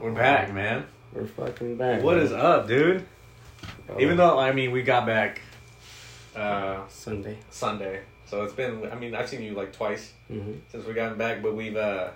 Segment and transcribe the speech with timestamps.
[0.00, 0.86] We're back, man.
[1.12, 2.02] We're fucking back.
[2.02, 2.22] What bro.
[2.24, 3.04] is up, dude?
[3.86, 5.42] Bro, Even though I mean we got back
[6.34, 7.38] uh Sunday.
[7.50, 8.00] Sunday.
[8.24, 11.42] So it's been I mean I've seen you like twice hmm since we gotten back,
[11.42, 12.10] but we've uh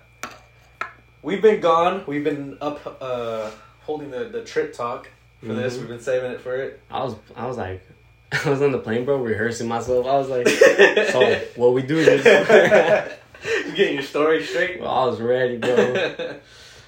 [1.22, 2.04] we've been gone.
[2.06, 3.50] We've been up uh
[3.82, 5.10] holding the, the trip talk
[5.40, 5.74] for this.
[5.76, 5.80] Mhm.
[5.80, 6.80] We've been saving it for it.
[6.90, 7.82] I was I was like
[8.46, 10.06] I was on the plane, bro, rehearsing myself.
[10.06, 10.48] I was like,
[11.12, 12.24] so what we do this?
[13.66, 14.80] you getting your story straight?
[14.80, 16.38] Well, I was ready, bro.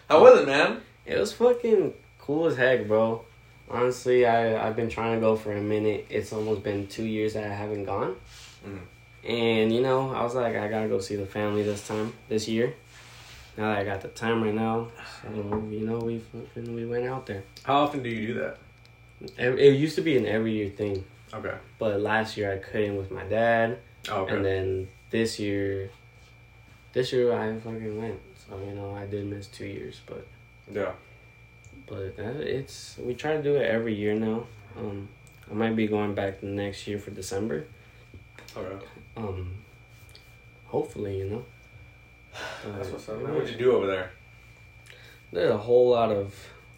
[0.09, 0.81] How was it, man?
[1.07, 3.25] It was fucking cool as heck, bro.
[3.71, 6.07] Honestly, I I've been trying to go for a minute.
[6.11, 8.17] It's almost been two years that I haven't gone,
[8.67, 8.79] Mhm.
[9.29, 12.47] and you know, I was like, I gotta go see the family this time, this
[12.49, 12.75] year.
[13.57, 14.89] Now that I got the time right now,
[15.23, 15.29] so
[15.71, 17.43] you know, we fucking we went out there.
[17.65, 18.59] How often do you do that?
[19.39, 21.55] It, it used to be an every year thing, Okay.
[21.79, 23.79] but last year I couldn't with my dad,
[24.11, 24.37] Oh, okay.
[24.37, 25.91] and then this year,
[26.93, 28.21] this year I fucking went.
[28.49, 30.25] So you know, I did miss two years, but.
[30.73, 30.93] Yeah.
[31.87, 34.47] But uh, it's we try to do it every year now.
[34.77, 35.09] Um,
[35.51, 37.65] I might be going back next year for December.
[38.57, 38.87] Okay.
[39.17, 39.53] Um,
[40.67, 41.45] hopefully, you know.
[42.67, 43.35] That's what's up, man.
[43.35, 44.11] What'd you do over there?
[45.33, 46.35] There's a whole lot of.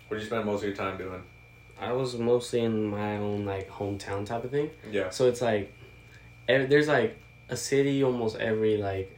[0.09, 1.23] What'd you spend most of your time doing?
[1.81, 4.71] I was mostly in my own like hometown type of thing.
[4.91, 5.11] Yeah.
[5.11, 5.73] So it's like,
[6.49, 7.17] ev- there's like
[7.49, 9.17] a city almost every like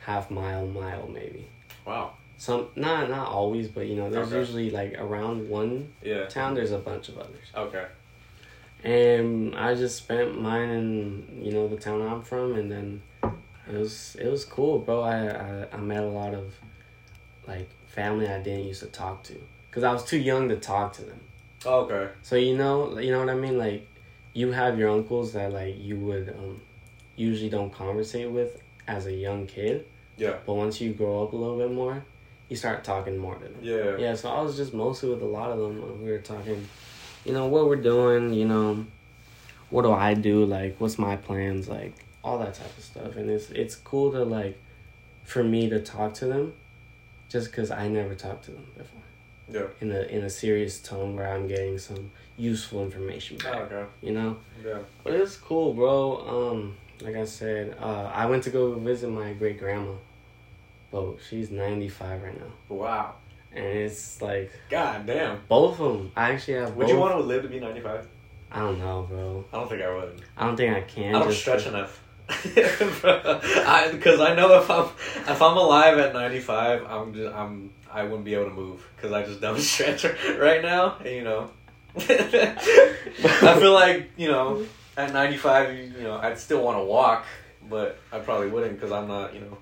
[0.00, 1.46] half mile, mile maybe.
[1.86, 2.12] Wow.
[2.36, 4.38] Some not not always, but you know, there's Okay.
[4.38, 6.26] usually like around one Yeah.
[6.26, 6.54] town.
[6.54, 7.46] There's a bunch of others.
[7.56, 7.86] Okay.
[8.82, 13.78] and I just spent mine in you know the town I'm from, and then it
[13.78, 15.00] was it was cool, bro.
[15.00, 16.54] I I, I met a lot of
[17.46, 19.34] like family I didn't used to talk to
[19.70, 21.20] because I was too young to talk to them.
[21.64, 22.08] Okay.
[22.22, 23.56] So you know you know what I mean.
[23.58, 23.86] Like
[24.34, 26.60] you have your uncles that like you would um,
[27.16, 29.86] usually don't conversate with as a young kid,
[30.18, 30.34] Yeah.
[30.44, 32.04] but once you grow up a little bit more,
[32.56, 33.56] start talking more to them.
[33.62, 33.96] Yeah.
[33.96, 36.02] Yeah, so I was just mostly with a lot of them.
[36.04, 36.66] We were talking,
[37.24, 38.86] you know, what we're doing, you know,
[39.70, 43.16] what do I do, like, what's my plans, like, all that type of stuff.
[43.16, 44.58] And it's it's cool to, like,
[45.24, 46.52] for me to talk to them
[47.28, 49.00] just because I never talked to them before
[49.50, 49.66] Yeah.
[49.80, 53.54] in a, in a serious tone where I'm getting some useful information back.
[53.54, 53.84] Oh, okay.
[54.02, 54.36] you know?
[54.64, 54.78] Yeah.
[55.02, 56.50] But it's cool, bro.
[56.52, 59.92] Um, like I said, uh, I went to go visit my great grandma.
[60.94, 62.46] But she's 95 right now.
[62.68, 63.14] Wow.
[63.52, 65.40] And it's like, God damn.
[65.48, 66.12] both of them.
[66.14, 66.94] I actually have Would both.
[66.94, 68.06] you want to live to be 95?
[68.52, 69.44] I don't know, bro.
[69.52, 70.22] I don't think I would.
[70.36, 71.16] I don't think I can.
[71.16, 72.00] I don't just- stretch enough.
[72.28, 74.86] I because I know if I'm
[75.30, 79.12] if I'm alive at 95, I'm just I'm I wouldn't be able to move because
[79.12, 80.04] I just don't stretch
[80.38, 80.96] right now.
[81.00, 81.50] And, you know,
[81.96, 84.64] I feel like you know
[84.96, 87.26] at 95, you, you know, I'd still want to walk,
[87.68, 89.58] but I probably wouldn't because I'm not you know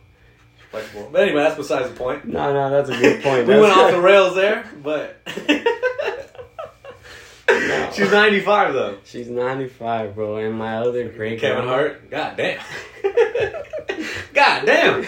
[0.73, 1.09] flexible.
[1.13, 2.25] But anyway, that's besides the point.
[2.27, 3.41] No, no, that's a good point.
[3.47, 5.17] we That's went off the rails there, but
[7.95, 8.99] she's 95 though.
[9.05, 10.37] She's 95, bro.
[10.39, 12.11] And my other great Kevin grandma- Hart.
[12.11, 12.61] God damn.
[14.35, 15.07] God damn.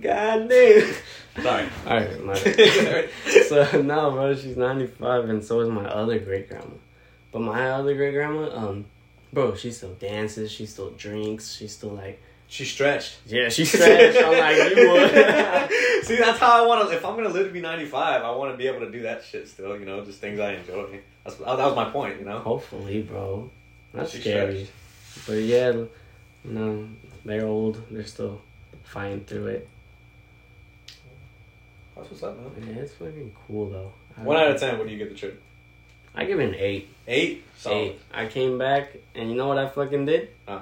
[0.00, 0.94] God damn.
[1.42, 1.66] Sorry.
[1.86, 6.66] Alright, my So, no, bro, she's 95, and so is my other great grandma.
[7.32, 8.84] But my other great grandma, um,
[9.32, 12.20] bro, she still dances, she still drinks, she still like,
[12.52, 13.16] she stretched.
[13.26, 14.18] yeah, she stretched.
[14.18, 16.04] I'm like, you would.
[16.04, 16.94] See, that's how I want to.
[16.94, 19.24] If I'm gonna live to be 95, I want to be able to do that
[19.24, 19.78] shit still.
[19.78, 21.00] You know, just things I enjoy.
[21.24, 22.18] That's that was my point.
[22.18, 22.40] You know.
[22.40, 23.50] Hopefully, bro.
[23.94, 24.68] That's She scary.
[25.26, 25.88] But yeah, you
[26.44, 26.88] know,
[27.24, 27.80] they're old.
[27.90, 28.42] They're still
[28.84, 29.68] fighting through it.
[31.96, 32.68] That's what's up, man.
[32.74, 33.92] Yeah, it's fucking cool though.
[34.18, 34.76] I- One out of ten.
[34.78, 35.40] What do you get the trip?
[36.14, 36.88] I give it an eight.
[37.08, 37.44] Eight.
[37.56, 37.76] Solid.
[37.78, 38.00] Eight.
[38.12, 40.28] I came back, and you know what I fucking did?
[40.46, 40.60] Uh.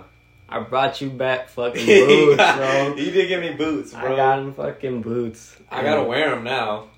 [0.51, 2.97] I brought you back fucking boots, got- bro.
[2.97, 4.13] you did give me boots, bro.
[4.13, 5.57] I got him fucking boots.
[5.71, 6.89] I gotta wear them now.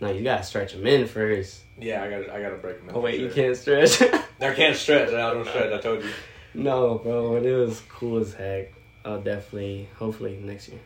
[0.00, 1.62] No, you gotta stretch them in first.
[1.80, 2.32] Yeah, I gotta.
[2.34, 2.94] I gotta break them.
[2.94, 4.00] Oh wait, you can't stretch.
[4.40, 5.08] I can't stretch.
[5.08, 5.72] I don't stretch.
[5.72, 6.10] I told you.
[6.54, 8.72] no, bro, but it was cool as heck.
[9.04, 10.80] I'll definitely, hopefully next year.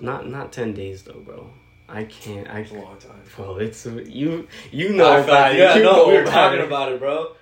[0.00, 1.50] Not not ten days though, bro.
[1.88, 2.48] I can't.
[2.48, 3.20] I It's a long time.
[3.36, 3.56] bro.
[3.58, 4.48] It's you.
[4.72, 5.58] You know about it.
[5.58, 6.64] yeah, You no, know we were talking it.
[6.64, 7.34] about it, bro.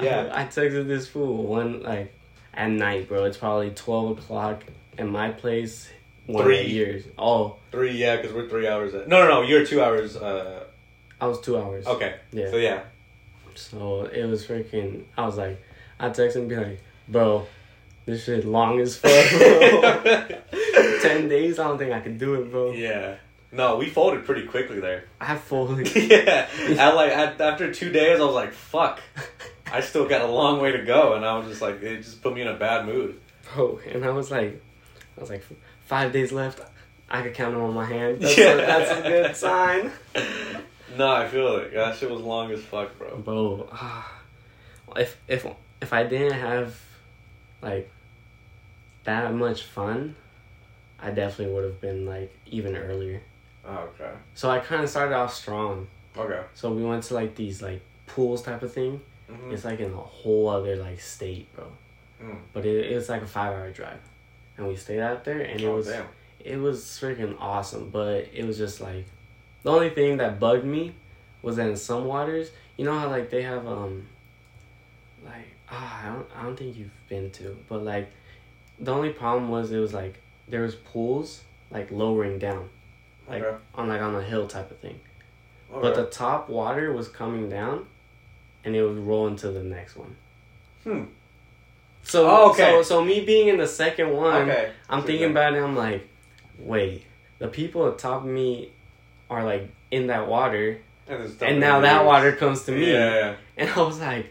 [0.00, 0.30] Yeah.
[0.34, 2.12] I, I texted this fool one like
[2.54, 3.24] at night, bro.
[3.24, 4.62] It's probably twelve o'clock
[4.98, 5.88] in my place.
[6.26, 6.62] One Three.
[6.66, 7.04] years.
[7.18, 8.94] Oh, Three, yeah, because we're three hours.
[8.94, 10.16] At, no, no, no, you're two hours.
[10.16, 10.64] Uh,
[11.20, 11.84] I was two hours.
[11.86, 12.50] okay, Yeah.
[12.50, 12.82] so yeah,
[13.56, 15.02] So it was freaking.
[15.18, 15.60] I was like,
[15.98, 17.46] I texted and be like, bro,
[18.06, 19.30] this shit long as fuck.
[19.30, 20.28] Bro.
[21.02, 21.58] Ten days.
[21.58, 22.70] I don't think I can do it, bro.
[22.72, 23.16] yeah.
[23.54, 25.04] No, we folded pretty quickly there.
[25.20, 25.94] I folded.
[25.96, 26.48] yeah,
[26.78, 29.00] at like at, after two days, I was like, "Fuck."
[29.72, 32.22] I still got a long way to go, and I was just like, it just
[32.22, 33.18] put me in a bad mood.
[33.54, 33.80] bro.
[33.90, 34.62] And I was like,
[35.16, 35.42] I was like,
[35.86, 36.60] five days left.
[37.10, 38.20] I could count them on my hand.
[38.20, 38.52] That's, Yeah.
[38.52, 39.90] a, that's a good sign.
[40.96, 41.74] No, I feel it.
[41.74, 43.16] That shit was long as fuck, bro.
[43.18, 44.12] Bro, ah,
[44.96, 45.46] if if
[45.80, 46.78] if I didn't have
[47.62, 47.90] like
[49.04, 50.14] that much fun,
[51.00, 53.20] I definitely would have been like even earlier.
[53.66, 54.10] Oh, okay.
[54.34, 55.86] So I kind of started off strong.
[56.16, 56.40] Okay.
[56.54, 59.00] So we went to like these like pools type of thing.
[59.32, 59.52] Mhm.
[59.52, 61.64] It's like in a whole other like state, bro.
[62.22, 62.38] Mm.
[62.52, 64.00] But it, it was like a five hour drive,
[64.56, 66.06] and we stayed out there, and it Oh, was damn.
[66.44, 67.90] it was freaking awesome.
[67.90, 69.04] But it was just like
[69.62, 70.94] the only thing that bugged me
[71.42, 74.06] was that in some waters, you know how like they have um
[75.24, 78.10] like ah I don't I don't think you've been to, but like
[78.78, 82.68] the only problem was it was like there was pools like lowering down
[83.28, 83.56] like Okay.
[83.74, 85.00] on like on a hill type of thing.
[85.72, 85.80] Okay.
[85.80, 87.86] But the top water was coming down,
[88.64, 90.16] and it was rolling to the next one.
[90.84, 91.04] Hmm.
[92.04, 92.70] So Oh, okay.
[92.70, 94.72] so so me being in the second one, okay.
[94.90, 95.62] I'm thinking about it.
[95.62, 96.08] I'm like,
[96.58, 97.04] wait,
[97.38, 98.70] the people atop me
[99.30, 100.78] are like in that water,
[101.08, 103.34] And, and now that water comes to me, Yeah.
[103.56, 104.26] and I was like,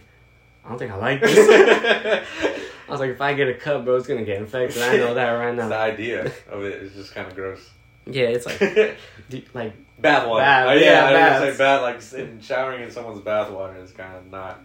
[0.66, 1.38] I don't think I like this.
[2.88, 4.82] I was like, if I get a cut, bro, it's gonna get infected.
[4.84, 5.70] I know that right now.
[5.70, 7.70] the idea of it is just kind of gross.
[8.06, 8.60] Yeah, it's like,
[9.30, 10.42] d- like bath water.
[10.42, 11.46] Bath, oh, yeah, yeah, I baths.
[11.46, 11.82] was say bath.
[11.82, 14.62] Like sitting, showering in someone's bath water is kind of not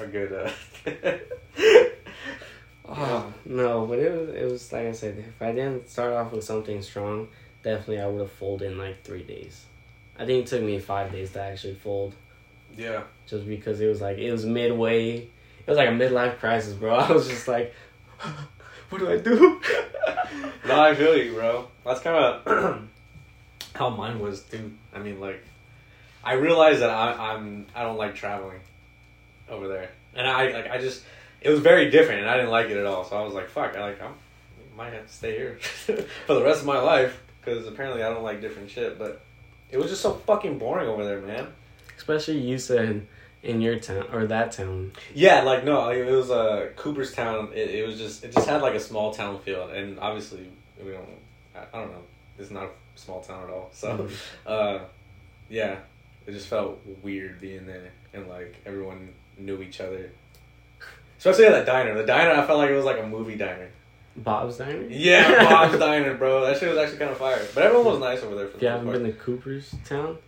[0.00, 0.32] a good.
[0.32, 1.18] Uh...
[2.94, 6.32] Oh no, but it was it was like I said, if I didn't start off
[6.32, 7.28] with something strong,
[7.62, 9.64] definitely I would have folded in like three days.
[10.18, 12.14] I think it took me five days to actually fold,
[12.76, 13.04] yeah.
[13.26, 15.16] just because it was like it was midway.
[15.18, 16.94] It was like a midlife crisis, bro.
[16.96, 17.72] I was just like,
[18.92, 19.60] what do I do?
[20.64, 21.66] No, I feel you, bro.
[21.84, 22.88] That's kind of
[23.74, 24.72] how mine was too.
[24.94, 25.42] I mean, like,
[26.22, 28.60] I realized that I, I'm I don't like traveling
[29.48, 31.02] over there, and I like I just
[31.40, 33.04] it was very different, and I didn't like it at all.
[33.04, 34.08] So I was like, fuck, I like I
[34.76, 35.58] might have to stay here
[36.26, 38.98] for the rest of my life because apparently I don't like different shit.
[38.98, 39.20] But
[39.70, 41.48] it was just so fucking boring over there, man.
[41.96, 43.06] Especially you said
[43.42, 44.92] in your town or that town.
[45.14, 47.50] Yeah, like no, it was uh, Cooperstown.
[47.54, 50.48] It, it was just it just had like a small town feel, and obviously
[50.82, 51.08] we don't.
[51.54, 52.02] I, I don't know.
[52.38, 53.70] It's not a small town at all.
[53.72, 54.08] So,
[54.46, 54.80] uh,
[55.48, 55.76] yeah,
[56.26, 60.10] it just felt weird being there, and like everyone knew each other.
[61.18, 61.94] Especially at that diner.
[61.96, 63.70] The diner, I felt like it was like a movie diner.
[64.16, 64.82] Bob's Diner.
[64.88, 66.44] Yeah, Bob's Diner, bro.
[66.44, 67.40] That shit was actually kind of fire.
[67.54, 70.18] But everyone was nice over there for the haven't most been to Cooper's town,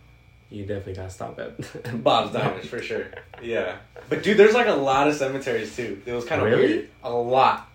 [0.49, 3.05] you definitely gotta stop at Bob's Diners for sure.
[3.41, 3.77] Yeah,
[4.09, 6.01] but dude, there's like a lot of cemeteries too.
[6.05, 6.67] It was kind of Really?
[6.67, 6.89] weird.
[7.03, 7.69] A lot,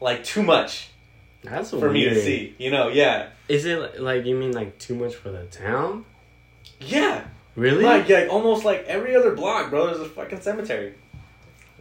[0.00, 0.90] like too much
[1.42, 2.54] That's for me to see.
[2.58, 2.88] You know?
[2.88, 6.04] Yeah, Is it like you mean like too much for the town?
[6.80, 7.24] yeah.
[7.54, 7.84] Really?
[7.84, 9.86] Like, yeah, almost like every other block, bro.
[9.88, 10.94] There's a fucking cemetery.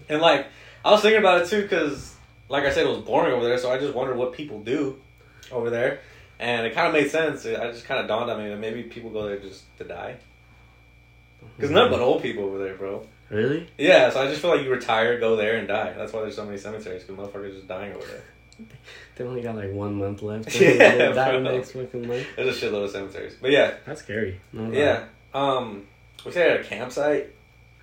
[0.09, 0.47] And like,
[0.83, 2.13] I was thinking about it too, cause
[2.49, 3.57] like I said, it was boring over there.
[3.57, 4.99] So I just wondered what people do
[5.49, 6.01] over there,
[6.39, 7.45] and it kind of made sense.
[7.45, 9.85] It, I just kind of dawned on me that maybe people go there just to
[9.85, 10.17] die.
[11.59, 13.05] Cause none but old people over there, bro.
[13.29, 13.69] Really?
[13.77, 15.93] Yeah, so I just feel like you retire, go there, and die.
[15.93, 18.67] That's why there's so many cemeteries, because motherfuckers just dying over there.
[19.15, 20.55] They only got like one month left.
[20.61, 22.25] Yeah, die next fucking month.
[22.35, 23.35] There's a shitload of cemeteries.
[23.39, 24.39] But yeah, That's scary.
[24.53, 25.03] No yeah.
[25.33, 25.85] Um,
[26.25, 27.33] we stayed at a campsite.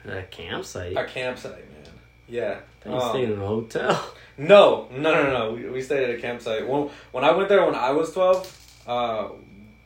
[0.07, 0.97] A campsite.
[0.97, 1.93] A campsite, man.
[2.27, 2.61] Yeah.
[2.83, 4.13] They Um, stayed in a hotel.
[4.41, 5.53] No, no, no, no.
[5.53, 6.67] We, we stayed at a campsite.
[6.69, 9.29] When, when I went there when I was 12, uh,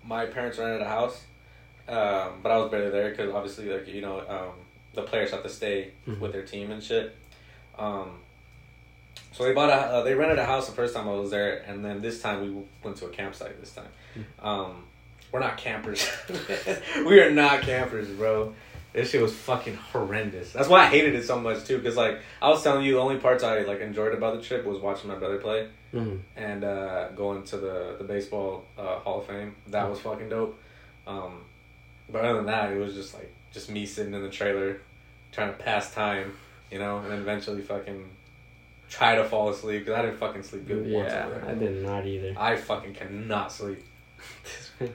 [0.04, 1.18] my parents rented a house.
[1.88, 4.52] Um, but I was barely there because obviously, like, you know, um,
[4.94, 6.20] the players have to stay Mhm.
[6.20, 7.14] with their team and shit.
[7.78, 8.20] Um,
[9.32, 11.64] so they bought a, uh, they rented a house the first time I was there,
[11.66, 13.88] and then this time we went to a campsite this time.
[14.40, 14.84] Um,
[15.32, 16.06] we're not campers.
[17.06, 18.54] we are not campers, bro.
[18.92, 20.52] This shit was fucking horrendous.
[20.52, 21.80] That's why I hated it so much too.
[21.80, 24.66] Cause like I was telling you, the only parts I like enjoyed about the trip
[24.66, 26.20] was watching my brother play Mhm.
[26.36, 29.56] and uh, going to the the baseball uh, Hall of Fame.
[29.68, 30.58] That was fucking dope.
[31.06, 31.40] Um,
[32.10, 34.80] but other than that, it was just like just me sitting in the trailer,
[35.32, 36.32] trying to pass time,
[36.70, 38.08] you know, and then eventually fucking
[38.88, 41.44] try to fall asleep because I didn't fucking sleep good once Yeah, over.
[41.48, 42.34] I did not either.
[42.38, 43.82] I fucking cannot sleep.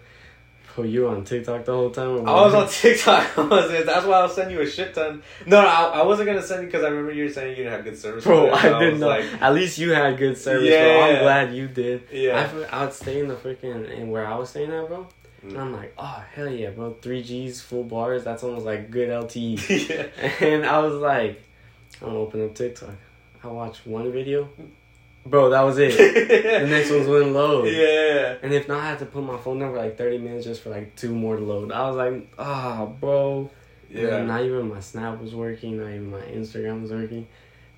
[0.79, 2.19] Oh, you were on TikTok the whole time?
[2.27, 3.33] I was on TikTok.
[3.35, 5.23] That's why I was sending you a shit ton.
[5.47, 7.63] No, no, I, I wasn't gonna send you because I remember you were saying you
[7.63, 8.23] didn't have good service.
[8.23, 9.09] Bro, I did was not.
[9.09, 11.01] Like, At least you had good service, Yeah, bro.
[11.01, 11.21] I'm yeah.
[11.23, 12.03] glad you did.
[12.11, 12.47] yeah.
[12.71, 15.07] I, I would stay in the freaking and where I was staying at, bro.
[15.43, 15.59] And Mm.
[15.59, 16.95] I'm like, oh hell yeah, bro.
[17.01, 18.23] Three Gs, full bars.
[18.23, 19.89] That's almost like good LTE.
[19.89, 20.29] yeah.
[20.47, 21.41] and I was like,
[22.01, 22.95] I'm gonna open up TikTok.
[23.43, 24.49] I watched one video,
[25.25, 25.49] bro.
[25.51, 25.95] That was it.
[25.97, 27.65] the next one's wouldn't load.
[27.67, 28.35] Yeah.
[28.41, 30.61] And if not, I had to put my phone down for like 30 minutes just
[30.63, 31.71] for like two more to load.
[31.71, 33.49] I was like, ah, bro.
[33.89, 34.23] And Yeah.
[34.23, 35.77] Not even my Snap was working.
[35.77, 37.27] Not even my Instagram was working.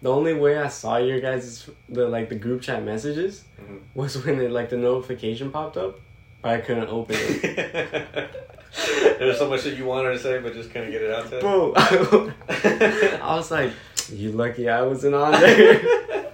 [0.01, 3.79] The only way I saw your guys' the like the group chat messages Mhm.
[3.93, 5.99] was when it like the notification popped up,
[6.43, 8.29] I couldn't open it.
[9.19, 11.41] There's so much that you wanted to say, but just couldn't get it out there.
[11.41, 13.71] Bro, I was like,
[14.11, 15.81] you lucky I wasn't on there.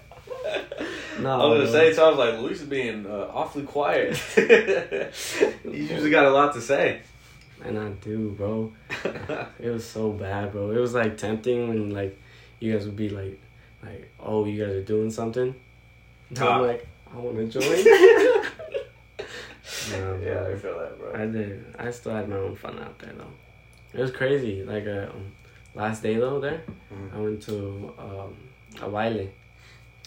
[1.19, 4.15] no, I was gonna say, so I was like, Luis is being uh, awfully quiet.
[4.17, 7.01] He's usually got a lot to say.
[7.63, 8.73] And I do, bro.
[9.59, 10.71] It was so bad, bro.
[10.71, 12.19] It was like tempting when like
[12.59, 13.39] you guys would be like,
[13.81, 15.55] like, oh, you guys are doing something.
[16.29, 16.39] And.
[16.39, 18.43] I'm like, I want to join.
[19.91, 21.13] Yeah, I feel that, bro.
[21.13, 21.65] I did.
[21.77, 23.33] I still had my own fun out there though.
[23.93, 24.63] It was crazy.
[24.63, 25.31] Like uh, um,
[25.73, 26.61] last day though, there
[26.93, 27.13] Mhm.
[27.15, 28.35] I went to um,
[28.81, 29.29] a baile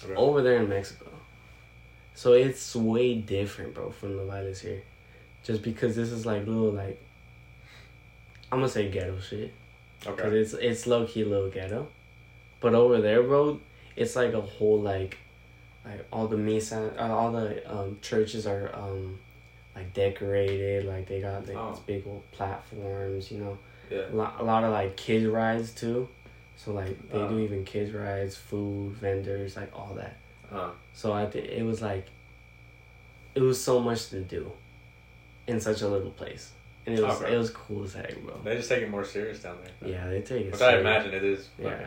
[0.05, 0.15] Okay.
[0.15, 1.07] over there in Mexico.
[2.15, 4.83] So it's way different, bro, from the bailes here.
[5.45, 7.01] Just because this is like little like
[8.51, 9.53] I'm gonna say ghetto shit.
[10.07, 10.23] Okay.
[10.23, 11.89] Cause it's it's low key little ghetto,
[12.61, 13.61] but over there, bro,
[13.97, 15.19] it's like a whole like,
[15.85, 19.19] like all the misa, uh, all the um churches are um,
[19.79, 21.71] like decorated, like they got like Oh.
[21.71, 23.59] these big old platforms, you know,
[23.91, 24.07] Yeah.
[24.13, 26.09] a lot, a lot of like kids rides too,
[26.57, 27.39] so like they do Oh.
[27.39, 30.17] even kids rides, food vendors, like all that.
[30.53, 32.07] Uh, So I think it was like,
[33.35, 34.51] it was so much to do,
[35.47, 36.51] in such a little place,
[36.87, 37.35] and it was Okay.
[37.35, 38.35] it was cool as heck, bro.
[38.45, 39.91] they just take it more serious down there.
[39.93, 40.53] Yeah, they take it.
[40.53, 40.81] Which I serious.
[40.81, 41.49] imagine it is.
[41.59, 41.87] Yeah.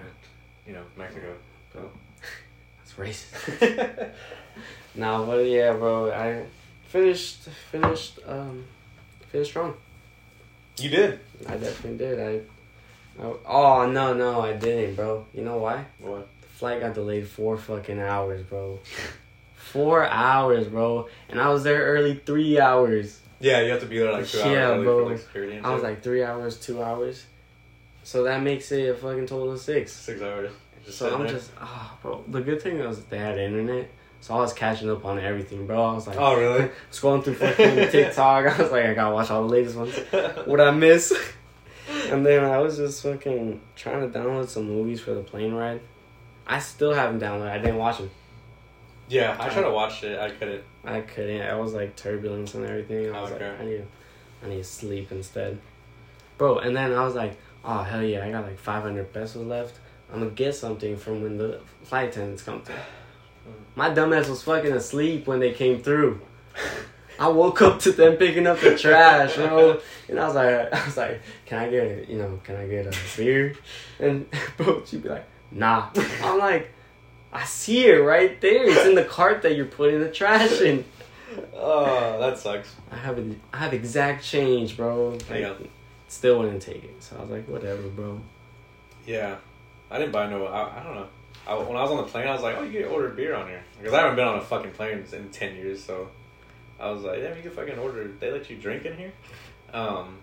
[0.66, 1.36] You know, Mexico.
[1.74, 1.90] So.
[2.78, 4.12] That's racist.
[4.96, 6.44] no, but yeah, bro, I
[6.92, 8.64] finished finished um
[9.30, 9.74] finished strong.
[10.78, 11.20] you did.
[11.48, 12.20] I definitely did.
[12.20, 15.26] I, I oh no no I didn't, bro.
[15.34, 15.86] You know why?
[16.00, 16.28] What?
[16.42, 18.80] The flight got delayed four fucking hours, bro.
[19.56, 23.20] Four hours, bro, and I was there early three hours.
[23.40, 25.06] Yeah, you have to be there like two hours Yeah, bro.
[25.06, 27.26] like I was like three hours, two hours,
[28.04, 29.94] so that makes it a fucking total of six.
[29.94, 30.52] six hours.
[30.86, 31.32] Just So I'm there.
[31.32, 32.24] just, oh, bro.
[32.28, 33.90] The good thing was they had internet,
[34.22, 35.84] so I was catching up on everything, bro.
[35.84, 36.70] I was like, Oh really?
[36.92, 38.46] scrolling through fucking TikTok.
[38.46, 39.94] I was like, I gotta watch all the latest ones.
[40.46, 41.12] What I miss?
[42.10, 45.82] and then I was just fucking trying to download some movies for the plane ride.
[46.48, 47.50] I still haven't downloaded.
[47.52, 48.10] I didn't watch them.
[49.10, 50.20] yeah, I tried to watch it.
[50.20, 50.64] I couldn't.
[50.84, 51.42] I couldn't.
[51.42, 53.14] I was like turbulence and everything.
[53.14, 53.50] I was Okay.
[53.50, 53.86] like, I need,
[54.44, 55.60] I need to sleep instead,
[56.38, 56.60] bro.
[56.60, 59.80] And then I was like, oh hell yeah, I got like five hundred pesos left.
[60.12, 62.76] I'm gonna get something from when the flight attendants come through.
[63.52, 63.76] Mm.
[63.76, 66.22] My dumbass was fucking asleep when they came through.
[67.20, 69.80] I woke up to them picking up the trash, you know,
[70.10, 72.68] and I was like, I was like, can I get, a, you know, can I
[72.68, 73.56] get a beer?
[74.00, 74.26] And
[74.58, 75.90] bro, she'd be like, nah.
[76.24, 76.72] I'm like,
[77.32, 78.64] I see it right there.
[78.70, 80.84] It's in the cart that you're putting the trash in.
[81.56, 82.76] Oh, that sucks.
[82.92, 85.12] I have a, I have exact change, bro.
[85.30, 85.54] Like, Yeah.
[86.08, 88.20] Still wouldn't take it, so I was like, whatever, bro.
[89.08, 89.38] Yeah,
[89.90, 90.46] I didn't buy no.
[90.46, 91.08] I, I don't know.
[91.52, 93.36] I, when I was on the plane, I was like, "Oh, you can order beer
[93.36, 95.84] on here," because I haven't been on a fucking plane in ten years.
[95.84, 96.10] So
[96.80, 98.08] I was like, "Yeah, you can fucking order.
[98.20, 99.12] They let you drink in here."
[99.74, 100.18] Um,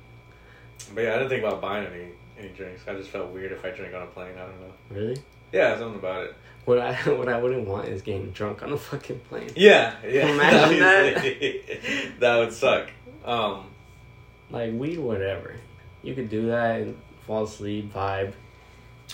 [0.95, 2.09] but yeah, I didn't think about buying any
[2.39, 2.83] any drinks.
[2.87, 4.35] I just felt weird if I drink on a plane.
[4.37, 4.73] I don't know.
[4.91, 5.19] Really?
[5.53, 6.35] Yeah, something about it.
[6.65, 9.51] What I what I wouldn't want is getting drunk on a fucking plane.
[9.57, 10.29] Yeah, yeah.
[10.29, 12.15] Imagine that.
[12.21, 12.91] That would suck.
[13.25, 13.67] Um,
[14.51, 15.55] Like weed, whatever.
[16.03, 18.33] You could do that and fall asleep, vibe.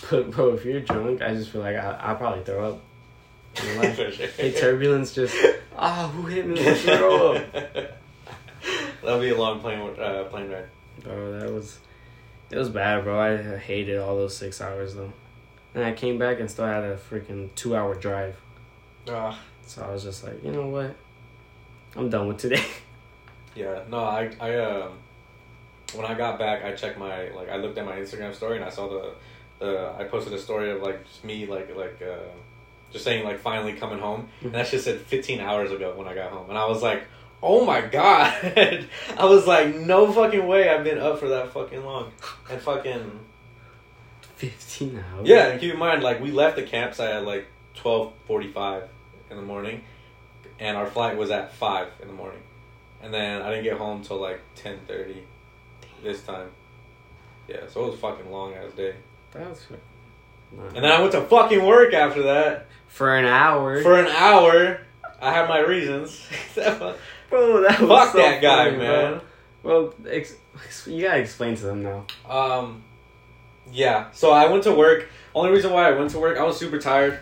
[0.09, 2.81] But bro, if you're drunk, I just feel like I I'll probably throw up.
[3.63, 4.09] You know, like, sure.
[4.09, 5.35] hey, turbulence just
[5.77, 6.55] ah, who hit me?
[6.63, 7.45] Let's throw up.
[9.03, 10.65] That'll be a long plane uh, plane ride.
[11.01, 11.79] Bro, that was
[12.51, 13.19] it was bad, bro.
[13.19, 15.13] I hated all those six hours though.
[15.73, 18.39] And I came back and still had a freaking two hour drive.
[19.09, 19.39] Ah.
[19.67, 20.95] So I was just like, you know what?
[21.95, 22.63] I'm done with today.
[23.55, 24.97] Yeah, no, I I um
[25.93, 28.65] when I got back, I checked my like I looked at my Instagram story and
[28.65, 29.13] I saw the
[29.59, 32.17] the I posted a story of like just me like like uh
[32.91, 36.13] just saying like finally coming home and that shit said 15 hours ago when I
[36.15, 37.03] got home and I was like
[37.43, 38.33] oh my god
[39.17, 42.11] I was like no fucking way I've been up for that fucking long
[42.49, 43.19] and fucking
[44.35, 45.27] Fifteen hours.
[45.27, 47.47] yeah and keep in mind like we left the campsite at like
[47.77, 48.87] 12:45
[49.31, 49.81] in the morning
[50.59, 52.41] and our flight was at 5 in the morning
[53.01, 55.21] and then I didn't get home till like 10:30
[56.03, 56.49] this time.
[57.47, 58.95] Yeah, so it was a fucking long ass day.
[59.33, 59.65] That was.
[60.73, 63.81] And then I went to fucking work after that for an hour.
[63.81, 64.79] for an hour.
[65.21, 66.19] I had my reasons.
[66.53, 66.97] Fuck
[67.29, 69.21] bro, that was so that guy, funny, man.
[69.63, 72.05] Bro, bro ex- ex- you gotta explain to them now.
[72.29, 72.83] Um,
[73.71, 74.11] yeah.
[74.11, 75.09] So I went to work.
[75.33, 77.19] Only reason why I went to work, I was super tired.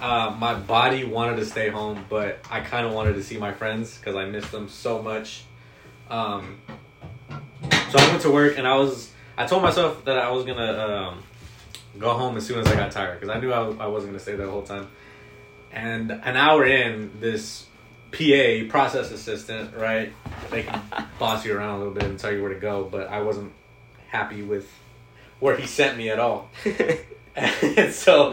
[0.00, 3.52] Uh, my body wanted to stay home, but I kind of wanted to see my
[3.52, 5.44] friends because I missed them so much.
[6.10, 6.60] Um,
[7.90, 9.10] so I went to work and I was.
[9.36, 11.22] I told myself that I was gonna um,
[11.98, 14.20] go home as soon as I got tired because I knew I, I wasn't gonna
[14.20, 14.88] stay there the whole time.
[15.72, 17.66] And an hour in, this
[18.12, 20.12] PA, process assistant, right?
[20.50, 20.80] They can
[21.18, 23.52] boss you around a little bit and tell you where to go, but I wasn't
[24.08, 24.68] happy with
[25.40, 26.48] where he sent me at all.
[27.34, 28.32] and so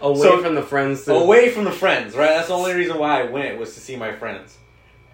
[0.00, 1.04] away So- from the friends.
[1.04, 2.30] To, away from the friends, right?
[2.30, 4.56] That's the only reason why I went was to see my friends.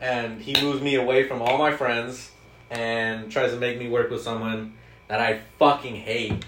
[0.01, 2.31] And he moves me away from all my friends
[2.71, 4.75] and tries to make me work with someone
[5.09, 6.45] that I fucking hate.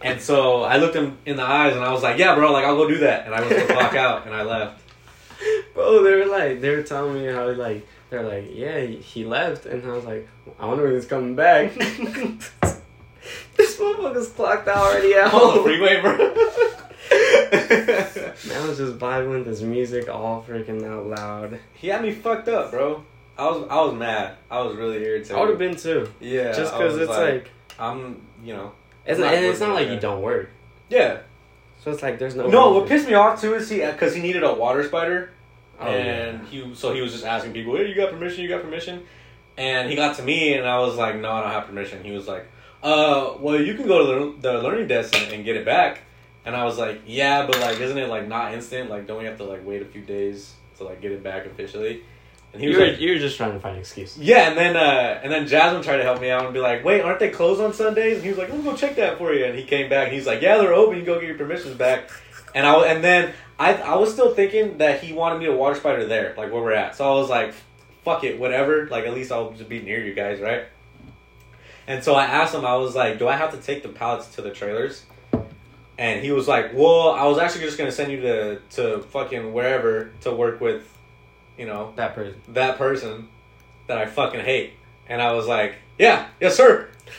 [0.00, 2.64] And so I looked him in the eyes and I was like, "Yeah, bro, like
[2.64, 4.82] I'll go do that." And I went to clock out and I left.
[5.74, 9.64] Bro, they were like, they were telling me how like they're like, yeah, he left,
[9.66, 11.72] and I was like, I wonder when he's coming back.
[13.56, 15.32] this motherfucker's clocked out already out.
[15.32, 16.18] On the freeway, bro.
[17.10, 21.58] Man, I was just vibing with this music all freaking out loud.
[21.74, 23.04] he had me fucked up, bro.
[23.38, 24.36] I was I was mad.
[24.50, 25.36] I was really irritated.
[25.36, 27.50] I would have been too, Yeah, just because it's like,
[27.82, 28.72] I'm, you know,
[29.04, 30.50] it's not, and it's not like you don't work.
[30.88, 31.18] yeah.
[31.82, 32.46] So it's like there's no.
[32.48, 35.30] No, what pissed me off too is he because he needed a water spider,
[35.80, 38.42] Oh, and he so he was just asking people, "Hey, you got permission?
[38.44, 39.04] You got permission?"
[39.56, 42.12] And he got to me, and I was like, "No, I don't have permission." He
[42.12, 42.46] was like,
[42.84, 44.06] "Uh, well, you can go to
[44.40, 46.02] the, the learning desk and, and get it back."
[46.44, 48.88] And I was like, "Yeah, but like, isn't it like not instant?
[48.88, 51.46] Like, don't we have to like wait a few days to like get it back
[51.46, 52.04] officially?"
[52.52, 54.18] And he was You're, like, you're just trying to find an excuse.
[54.18, 56.84] yeah, and then uh, and then Jasmine tried to help me out and be like,
[56.84, 59.16] "Wait, aren't they closed on Sundays?" And he was like, "Let me go check that
[59.16, 60.96] for you." And he came back and he's like, "Yeah, they're open.
[60.98, 62.10] You can go get your permissions back."
[62.54, 65.74] And I and then I I was still thinking that he wanted me to water
[65.76, 66.94] spider there, like where we're at.
[66.94, 67.54] So I was like,
[68.04, 68.86] "Fuck it, whatever.
[68.88, 70.64] Like at least I'll just be near you guys, right?"
[71.86, 74.34] And so I asked him, I was like, "Do I have to take the pallets
[74.34, 75.04] to the trailers?"
[75.98, 79.52] And he was like, "Well, I was actually just gonna send you to to fucking
[79.54, 80.82] wherever to work with,
[81.62, 82.34] you know, That person.
[82.48, 83.28] that person
[83.86, 84.72] that I fucking hate.
[85.08, 86.88] And I was like, yeah, yes, sir.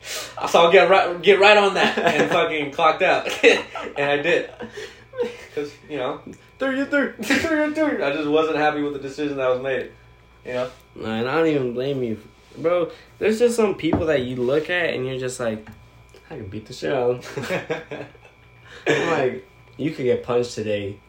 [0.00, 3.26] so I'll get right, get right on that and fucking clocked out.
[3.44, 3.64] and
[3.98, 4.48] I did.
[5.48, 6.20] Because, you know,
[6.60, 8.02] three, three, three, three.
[8.02, 9.90] I just wasn't happy with the decision that was made.
[10.46, 10.70] You know?
[10.96, 12.20] And I don't even blame you,
[12.58, 12.92] bro.
[13.18, 15.66] There's just some people that you look at and you're just like,
[16.30, 18.06] I can beat the shit out of 'em.
[18.86, 21.00] I'm like, you could get punched today,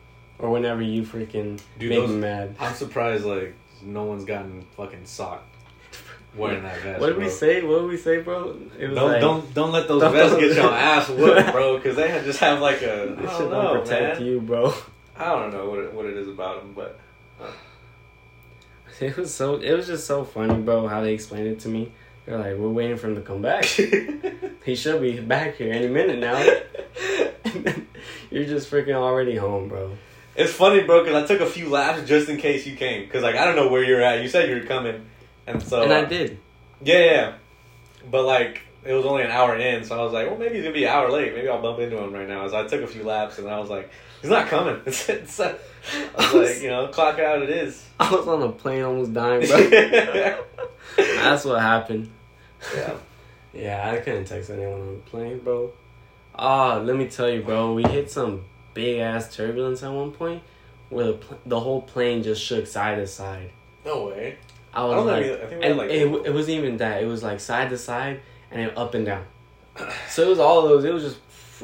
[0.42, 2.56] or whenever you freaking Dude, make those- me mad.
[2.60, 5.48] I'm surprised, like, no one's gotten fucking socked
[6.36, 7.00] wearing that vest.
[7.02, 7.62] What did we say?
[7.64, 8.56] What did we say, bro?
[8.80, 11.78] It was Don't, like, don't don't let those Don't- vests get your ass whooped, bro.
[11.78, 14.28] Because they just have like a This don't shit know, don't protect man.
[14.28, 14.74] you, bro.
[15.18, 17.00] I don't know what it, what it is about them, but
[19.00, 19.56] It was so.
[19.56, 20.88] It was just so funny, bro.
[20.88, 21.92] How they explained it to me.
[22.26, 23.66] They're like, we're waiting for him to come back.
[23.66, 26.38] he should be back here any minute now.
[28.30, 29.98] You're just freaking already home, bro.
[30.42, 33.04] It's funny, bro, because I took a few laps just in case you came.
[33.06, 34.22] Because, like, I don't know where you're at.
[34.22, 35.06] You said you were coming.
[35.46, 35.84] And so.
[35.84, 36.40] and I did.
[36.84, 37.34] Yeah, yeah.
[38.10, 40.64] But, like, it was only an hour in, so I was like, well, maybe he's
[40.64, 41.36] going to be an hour late.
[41.36, 42.48] Maybe I'll bump into him right now.
[42.48, 44.82] So I took a few laps, and I was like, he's not coming.
[44.86, 45.56] It's, it's, I
[46.16, 47.86] was like, you know, clock out it is.
[48.00, 49.70] I was on a plane almost dying, bro.
[50.98, 52.12] That's what happened.
[52.76, 52.94] Yeah,
[53.54, 55.72] yeah, I couldn't text anyone on the plane, bro.
[56.36, 57.74] Ah, let me tell you, bro.
[57.74, 60.44] We hit some big ass turbulence at one point
[60.90, 63.52] where the pl- the whole plane just shook side to side.
[63.86, 64.38] No way.
[64.74, 65.90] I I was don't like, think I think and like.
[65.90, 67.02] it, it wasn't even that.
[67.04, 69.26] It was like side to side and then up and down.
[70.10, 70.84] So it was all those.
[70.86, 71.18] It was just.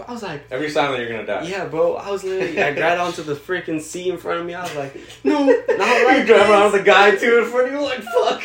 [0.07, 1.41] I was like, every sign that you're going to die.
[1.43, 1.95] yeah, bro.
[1.95, 2.61] I was literally.
[2.61, 4.53] I grabbed onto the freaking seat in front of me.
[4.53, 7.73] I was like, no, not you like drive around a guy, too, in front of
[7.73, 8.43] you, like, fuck.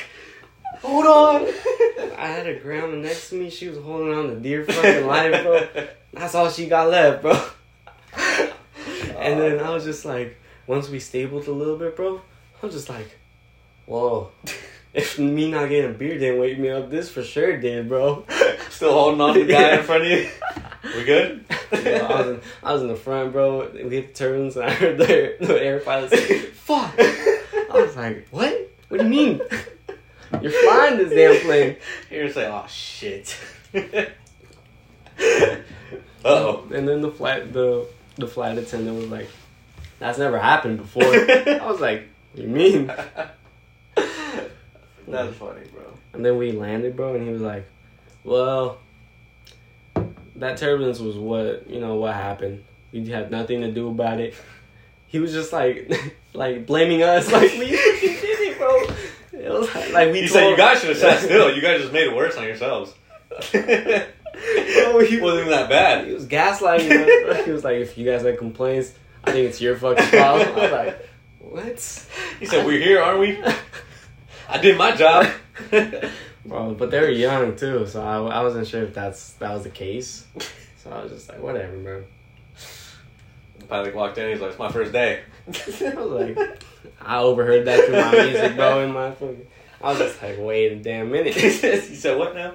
[0.81, 1.43] Hold on.
[2.19, 3.51] I had a grandma next to me.
[3.51, 5.87] She was holding on to dear fucking life, bro.
[6.15, 7.39] That's all she got left, bro.
[9.19, 12.21] And then I was just like, once we stabled a little bit, bro,
[12.63, 13.17] I'm just like,
[13.87, 14.31] whoa.
[14.95, 18.27] If me not getting a beer didn't wake me up, this for sure did, bro.
[18.71, 19.79] Still holding on to the guy Yeah.
[19.79, 20.29] in front of you.
[20.97, 21.45] We good?
[21.73, 23.71] Yeah, I, was in, I was in the front, bro.
[23.73, 26.95] We hit the turbulence, and I heard the, the air pilot say, fuck.
[26.99, 28.71] I was like, what?
[28.89, 29.41] What do you mean?
[30.43, 31.77] You're flying this damn plane.
[32.11, 33.35] You're gonna say, "Oh shit."
[35.19, 35.57] uh
[36.25, 36.65] oh.
[36.73, 39.29] And then the flight the the flight attendant was like,
[39.99, 42.87] "That's never happened before." I was like, "You mean?"
[45.09, 45.83] That's funny, bro.
[46.13, 47.67] And then we landed, bro, and he was like,
[48.25, 48.79] "Well,
[50.37, 52.65] that turbulence was what you know what happened.
[52.93, 54.35] We had nothing to do about it."
[55.09, 55.93] He was just like,
[56.33, 58.83] like blaming us, like we did it, bro.
[59.39, 61.55] It was like, like we You told, said you guys should have sat still.
[61.55, 62.95] You guys just made it worse on yourselves.
[65.01, 66.07] He- wasn't even that bad.
[66.07, 66.91] He was gaslighting
[67.31, 67.45] us.
[67.47, 68.93] He was like, "If you guys have complaints,
[69.25, 71.09] I think it's your fucking problem." I was like,
[71.41, 72.07] "What?"
[72.41, 73.43] He said, "We're here, aren't we?"
[74.49, 75.27] I did my job.
[76.45, 79.63] Bro, but they were young too, so I, I wasn't sure if that's that was
[79.63, 80.27] the case.
[80.77, 82.05] So I was just like, whatever, bro.
[83.69, 84.31] Pilot walked in.
[84.31, 86.63] He's like, "It's my first day." I was like,
[87.01, 88.81] I overheard that through my music, bro.
[88.85, 89.47] In my fucking,
[89.81, 91.35] I was just like, wait a damn minute.
[91.35, 92.55] he said, "What now?"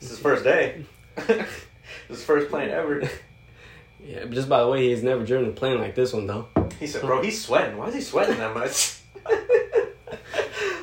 [0.00, 0.86] This is first day.
[1.26, 1.48] this
[2.08, 3.08] is first plane ever.
[4.04, 6.48] Yeah, just by the way, he's never driven a plane like this one though.
[6.78, 7.76] He said, "Bro, he's sweating.
[7.76, 8.98] Why is he sweating that much?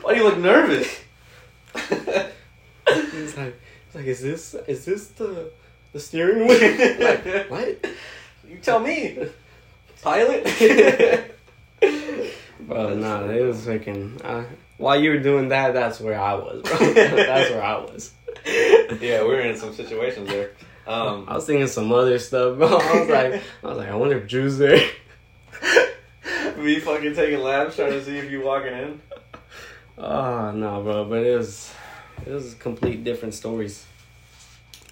[0.01, 1.01] Why do you look nervous?"
[3.11, 5.51] He's like, he's like, is this is this the
[5.93, 6.59] the steering wheel?
[6.99, 7.85] like, what?
[8.47, 9.17] You tell me,
[10.01, 10.43] pilot.
[12.59, 14.19] Bro, nah, it was freaking.
[14.23, 14.43] Uh,
[14.77, 16.77] while you were doing that, that's where I was, bro.
[16.93, 18.11] that's where I was.
[19.01, 20.51] yeah, we were in some situations there.
[20.87, 22.67] Um, I was thinking some other stuff, bro.
[22.67, 24.89] I was like, I was like, I wonder if Drue's there.
[26.57, 29.01] me fucking taking laps trying to see if you walking in.
[29.97, 31.71] Oh no, bro, but it was
[32.25, 33.85] it was complete different stories.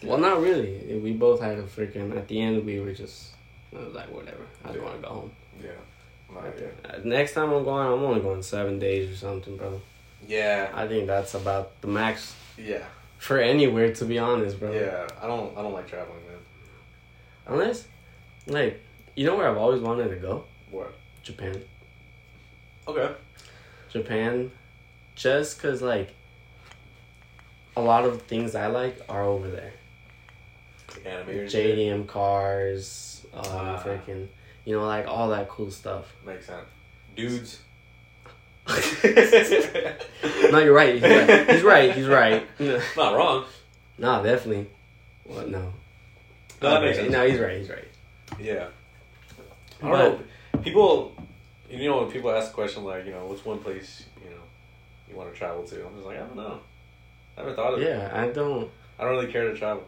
[0.04, 1.00] Well, not really.
[1.00, 2.16] We both had a freaking.
[2.16, 3.32] At the end, we were just.
[3.76, 4.46] I was like, whatever.
[4.64, 5.32] I just want to go home.
[5.62, 5.72] Yeah.
[6.34, 6.68] Yeah.
[6.86, 9.82] Uh, Next time I'm going, I'm only going seven days or something, bro.
[10.28, 10.70] Yeah.
[10.74, 12.86] I think that's about the max Yeah.
[13.20, 14.72] For anywhere, to be honest, bro.
[14.72, 15.08] Yeah.
[15.22, 15.56] I don't.
[15.56, 16.40] I don't like traveling, man.
[17.46, 17.88] Unless,
[18.48, 18.82] like,
[19.16, 20.46] you know where I've always wanted to go?
[20.72, 20.94] What?
[21.22, 21.62] Japan.
[22.88, 23.14] Okay.
[23.92, 24.52] Japan,
[25.16, 26.14] just because, like,
[27.76, 29.74] a lot of things I like are over there.
[31.06, 31.52] Animators.
[31.52, 33.84] JDM cars, um, Ah.
[33.84, 34.28] freaking,
[34.66, 36.14] you know, like all that cool stuff.
[36.26, 36.68] Makes sense.
[37.16, 37.60] Dudes.
[40.52, 40.96] No, you're right.
[40.96, 41.50] He's right.
[41.50, 41.92] He's right.
[41.94, 42.48] He's right.
[42.60, 43.46] no, Not wrong.
[43.98, 44.68] No, definitely.
[45.26, 45.50] What?
[45.50, 45.74] No.
[46.62, 47.12] No, that makes sense.
[47.12, 47.58] No, he's right.
[47.58, 47.88] He's right.
[48.40, 48.68] Yeah.
[49.82, 50.22] I don't
[50.54, 50.62] know.
[50.62, 51.16] People,
[51.70, 54.42] you know, when people ask the question like, you know, what's one place you know
[55.10, 55.86] you want to travel to?
[55.86, 56.60] I'm just like, I don't know.
[57.38, 57.88] I haven't thought of it.
[57.88, 58.70] Yeah, I don't.
[58.98, 59.84] I don't really care to travel.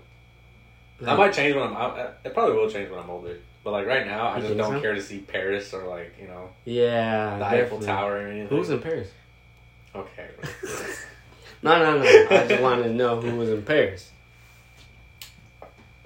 [1.08, 1.76] I might change when I'm.
[1.76, 3.38] I, uh, it probably will change when I'm older.
[3.64, 4.82] But like right now, I You just think don't so?
[4.82, 7.38] care to see Paris or like you know Yeah.
[7.38, 7.86] the Eiffel definitely.
[7.88, 8.48] Tower or anything.
[8.48, 9.10] Who's in Paris?
[9.96, 10.28] Okay.
[11.64, 12.04] No, no, no.
[12.32, 14.10] I just wanted to know who was in Paris.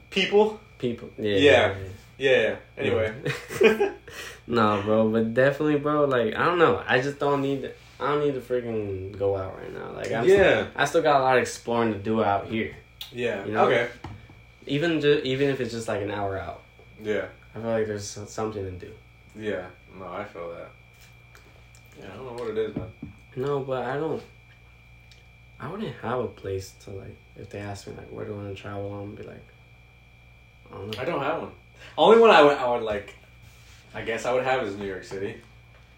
[0.09, 0.59] People.
[0.77, 1.09] People.
[1.17, 1.37] Yeah.
[1.37, 1.75] Yeah.
[2.17, 2.55] Yeah.
[2.77, 3.13] Anyway.
[4.47, 6.05] no, bro, but definitely, bro.
[6.05, 6.83] Like, I don't know.
[6.85, 7.61] I just don't need.
[7.63, 9.91] To, I don't need to freaking go out right now.
[9.91, 10.67] Like, I'm yeah.
[10.75, 12.75] I still got a lot of exploring to do out here.
[13.11, 13.45] Yeah.
[13.45, 13.65] You know?
[13.67, 13.87] Okay.
[14.67, 16.61] Even ju- even if it's just like an hour out,
[17.01, 17.27] Yeah.
[17.55, 18.91] I feel like there's something to do.
[19.35, 19.67] Yeah.
[19.97, 20.69] No, I feel that.
[21.99, 22.91] Yeah, I don't know what it is, man.
[23.35, 24.21] No, but I don't.
[25.59, 27.15] I wouldn't have a place to like.
[27.37, 29.45] If they ask me like, where do I want to travel, I'm be like,
[30.71, 31.01] I don't know.
[31.01, 31.51] I don't have one.
[31.97, 33.13] Only one I would, I would like.
[33.93, 35.35] I guess I would have is New York City.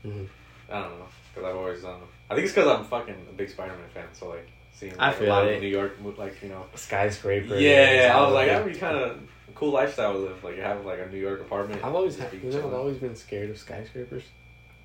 [0.06, 0.27] Mhm.
[0.69, 2.01] I don't know because I've always um.
[2.30, 5.15] I think it's because I'm fucking a big Spider-Man fan, so like seeing I like,
[5.15, 5.55] a feel lot it.
[5.55, 6.65] of New York, like you know.
[6.75, 7.55] Skyscraper.
[7.57, 10.43] Yeah, I was like, that'd be kind of a cool lifestyle to live.
[10.43, 11.83] Like you have like a New York apartment.
[11.83, 14.23] I've always had, you know, I've always been scared of skyscrapers.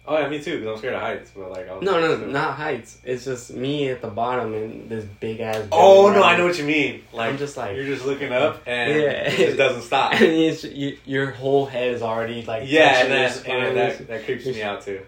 [0.05, 0.59] Oh yeah, me too.
[0.59, 2.98] Because I'm scared of heights, but like I was No, no, still- not heights.
[3.05, 5.68] It's just me at the bottom and this big ass.
[5.70, 7.05] Oh no, I know what you mean.
[7.12, 9.11] Like I'm just like- you're just looking up and Yeah.
[9.31, 10.12] it just doesn't stop.
[10.20, 14.24] And it's, you, your whole head is already like yeah, and, that, and that that
[14.24, 15.02] creeps me out too.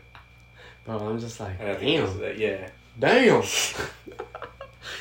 [0.85, 2.69] Bro, I'm just like, And I think it's damn, that, yeah.
[2.97, 3.43] damn.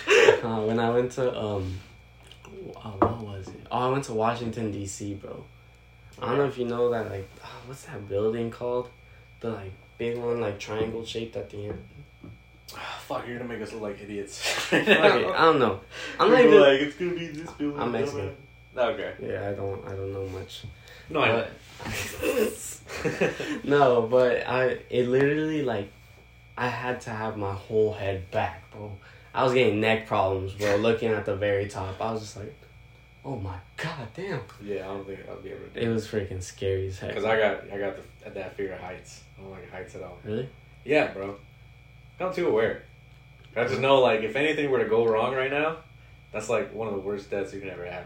[0.43, 1.79] uh, when I went to um,
[2.75, 3.65] uh, what was it?
[3.71, 5.43] Oh, I went to Washington D.C., bro.
[6.21, 8.89] I don't know if you know that like, uh, what's that building called?
[9.39, 11.83] The like big one, like triangle shaped at the end.
[13.01, 14.41] Fuck, you're gonna make us look like idiots.
[14.73, 15.79] Okay, I don't know.
[16.19, 16.59] I'm not even.
[16.59, 17.79] like it's gonna be this building.
[17.79, 18.35] I'm Mexican.
[18.75, 19.13] Okay.
[19.21, 19.85] Yeah, I don't.
[19.85, 20.63] I don't know much.
[21.09, 21.31] No, I.
[21.31, 21.49] But
[23.63, 25.91] no, but I it literally like
[26.57, 28.91] I had to have my whole head back, bro.
[29.33, 30.75] I was getting neck problems, bro.
[30.75, 32.53] looking at the very top, I was just like,
[33.25, 36.41] "Oh my god, damn!" yeah, I don't think I'll be able to It was freaking
[36.41, 37.09] scary as heck.
[37.09, 39.23] Because I got I got the, that fear of heights.
[39.37, 40.17] I don't like heights at all.
[40.23, 40.49] really?
[40.85, 41.35] Yeah, bro.
[42.19, 42.83] I'm too aware.
[43.55, 45.77] I just know, like, if anything were to go wrong right now,
[46.31, 48.05] that's like one of the worst deaths you can ever have.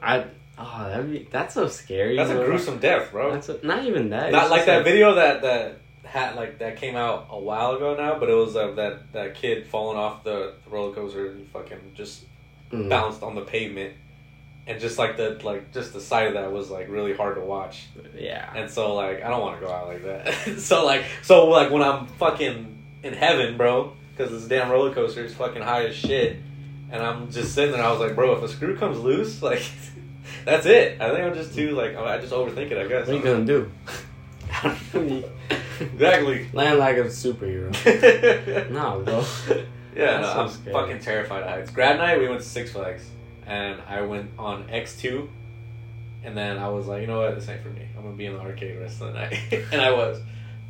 [0.00, 0.24] I
[0.56, 2.16] oh that'd be that's so scary.
[2.16, 3.32] That's a gruesome death, bro.
[3.32, 4.32] That's a, not even that.
[4.32, 8.18] Not like that video that that had like that came out a while ago now,
[8.18, 11.92] but it was uh, that that kid falling off the, the roller coaster and fucking
[11.94, 12.24] just
[12.70, 12.90] Mm.
[12.90, 13.94] bounced on the pavement,
[14.66, 17.40] and just like the like just the sight of that was like really hard to
[17.40, 17.86] watch.
[18.14, 18.52] Yeah.
[18.54, 20.58] And so like I don't want to go out like that.
[20.58, 25.24] so like so like when I'm fucking in heaven, bro, because this damn roller coaster
[25.24, 26.36] is fucking high as shit,
[26.90, 27.82] and I'm just sitting there.
[27.82, 29.62] I was like, bro, if a screw comes loose, like
[30.44, 31.00] that's it.
[31.00, 32.76] I think I'm just too like I just overthink it.
[32.76, 33.06] I guess.
[33.06, 33.70] What are you gonna do?
[35.80, 36.48] Exactly.
[36.52, 37.70] Land like a superhero.
[38.70, 39.24] no, bro.
[39.94, 40.72] Yeah, no, I'm scary.
[40.72, 41.70] fucking terrified of heights.
[41.70, 43.08] Grad night, we went to Six Flags,
[43.46, 45.28] and I went on X two,
[46.22, 47.86] and then I was like, you know what, this ain't for me.
[47.96, 49.38] I'm gonna be in the arcade the rest of the night,
[49.72, 50.20] and I was.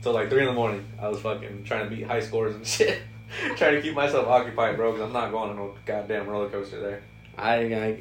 [0.03, 0.85] till like three in the morning.
[1.01, 3.01] I was fucking trying to beat high scores and shit,
[3.57, 4.92] trying to keep myself occupied, bro.
[4.92, 7.03] Because I'm not going on no goddamn roller coaster there.
[7.37, 8.01] I, I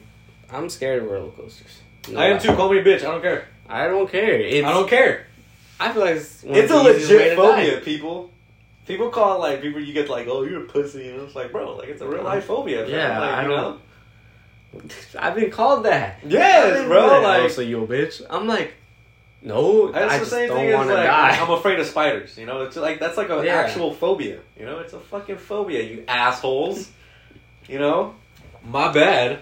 [0.49, 1.81] I'm scared of roller coasters.
[2.09, 2.55] No, I am too.
[2.55, 2.99] Call me a bitch.
[2.99, 3.47] I don't care.
[3.69, 4.39] I don't care.
[4.39, 5.26] It's, I don't care.
[5.79, 7.85] I feel like it's, one It's of a the easiest way legit to phobia, die.
[7.85, 8.31] people.
[8.87, 11.51] People call it like people you get like, oh, you're a pussy, and it's like,
[11.51, 12.83] bro, like it's a real life phobia.
[12.85, 12.93] fam.
[12.93, 13.57] Yeah, like, I you don't-
[14.73, 14.81] know.
[15.19, 16.19] I've been called that.
[16.25, 17.07] Yes, bro.
[17.09, 18.21] called, Like oh, so you a bitch?
[18.29, 18.73] I'm like,
[19.41, 19.91] no.
[19.91, 21.37] That's I the just same don't thing as want to like die.
[21.41, 22.37] I'm afraid of spiders.
[22.37, 23.55] You know, it's like that's like an Yeah.
[23.55, 24.39] actual phobia.
[24.59, 25.83] You know, it's a fucking phobia.
[25.83, 26.89] You assholes.
[27.67, 28.15] You know,
[28.65, 29.39] my bad.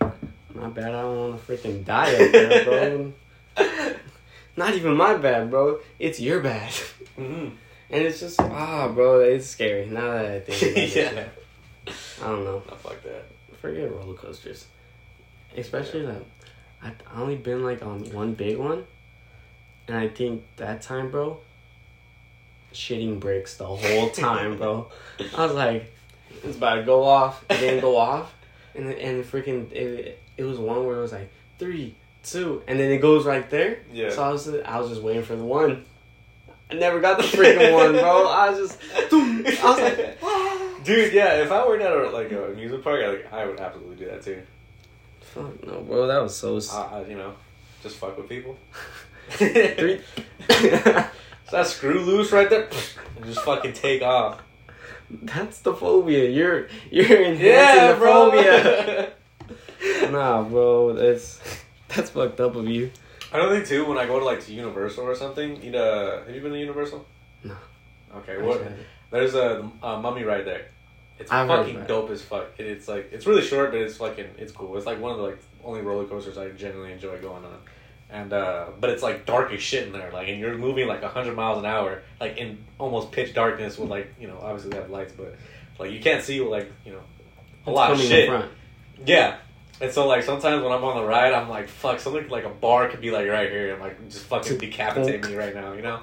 [0.00, 0.94] My bad.
[0.94, 3.12] I don't want to freaking die up there, bro.
[4.56, 5.80] Not even my bad, bro.
[5.98, 6.72] It's your bad.
[7.16, 7.48] hmm
[7.90, 9.20] And it's just ah, bro.
[9.20, 9.86] It's scary.
[9.86, 11.24] Now that I think yeah.
[12.22, 12.62] I don't know.
[12.66, 13.26] No, fuck that.
[13.60, 14.66] Forget roller coasters,
[15.56, 16.24] especially like
[16.82, 18.84] I I only been like on one big one,
[19.88, 21.38] and I think that time, bro.
[22.72, 24.88] Shitting bricks the whole time, bro.
[25.36, 25.92] I was like,
[26.44, 27.42] it's about to go off.
[27.48, 28.34] It didn't go off,
[28.74, 31.94] and and freaking it, it was one where it was like three,
[32.30, 33.78] two, and then it goes right there.
[33.92, 34.10] Yeah.
[34.10, 35.84] So I was I was just waiting for the one.
[36.70, 38.26] I never got the freaking one, bro.
[38.28, 38.80] I was just,
[39.12, 40.18] I was like,
[40.84, 41.34] Dude, yeah.
[41.42, 44.06] If I worked at a, like a amusement park, I, like, I would absolutely do
[44.06, 44.42] that too.
[45.20, 46.06] fuck no, bro.
[46.08, 46.56] That was so.
[46.56, 47.34] s I, I, you know,
[47.82, 48.56] just fuck with people.
[49.30, 50.00] Three.
[50.48, 52.68] So that screw loose right there,
[53.16, 54.42] and just fucking take off.
[55.10, 56.28] That's the phobia.
[56.28, 58.30] You're you're enhancing Yeah, the bro.
[58.30, 59.12] phobia.
[60.10, 61.38] Nah, bro, that's
[61.94, 62.90] that's fucked up of you.
[63.32, 66.34] Another thing too, when I go to like to Universal or something, you know, have
[66.34, 67.04] you been to Universal?
[67.42, 67.56] No.
[68.16, 68.62] Okay, what?
[69.10, 70.66] There's a, a mummy ride there.
[71.18, 71.88] It's I've fucking it.
[71.88, 72.48] dope as fuck.
[72.58, 74.76] It, it's like it's really short, but it's fucking it's cool.
[74.76, 77.58] It's like one of the like only roller coasters I genuinely enjoy going on.
[78.10, 81.02] And uh, but it's like dark as shit in there, like, and you're moving like
[81.02, 84.76] hundred miles an hour, like in almost pitch darkness with like you know obviously they
[84.76, 85.36] have lights, but
[85.78, 87.02] like you can't see like you know
[87.66, 88.30] a lot of shit.
[89.04, 89.38] Yeah.
[89.80, 92.48] And so like sometimes when I'm on the ride, I'm like, fuck, something like a
[92.48, 95.82] bar could be like right here and like just fucking decapitate me right now, you
[95.82, 96.00] know?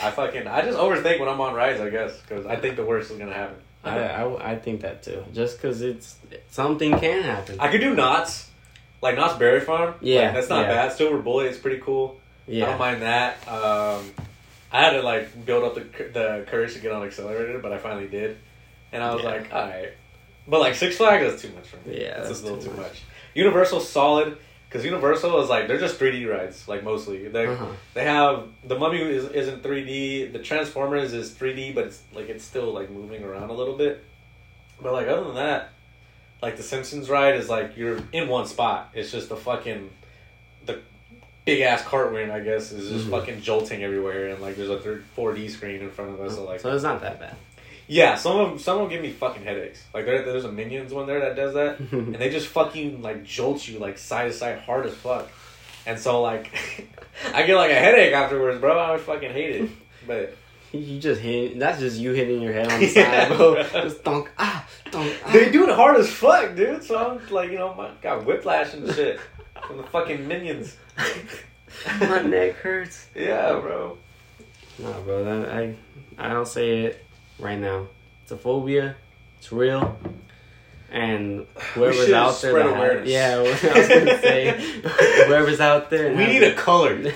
[0.00, 2.84] I fucking I just overthink when I'm on rides, I guess, because I think the
[2.84, 3.56] worst is gonna happen.
[3.82, 5.24] I, I, I think that too.
[5.32, 6.16] Just because it's
[6.50, 7.56] something can happen.
[7.58, 8.48] I could do Knott's,
[9.02, 9.94] like Knott's Berry Farm.
[10.00, 10.86] Yeah, Like, that's not yeah.
[10.86, 10.92] bad.
[10.92, 12.20] Silver Bullet is pretty cool.
[12.46, 13.48] Yeah, I don't mind that.
[13.48, 14.04] Um,
[14.72, 15.80] I had to like build up the
[16.12, 18.36] the courage to get on Xcelerator, but I finally did,
[18.92, 19.30] and I was Yeah.
[19.30, 19.92] like, all right.
[20.50, 22.02] But like Six Flags, that's too much for me.
[22.02, 22.78] Yeah, that's, that's a little too much.
[22.78, 23.02] much.
[23.34, 24.36] Universal's solid
[24.68, 27.28] because Universal is like they're just 3D rides, like mostly.
[27.28, 27.66] They uh-huh.
[27.94, 30.32] they have the Mummy is isn't 3D.
[30.32, 34.04] The Transformers is 3D, but it's like it's still like moving around a little bit.
[34.82, 35.70] But like other than that,
[36.42, 38.90] like the Simpsons ride is like you're in one spot.
[38.92, 39.88] It's just the fucking
[40.66, 40.80] the
[41.44, 43.10] big ass cart wing, I guess, is just Mhm.
[43.10, 46.34] fucking jolting everywhere, and like there's a third 4D screen in front of us.
[46.34, 47.36] So like, so it's not that bad.
[47.90, 49.82] Yeah, some of them, some of them give me fucking headaches.
[49.92, 53.24] Like there, there's a Minions one there that does that, and they just fucking like
[53.24, 55.28] jolt you like side to side hard as fuck.
[55.86, 56.52] And so like,
[57.34, 58.78] I get like a headache afterwards, bro.
[58.78, 59.70] I would fucking hate it.
[60.06, 60.36] But
[60.72, 61.58] you just hit.
[61.58, 63.54] That's just you hitting your head on the Yeah, side, bro.
[63.54, 63.82] bro.
[63.82, 65.12] Just donk ah donk.
[65.26, 65.32] Ah.
[65.32, 66.84] they do it hard as fuck, dude.
[66.84, 69.18] So I'm like, you know, my got whiplash and shit
[69.66, 70.76] from the fucking Minions.
[71.98, 73.08] My neck hurts.
[73.16, 73.98] Yeah, bro.
[74.78, 75.24] Nah, bro.
[75.24, 75.74] That, I
[76.18, 77.04] I'll say it
[77.40, 77.88] right now.
[78.22, 78.96] It's a phobia.
[79.38, 79.98] It's real.
[80.90, 83.08] And whoever's out there, spread that ha- awareness.
[83.08, 84.80] yeah, I was gonna say,
[85.26, 86.96] whoever's out there, We has need a color.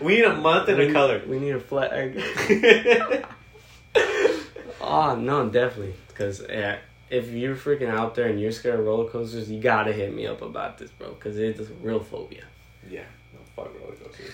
[0.00, 1.22] we need a month and we, a color.
[1.26, 2.20] We need a flag.
[4.80, 5.94] oh no, definitely.
[6.08, 6.78] Because yeah,
[7.10, 10.26] if you're freaking out there and you're scared of roller coasters, you gotta hit me
[10.26, 11.10] up about this, bro.
[11.12, 12.44] Because it's a real phobia.
[12.90, 14.32] yeah, no fuck roller coasters.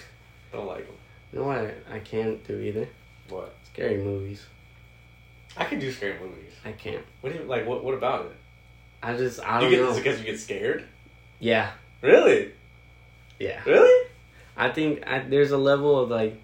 [0.53, 0.96] I don't like them.
[1.33, 2.88] You know what I, I can't do either?
[3.29, 3.55] What?
[3.72, 4.44] Scary movies.
[5.57, 6.53] I can do scary movies.
[6.65, 7.05] I can't.
[7.21, 7.67] What do you like?
[7.67, 8.33] What What about it?
[9.03, 9.91] I just I You don't get, know.
[9.91, 10.85] Is it because you get scared?
[11.39, 11.71] Yeah,
[12.03, 12.53] Really?
[13.39, 13.63] yeah.
[13.65, 14.09] Really?
[14.57, 16.39] I think I, there's a level of like,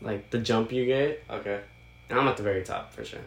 [0.00, 1.60] like the jump you get, Okay.
[2.10, 3.20] and I'm at the very top for sure.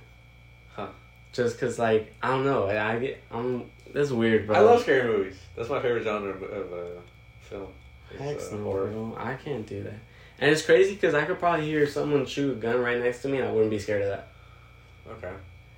[0.73, 0.87] Huh.
[1.31, 3.69] Just cause like I don't know, I, get I'm.
[3.93, 4.57] That's weird, bro.
[4.57, 5.37] I love scary movies.
[5.55, 7.01] That's my favorite genre of, of uh,
[7.39, 7.67] film.
[8.19, 9.15] Heck uh, no.
[9.17, 9.99] I can't do that.
[10.39, 13.29] And it's crazy because I could probably hear someone shoot a gun right next to
[13.29, 14.27] me and I wouldn't be scared of that.
[15.11, 15.33] Okay.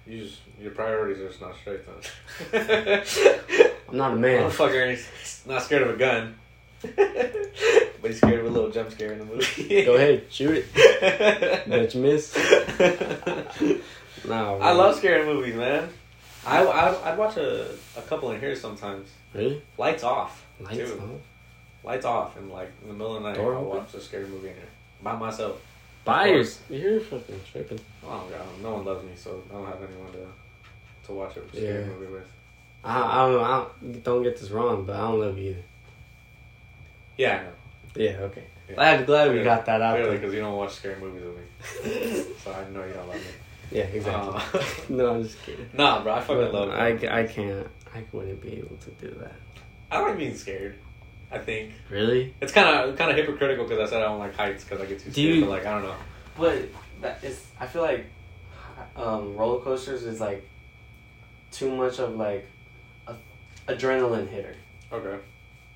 [0.06, 3.04] You just your priorities are just not straight then.
[3.90, 4.50] I'm not a man.
[4.50, 6.36] Motherfucker ain't not scared of a gun.
[6.82, 9.84] but he's scared of a little jump scare in the movie.
[9.86, 11.68] Go ahead, shoot it.
[11.70, 12.36] Bet you miss.
[14.26, 15.90] Nah, I love scary movies, man.
[16.46, 19.10] I I'd, I'd watch a, a couple in here sometimes.
[19.34, 19.62] Really?
[19.78, 20.46] Lights off.
[20.60, 21.00] Lights too.
[21.02, 21.22] off?
[21.84, 23.80] Lights off, and like in the middle of the night, Door I'll open?
[23.80, 24.64] watch a scary movie in here
[25.02, 25.62] by myself.
[26.08, 27.80] Buyers, you're fucking tripping.
[28.04, 30.26] Oh god, no one loves me, so I don't have anyone to
[31.08, 31.86] to watch a scary Yeah.
[31.88, 32.26] movie with.
[32.84, 35.62] I, I, don't, I don't, don't get this wrong, but I don't love you either.
[37.18, 37.52] Yeah, I know.
[38.06, 38.44] Yeah, okay.
[38.70, 38.76] Yeah.
[38.76, 40.20] Glad, glad we Clearly- got that out Clearly, there.
[40.20, 43.22] because you don't watch scary movies with me, so I know you don't love me.
[43.72, 44.60] Yeah, exactly.
[44.62, 45.70] Uh, no, I'm just kidding.
[45.74, 46.70] nah, bro, I fucking But love.
[46.70, 46.88] I.
[47.12, 47.68] I can't.
[47.94, 49.34] I wouldn't be able to do that.
[49.92, 50.76] I like being scared.
[51.32, 52.34] I think Really?
[52.42, 54.86] it's kind of kind of hypocritical because I said I don't like heights because I
[54.86, 55.42] get too scared.
[55.42, 55.96] But like I don't know.
[56.38, 56.70] But
[57.02, 58.06] that is, I feel like
[58.96, 60.48] um, roller coasters is like
[61.52, 62.48] too much of like
[63.08, 63.16] a
[63.68, 64.56] adrenaline hitter.
[64.92, 65.18] Okay.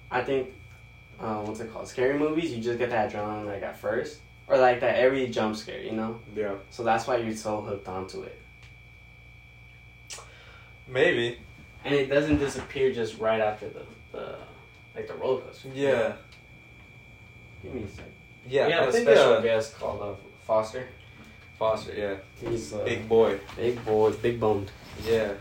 [0.10, 0.52] I think
[1.20, 1.88] uh, what's it called?
[1.88, 2.52] Scary movies.
[2.54, 5.92] You just get that adrenaline like at first, or like that every jump scare, you
[5.92, 6.20] know.
[6.36, 6.54] Yeah.
[6.70, 8.40] So that's why you're so hooked onto it,
[10.88, 11.38] Maybe.
[11.84, 14.36] and it doesn't disappear just right after the, the
[14.96, 15.70] like the roller coaster.
[15.74, 16.14] Yeah.
[17.64, 18.12] Give me a second.
[18.48, 18.66] Yeah.
[18.68, 20.88] we have I a think special uh, guest called uh, Foster.
[21.60, 21.94] Foster.
[21.96, 22.16] Yeah.
[22.50, 23.40] He's uh, Big boy.
[23.56, 24.72] big boy, big boned.
[25.06, 25.34] Yeah.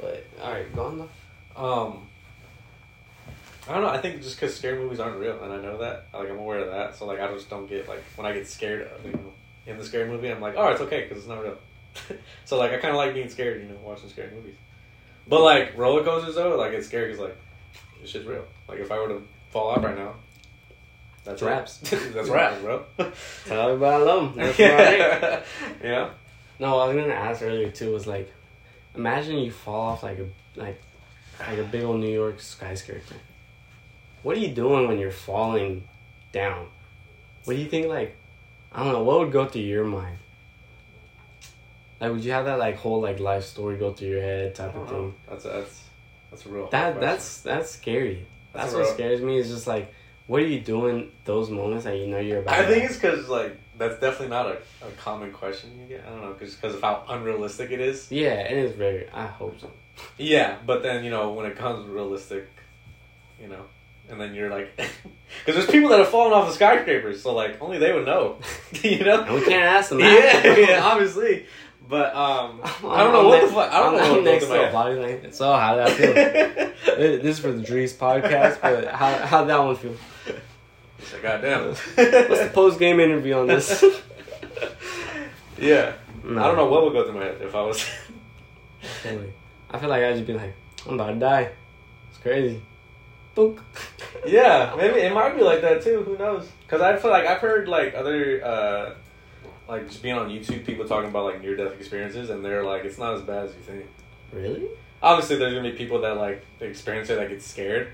[0.00, 1.62] But all right, go on though.
[1.62, 2.04] Um.
[3.68, 3.90] I don't know.
[3.90, 6.60] I think just because scary movies aren't real, and I know that, like I'm aware
[6.60, 9.12] of that, so like I just don't get like when I get scared, of, you
[9.12, 9.32] know,
[9.66, 11.58] in the scary movie, I'm like, oh, it's okay because it's not real.
[12.46, 14.54] so like I kind of like being scared, you know, watching scary movies.
[15.26, 17.36] But like roller coasters though, like it's scary because like
[18.00, 18.44] this shit's real.
[18.68, 20.14] Like if I were to fall out right now,
[21.24, 21.78] that's Raps.
[21.78, 22.84] that's raps, bro.
[23.46, 24.36] Tell everybody I love 'em.
[24.36, 24.58] That's
[25.82, 26.10] you know.
[26.60, 28.32] No, I was gonna ask earlier too was like,
[28.94, 30.26] imagine you fall off like a
[30.58, 30.80] like
[31.40, 33.14] like a big old New York skyscraper.
[34.22, 35.86] What are you doing when you're falling
[36.32, 36.66] down?
[37.44, 37.86] What do you think?
[37.86, 38.16] Like,
[38.72, 39.04] I don't know.
[39.04, 40.18] What would go through your mind?
[42.00, 44.74] Like, would you have that like whole like life story go through your head type
[44.74, 45.14] of thing?
[45.28, 45.82] That's that's
[46.30, 46.68] that's a real.
[46.70, 48.26] That that's that's scary.
[48.52, 49.38] That's That's, what real- scares me.
[49.38, 49.92] Is just like,
[50.26, 52.58] what are you doing those moments that you know you're about?
[52.58, 56.04] I think it's because like that's definitely not a, a common question you get.
[56.06, 58.10] I don't know, just because of how unrealistic it is.
[58.10, 59.08] yeah, it is very.
[59.10, 59.70] I hope so.
[60.16, 62.48] Yeah, but then you know when it comes realistic,
[63.40, 63.64] you know,
[64.08, 67.60] and then you're like, because there's people that have fallen off of skyscrapers, so like
[67.60, 68.38] only they would know,
[68.82, 69.22] you know.
[69.22, 70.00] And we can't ask them.
[70.02, 71.46] Yeah, yeah, obviously,
[71.88, 73.72] but um, I don't know what the fuck.
[73.72, 75.34] I don't know what next to body length.
[75.34, 76.96] So how did that feel?
[76.96, 79.96] this is for the Drue's podcast, but how how that one feel?
[80.98, 81.68] It's like, goddamn.
[81.68, 83.84] What's the post game interview on this?
[85.58, 86.42] yeah, No.
[86.42, 87.84] I don't know what would go through my head if I was.
[89.02, 89.32] Totally.
[89.70, 90.54] I feel like I'd just be like,
[90.86, 91.50] I'm about to die.
[92.10, 92.62] It's crazy.
[93.34, 93.62] Book.
[94.26, 96.02] Yeah, maybe it might be like that too.
[96.02, 96.48] Who knows?
[96.62, 98.94] Because I feel like I've heard like other uh,
[99.68, 102.84] like just being on YouTube, people talking about like near death experiences, and they're like,
[102.84, 103.86] it's not as bad as you think.
[104.32, 104.66] Really?
[105.02, 107.88] Obviously, there's gonna be people that like experience it that get scared,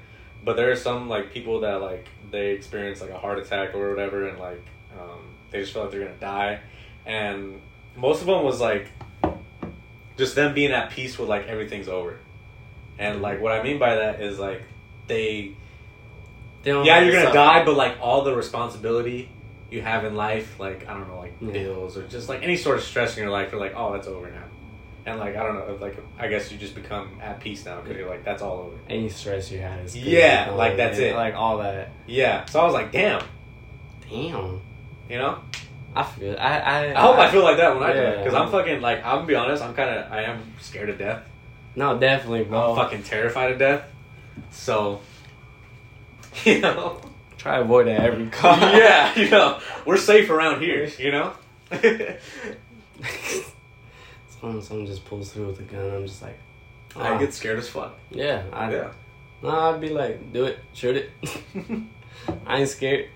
[0.44, 3.90] but there are some like people that like they experience like a heart attack or
[3.90, 4.64] whatever, and like
[4.98, 6.60] um, they just feel like they're gonna die,
[7.04, 7.60] and
[7.96, 8.88] most of them was like
[10.16, 12.18] just them being at peace with like everything's over,
[12.98, 14.62] and like what I mean by that is like
[15.06, 15.54] they
[16.62, 17.34] They yeah, you're gonna suffer.
[17.34, 19.28] die, but like all the responsibility
[19.70, 21.62] you have in life, like I don't know, like Yeah.
[21.64, 24.06] bills or just like any sort of stress in your life, you're like, oh, that's
[24.06, 24.44] over now,
[25.06, 27.96] and like I don't know, like I guess you just become at peace now because
[27.96, 28.76] you're like, that's all over.
[28.88, 29.96] Any stress you had is.
[29.96, 31.14] Yeah, Like, that's it.
[31.14, 31.90] Like all that.
[32.06, 33.22] Yeah, so I was like, damn,
[34.10, 34.60] Damn.
[35.08, 35.38] you know.
[35.96, 36.36] I feel.
[36.36, 36.58] I.
[36.58, 38.98] I, I hope I feel like that when I do it because I'm fucking like
[39.04, 41.22] I'm gonna be honest, I'm kind of I am scared of death.
[41.76, 42.70] No, definitely, bro.
[42.70, 43.84] I'm fucking terrified of death.
[44.50, 45.00] So,
[46.44, 47.00] you know,
[47.44, 48.62] Try to avoid at every cost.
[48.62, 50.88] yeah, you know, we're safe around here.
[50.98, 51.34] You know.
[54.40, 55.90] Someone, someone just pulls through with a gun.
[55.90, 56.38] I'm just like,
[56.96, 57.18] I ah.
[57.18, 57.98] get scared as fuck.
[58.10, 58.44] yeah.
[58.50, 58.92] I, Yeah.
[59.42, 61.10] No, I'd be like, do it, shoot it.
[62.46, 63.08] I ain't scared.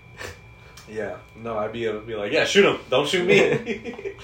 [0.90, 4.14] Yeah, no, I'd be, I'd be like, yeah, shoot him, don't shoot me.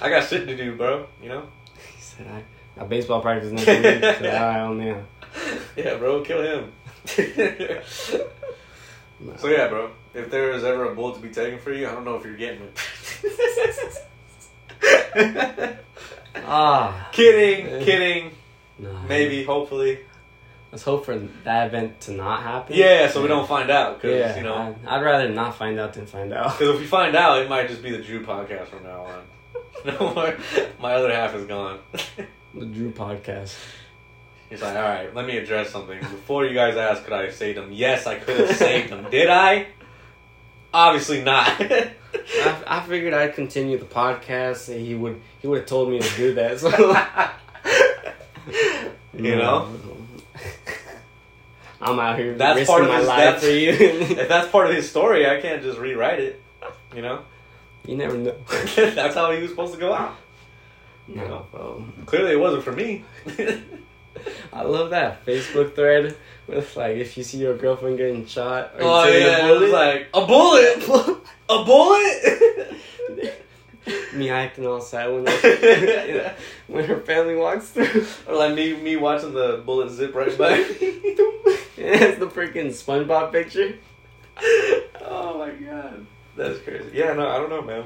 [0.00, 1.06] I got shit to do, bro.
[1.20, 1.48] You know.
[1.96, 2.44] He said, I
[2.78, 3.84] got baseball practice next week.
[3.84, 5.06] I said, all right, oh man.
[5.76, 6.72] Yeah, bro, kill him.
[9.38, 11.92] So yeah, bro, if there is ever a bullet to be taken for you, I
[11.92, 12.78] don't know if you're getting it.
[16.52, 18.30] Ah, kidding, kidding.
[18.78, 18.92] no.
[19.08, 19.98] Maybe, hopefully.
[20.72, 22.76] Let's hope for that event to not happen.
[22.76, 25.78] Yeah, so we don't find out, cause Yeah, you know, I'd, I'd rather not find
[25.80, 26.56] out than find out.
[26.58, 29.22] because if we find out, it might just be the Drue podcast from now on.
[29.84, 30.36] No more.
[30.80, 31.80] My other half is gone.
[32.54, 33.56] The Drue podcast.
[34.50, 35.98] He's like, all right, let me address something.
[36.00, 37.70] Before you guys ask, could I have saved them?
[37.72, 39.08] Yes, I could have saved them.
[39.10, 39.68] Did I?
[40.74, 41.46] Obviously not.
[41.60, 41.94] I,
[42.66, 44.68] I figured I'd continue the podcast.
[44.68, 46.58] and He would he would have told me to do that.
[46.58, 46.68] So
[49.16, 49.72] you know,
[51.80, 53.70] I'm out here That's part of my his- life for you.
[53.70, 56.42] if that's part of his story, I can't just rewrite it.
[56.94, 57.22] You know,
[57.86, 58.34] You never know.
[58.76, 60.16] That's how he was supposed to go out.
[61.08, 61.84] No, bro.
[62.06, 63.04] Clearly, it wasn't for me.
[64.52, 66.16] I love that Facebook thread
[66.46, 68.72] with like if you see your girlfriend getting shot.
[68.76, 72.74] Or oh taking a yeah, it was like a bullet, a bullet.
[74.14, 76.34] me acting all sad when her,
[76.66, 78.06] when her family walks through.
[78.26, 80.52] or like me, me watching the bullet zip right by.
[81.76, 83.78] it's the freaking SpongeBob picture.
[85.00, 86.06] oh my god,
[86.36, 86.90] that's crazy.
[86.92, 87.84] Yeah, no, I don't know, man.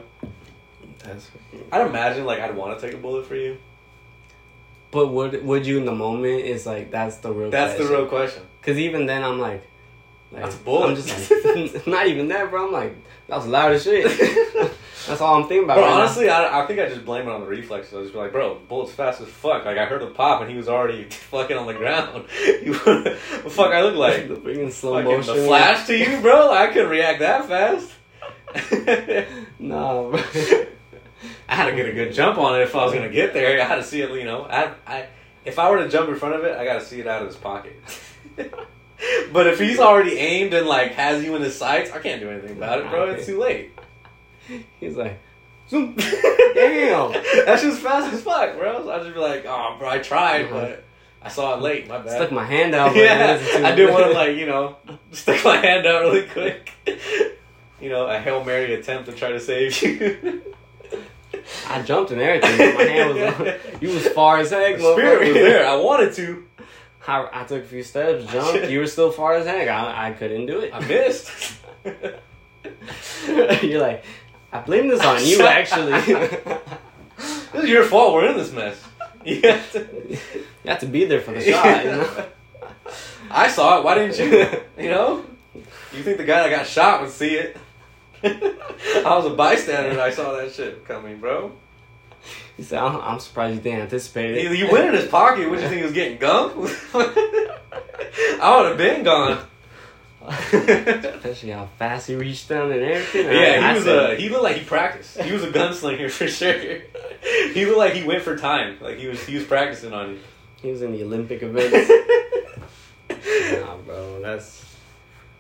[1.03, 1.31] That's.
[1.71, 3.59] I'd imagine like I'd want to take a bullet for you.
[4.95, 6.43] But would would you in the moment?
[6.43, 7.51] Is like that's the real.
[7.51, 8.45] That's the real question.
[8.61, 9.67] Because even then, I'm like,
[10.31, 10.91] like That's a bullet.
[10.91, 12.67] I'm just like, not even that, bro.
[12.67, 14.05] I'm like, that was loud as shit.
[15.09, 15.79] that's all I'm thinking about.
[15.79, 16.01] Bro, right now.
[16.03, 17.93] honestly, I, I think I just blame it on the reflexes.
[17.93, 19.65] I just be like, bro, bullet's fast as fuck.
[19.65, 22.27] Like I heard the pop and he was already fucking on the ground.
[22.45, 23.19] You, what
[23.53, 24.29] fuck I look like?
[24.29, 25.37] the freaking slow Fucking motion.
[25.37, 26.53] the flash to you, bro?
[26.53, 27.91] I couldn't react that fast.
[29.59, 30.21] Bro.
[31.49, 33.61] I had to get a good jump on it if I was gonna get there.
[33.61, 34.45] I had to see it, you know.
[34.45, 35.07] I, I,
[35.45, 37.29] if I were to jump in front of it, I gotta see it out of
[37.29, 37.75] his pocket.
[39.33, 42.31] but if he's already aimed and like has you in his sights, I can't do
[42.31, 43.11] anything about it, bro.
[43.11, 43.73] It's too late.
[44.81, 45.19] He's like,
[45.69, 45.95] zoom.
[45.97, 47.13] Damn.
[47.47, 48.85] That's just fast as fuck, bro.
[48.85, 50.55] So I just be like, oh, bro, I tried, Uh-huh.
[50.61, 50.85] but
[51.23, 51.89] I saw it late.
[51.89, 52.11] My bad.
[52.11, 52.93] Stuck my hand out.
[52.95, 54.77] but yeah, I did want to like you know
[55.13, 56.71] stick my hand out really quick.
[57.81, 60.43] You know, a hail mary attempt to try to save you.
[61.69, 62.57] I jumped and everything.
[62.59, 63.55] But my hand was.
[63.83, 64.77] you was far as heck.
[64.79, 65.67] Spirit was there.
[65.69, 66.45] I wanted to.
[67.07, 68.69] I, I took a few steps, jumped.
[68.71, 69.69] You were still far as heck.
[69.69, 70.73] I, I couldn't do it.
[70.75, 71.57] I missed.
[73.63, 74.05] You're like,
[74.53, 75.93] I blame this on you, actually.
[76.01, 78.15] this is your fault.
[78.15, 78.83] We're in this mess.
[79.25, 79.89] You have to-
[80.65, 82.27] you have to be there for the shot, you know?
[83.31, 83.85] I saw it.
[83.85, 84.61] Why didn't you?
[84.83, 85.25] You know?
[85.55, 87.57] You think the guy that got shot would see it?
[89.07, 91.53] I was a bystander and I saw that shit coming, bro.
[92.57, 94.57] He said, I'm, I'm surprised you didn't anticipate it.
[94.57, 95.51] You went in his pocket.
[95.51, 96.51] What you think he was getting gum?
[96.95, 99.45] I would have been gone.
[100.25, 103.27] Especially how fast he reached down and everything.
[103.27, 105.21] Yeah, I- he was a he looked like he practiced.
[105.21, 106.81] He was a gunslinger for sure.
[107.53, 108.79] He looked like he went for time.
[108.81, 110.19] Like he was he was practicing on you.
[110.63, 111.91] He was in the Olympic events.
[113.11, 114.65] nah, bro, that's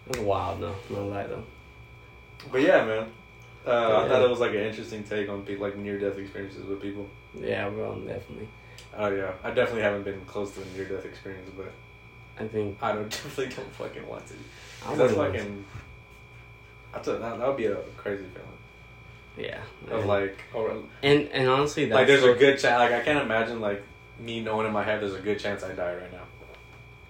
[0.07, 0.61] that's wild.
[0.61, 1.45] No, no lie though.
[2.51, 3.07] But yeah, man.
[3.67, 6.83] Uh, I thought it was like an interesting take on like near death experiences with
[6.83, 7.09] people.
[7.39, 8.49] Yeah, well, definitely.
[8.97, 11.73] Oh yeah, I definitely haven't been close to a near death experience, but
[12.39, 14.35] I think I don't definitely don't fucking want to.
[14.87, 15.65] I that's fucking.
[16.93, 18.49] That's a, that, that would be a crazy feeling.
[19.37, 22.79] Yeah, Of and, like, or, and and honestly, that's like there's a good chance.
[22.79, 23.83] Like I can't imagine like
[24.21, 26.23] me knowing in my head there's a good chance I die right now.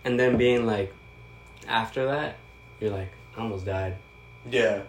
[0.05, 0.95] and then being like,
[1.68, 2.37] after that,
[2.80, 3.97] you're like, I almost died.
[4.51, 4.82] Yeah.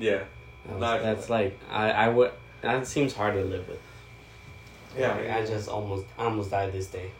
[0.00, 0.24] Yeah.
[0.66, 2.32] That was- No, that's like I I would.
[2.62, 3.80] That seems hard to live with.
[4.98, 5.14] Yeah.
[5.16, 7.10] Like, I just almost I almost died this day.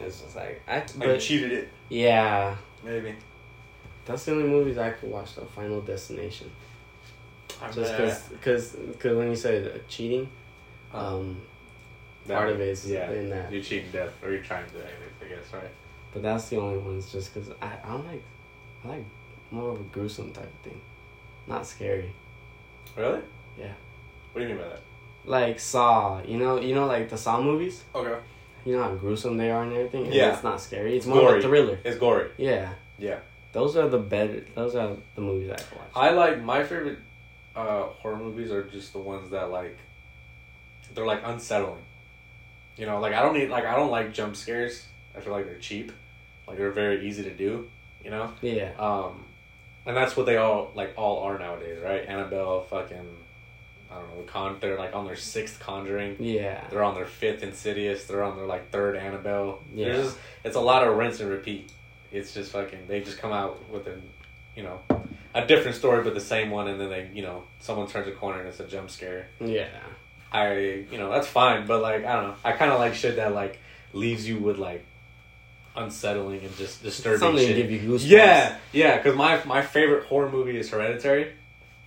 [0.00, 0.78] It's just like I.
[0.78, 1.68] Like But cheated it.
[1.88, 3.14] yeah, Maybe.
[4.04, 5.34] that's the only movies I could watch.
[5.34, 5.44] though.
[5.44, 6.50] Final Destination.
[7.60, 8.18] I'm Just mad.
[8.30, 10.28] because because when you said cheating,
[10.92, 11.40] um,
[12.26, 13.10] That- part of it is yeah.
[13.10, 13.52] in that.
[13.52, 14.78] You're cheating death, or you're trying to,
[15.24, 15.70] I guess, right?
[16.12, 18.22] But that's the only ones just because I, I don't like,
[18.84, 19.04] I like
[19.50, 20.80] more of a gruesome type of thing.
[21.46, 22.12] Not scary.
[22.96, 23.20] Really?
[23.58, 23.72] Yeah.
[24.32, 24.80] What do you mean by that?
[25.24, 27.82] Like Saw, you know, you know, like the Saw movies.
[27.94, 28.18] Okay.
[28.64, 30.04] You know how gruesome they are and everything.
[30.06, 30.34] And Yeah.
[30.34, 30.96] It's not scary.
[30.96, 31.38] It's more of Gory.
[31.38, 31.78] a thriller.
[31.84, 32.30] It's gory.
[32.38, 32.72] Yeah.
[32.98, 33.18] Yeah.
[33.52, 34.44] Those are the better.
[34.54, 35.90] Those are the movies I watch.
[35.94, 36.98] I like my favorite
[37.54, 39.76] uh, horror movies are just the ones that like
[40.94, 41.82] they're like unsettling.
[42.76, 44.86] You know, like I don't need like I don't like jump scares.
[45.16, 45.92] I feel like they're cheap.
[46.48, 47.68] Like they're very easy to do.
[48.04, 48.32] You know.
[48.40, 48.70] yeah.
[48.78, 49.24] Um,
[49.86, 52.06] and that's what they all like all are nowadays, right?
[52.06, 53.16] Annabelle, fucking,
[53.90, 54.56] I don't know, con.
[54.60, 56.16] They're like on their sixth Conjuring.
[56.20, 56.64] Yeah.
[56.70, 58.04] They're on their fifth Insidious.
[58.04, 59.60] They're on their like third Annabelle.
[59.74, 59.92] Yeah.
[59.92, 61.70] There's just, it's a lot of rinse and repeat.
[62.10, 62.86] It's just fucking.
[62.88, 63.98] They just come out with a,
[64.54, 64.80] you know,
[65.34, 68.12] a different story but the same one, and then they, you know, someone turns a
[68.12, 69.28] corner and it's a jump scare.
[69.40, 69.68] Yeah.
[70.30, 72.34] I, you know, that's fine, but like I don't know.
[72.44, 73.58] I kind of like shit that like
[73.92, 74.84] leaves you with like
[75.76, 77.56] unsettling and just disturbing Something shit.
[77.56, 78.08] to give you goosebumps.
[78.08, 78.96] Yeah, yeah.
[78.96, 81.32] Because my my favorite horror movie is Hereditary.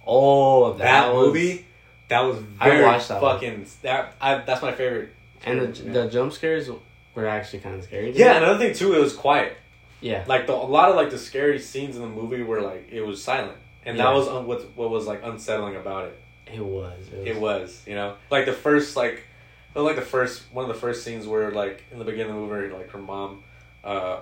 [0.07, 1.65] Oh, that, That, was- movie,
[2.09, 3.33] that was I watched that one.
[3.36, 3.65] fucking.
[3.81, 5.09] That I, that's my favorite.
[5.45, 6.69] And the, favorite, the jump scares
[7.13, 8.11] were actually kind of scary.
[8.11, 8.31] yeah.
[8.33, 8.38] me.
[8.38, 9.57] Another thing too, it was quiet.
[10.01, 10.23] Yeah.
[10.27, 13.01] Like the, a lot of like the scary scenes in the movie were like it
[13.01, 14.03] was silent, and Yeah.
[14.05, 16.19] that was un, what what was like unsettling about it.
[16.53, 16.99] It was.
[17.11, 17.27] It was.
[17.27, 19.23] It was, you know, like the first like,
[19.73, 22.41] it like the first one of the first scenes where like in the beginning of
[22.41, 23.43] the movie, like her mom,
[23.86, 24.19] uh,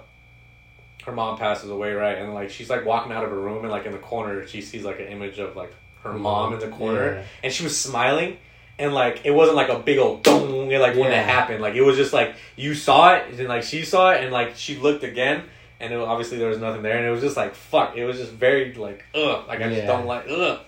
[1.05, 3.72] her mom passes away, right, and like she's like walking out of her room and
[3.72, 6.68] like in the corner she sees like an image of like her mom in the
[6.68, 7.24] corner, yeah.
[7.43, 8.38] and she was smiling,
[8.80, 11.22] and like it wasn't like a big old dong, like when Yeah.
[11.22, 11.61] it happened.
[11.61, 14.55] Like it was just like you saw it, and like she saw it, and like
[14.55, 15.43] she looked again,
[15.80, 17.95] and it, obviously there was nothing there, and it was just like fuck.
[17.97, 20.59] It was just very like ugh, like I just don't like ugh.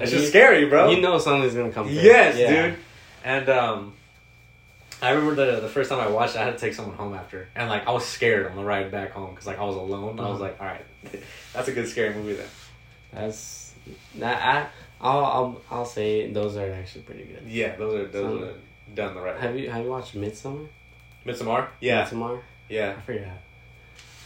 [0.00, 0.90] It's just scary, bro.
[0.90, 1.88] You know something's gonna come.
[1.88, 2.66] Yes, Yeah.
[2.68, 2.78] dude.
[3.24, 3.92] And um,
[5.04, 7.14] I remember the the first time I watched, it, I had to take someone home
[7.14, 9.76] after, and like I was scared on the ride back home because like I was
[9.76, 10.18] alone.
[10.18, 10.42] I was Mhm.
[10.42, 10.84] like, all right,
[11.52, 12.46] that's a good scary movie then.
[13.12, 13.72] That's
[14.16, 14.42] that.
[14.42, 14.66] I
[15.00, 17.42] I'll I'll I'll say those are actually pretty good.
[17.46, 18.54] Yeah, those are those So- are
[18.94, 19.34] done the right.
[19.34, 19.40] way.
[19.40, 20.66] Have you have you watched Midsommar?
[21.26, 22.94] Midsommar, Yeah, Midsommar, yeah.
[22.98, 23.28] I forgot.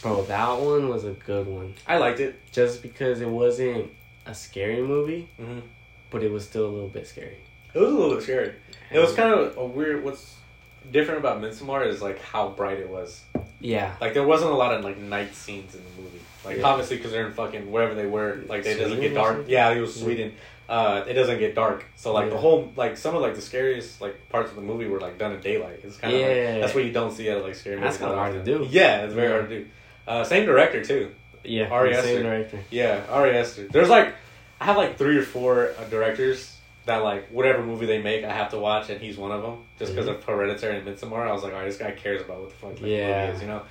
[0.01, 1.73] Bro, that one was a good one.
[1.87, 2.35] I liked it.
[2.51, 3.89] Just because it wasn't
[4.25, 5.59] a scary movie, hmm
[6.11, 7.37] but it was still a little bit scary.
[7.73, 8.53] It was a little bit scary.
[8.91, 10.03] It was kind of a weird.
[10.03, 10.35] What's
[10.91, 13.21] different about Midsommar is like how bright it was.
[13.59, 13.95] Yeah.
[13.99, 16.19] Like there wasn't a lot of like night scenes in the movie.
[16.45, 16.63] Like Yeah.
[16.67, 18.39] obviously because they're in fucking wherever they were.
[18.47, 19.35] Like it doesn't get dark.
[19.35, 19.51] something?
[19.51, 20.03] Yeah, it was Yeah.
[20.03, 20.33] Sweden.
[20.67, 21.83] Uh, it doesn't get dark.
[21.95, 24.85] So like the whole like some of like the scariest like parts of the movie
[24.87, 25.81] were like done in daylight.
[25.83, 26.27] It's kind of Yeah.
[26.27, 28.67] like, that's what you don't see out of like scary That's kinda hard to do.
[28.69, 29.33] Yeah, it's very Yeah.
[29.33, 29.65] hard to do.
[30.07, 31.11] Uh, same director too.
[31.43, 31.69] Yeah.
[31.69, 32.59] Ari the same director.
[32.69, 33.67] Yeah, Ari Aster.
[33.67, 34.13] There's like,
[34.61, 36.55] I have like three or four uh, directors
[36.89, 39.63] that like whatever movie they make, I have to watch, and he's one of them.
[39.79, 40.15] Just because Mhm.
[40.17, 42.55] of Hereditary and Midsommar, I was like, all right, this guy cares about what the
[42.55, 43.21] fuck like, Yeah.
[43.27, 43.61] movie is, you know?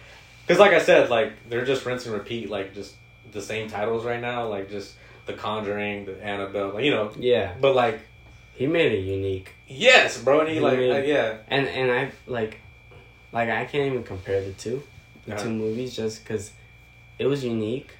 [0.46, 2.94] Because like I said, like they're just rinse and repeat, like just
[3.32, 4.94] the same titles right now, like just
[5.26, 7.10] The Conjuring, The Annabelle, like, you know.
[7.18, 7.52] Yeah.
[7.60, 8.00] But like,
[8.54, 9.50] He made it unique.
[9.68, 12.58] yes, bro, and he He like, made- uh, yeah, And and I like
[13.32, 14.82] like I can't even compare the two.
[15.26, 16.52] The two movies just cuz
[17.18, 17.90] it was unique.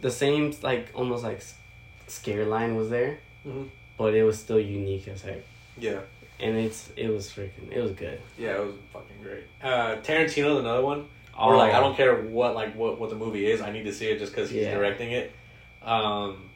[0.00, 1.40] The same like almost like
[2.08, 3.68] scare line was there, Mhm.
[4.02, 5.38] But it was still unique as heck.
[5.78, 6.00] yeah,
[6.40, 8.20] And it's it was freaking it was good.
[8.38, 9.44] yeah, it was fucking great.
[9.62, 11.06] Uh, Tarantino's another one.
[11.38, 13.62] Or like I don't care what like what, what the movie is.
[13.62, 14.74] I need to see it just because he's Yeah.
[14.74, 15.32] directing it.
[15.82, 16.50] Um,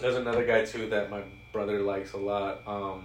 [0.00, 2.60] there's another guy too that my brother likes a lot.
[2.66, 3.04] Um,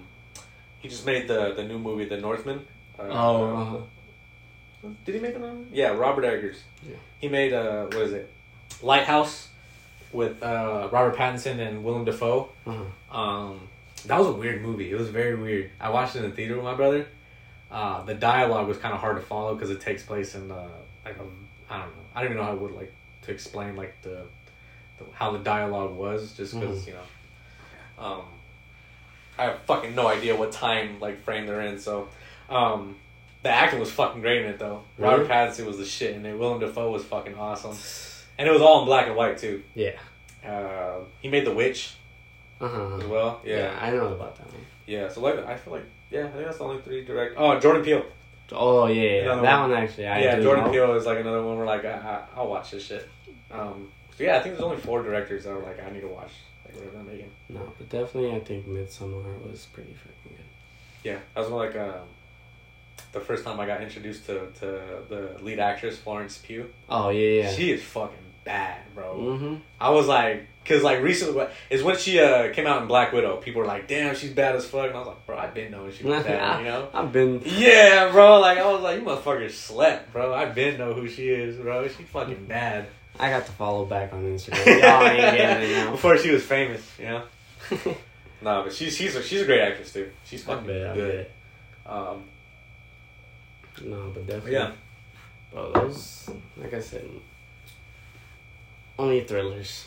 [0.79, 2.59] he just made the the new movie, The Northman.
[2.99, 4.87] Uh, Oh, uh-huh.
[5.05, 5.59] did he make another?
[5.71, 6.57] Yeah, Robert Eggers.
[6.83, 6.95] Yeah.
[7.19, 8.29] He made uh what is it?
[8.81, 9.47] Lighthouse
[10.13, 12.49] with uh Robert Pattinson and Willem Dafoe.
[12.65, 13.17] Uh-huh.
[13.19, 13.67] Um,
[14.05, 14.91] that was a weird movie.
[14.91, 15.71] It was very weird.
[15.79, 17.07] I watched it in the theater with my brother.
[17.69, 20.67] Uh, the dialogue was kind of hard to follow because it takes place in uh,
[21.05, 21.23] like a,
[21.73, 22.03] I don't know.
[22.15, 22.93] I don't even know how I would like
[23.23, 24.23] to explain like the,
[24.97, 26.87] the how the dialogue was just because Mhm.
[26.87, 28.03] you know.
[28.05, 28.21] Um,
[29.37, 31.79] I have fucking no idea what time like frame they're in.
[31.79, 32.09] So,
[32.49, 32.95] um,
[33.43, 34.81] the acting was fucking great in it though.
[34.97, 37.75] Robert Pattinson was the shit, and Willem Dafoe was fucking awesome,
[38.41, 39.61] and it was all in black and white too.
[39.75, 39.91] Yeah.
[40.43, 41.93] Uh, he made The Witch
[42.59, 42.97] Uh-huh.
[42.97, 43.39] as well.
[43.45, 43.77] Yeah.
[43.79, 44.65] I know about that one.
[44.87, 47.35] Yeah, so like I feel like yeah, I think that's the only three direct.
[47.37, 48.03] Oh, Jordan Peele.
[48.51, 49.35] Oh yeah, yeah.
[49.35, 49.69] That one.
[49.71, 50.07] one, actually.
[50.07, 50.71] I yeah, Jordan know.
[50.71, 53.07] Peele is like another one where like I, I I'll watch this shit.
[53.51, 56.07] Um, so yeah, I think there's only four directors that are like I need to
[56.07, 56.31] watch
[56.65, 57.29] like whatever they're making.
[57.47, 60.45] No, but definitely, I think Midsommar was pretty fucking good.
[61.03, 62.07] Yeah, that was like um,
[63.13, 66.69] the first time I got introduced to to the lead actress Florence Pugh.
[66.89, 67.51] Oh yeah, yeah.
[67.53, 69.15] She is fucking bad, bro.
[69.17, 69.55] mm-hmm.
[69.79, 73.37] I was like, cause like recently is when she uh came out in Black Widow.
[73.37, 75.71] People were like, damn, she's bad as fuck, and I was like, bro, I've been
[75.71, 76.89] knowing she was bad, you know.
[76.93, 77.41] I've been.
[77.45, 78.39] Yeah, bro.
[78.39, 80.33] Like I was like, you motherfuckers slept, bro.
[80.33, 81.87] I been know who she is, bro.
[81.87, 82.87] She fucking bad.
[83.19, 84.65] I got to follow back on Instagram.
[84.81, 85.91] Y'all ain't getting it now.
[85.91, 87.23] Before she was famous, you know.
[88.43, 90.09] No, but she's she's a, she's a great actress too.
[90.25, 91.27] She's fucking bet, good.
[91.85, 92.23] Um.
[93.83, 94.53] No, but definitely.
[94.53, 94.71] yeah,
[95.51, 97.07] Bro, those, like I said,
[98.99, 99.85] only thrillers.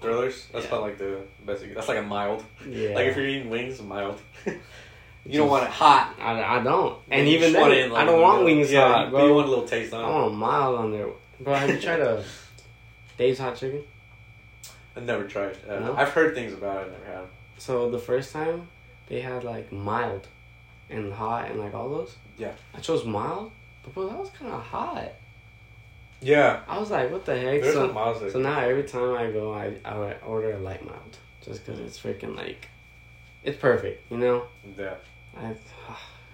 [0.00, 0.46] thrillers.
[0.52, 0.70] That's Yeah.
[0.72, 1.64] about like the best.
[1.64, 2.44] you- That's like a mild.
[2.68, 2.90] Yeah.
[2.90, 4.20] Like if you're eating wings, mild.
[4.44, 6.14] you don't want it hot.
[6.20, 6.98] I, I don't.
[7.10, 9.26] And even just then, it like, I don't want wings yeah, hot, bro.
[9.26, 10.12] You want a little taste I on it.
[10.14, 11.08] want a mild on there.
[11.40, 12.22] Bro, have you tried a
[13.18, 13.82] Dave's Hot Chicken?
[14.96, 15.56] I've never tried.
[15.68, 15.94] Uh, No?
[15.96, 16.92] I've heard things about it.
[16.92, 17.24] Never had.
[17.58, 18.68] So the first time,
[19.08, 20.26] they had like mild
[20.90, 22.16] and hot and like all those.
[22.38, 22.52] Yeah.
[22.74, 23.50] I chose mild,
[23.82, 25.12] but bro, that was kind of hot.
[26.20, 27.62] Yeah, I was like, what the heck?
[27.62, 28.32] there's So, miles.
[28.32, 31.80] So now every time I go, I, I would order a light mild just because
[31.80, 32.68] it's freaking like,
[33.44, 34.44] it's perfect, you know?
[34.78, 34.94] yeah,
[35.36, 35.54] I,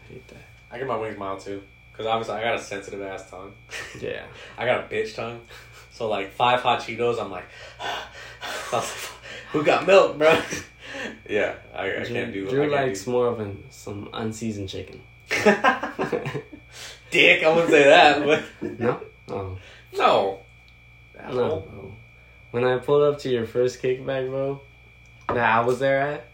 [0.09, 0.45] hate that.
[0.71, 1.63] I get my wings mild too.
[1.97, 3.53] Cause obviously I got a sensitive ass tongue.
[4.01, 4.25] Yeah.
[4.57, 5.41] I got a bitch tongue.
[5.93, 7.45] So like five hot Cheetos, I'm like,
[9.53, 10.41] who got milk, bro?
[11.29, 12.49] yeah, I, I Drue, can't do.
[12.49, 15.01] Drue I likes more of an, some unseasoned chicken.
[15.29, 15.47] Dick,
[17.45, 18.43] I wouldn't say that, but
[18.79, 19.01] no?
[19.29, 19.59] Oh.
[19.97, 20.39] No.
[21.29, 21.93] No, bro.
[22.51, 24.61] When I pulled up to your first kickback, bro,
[25.29, 26.25] that I was there at,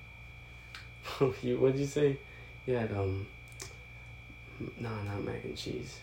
[1.43, 2.19] you what'd you say?
[2.67, 3.27] You had um,
[4.79, 5.99] no, not mac and cheese.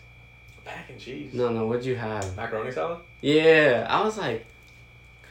[0.64, 1.32] Mac and cheese.
[1.34, 2.34] No, no, what'd you have?
[2.36, 2.98] Macaroni salad.
[3.20, 4.44] Yeah, I was like,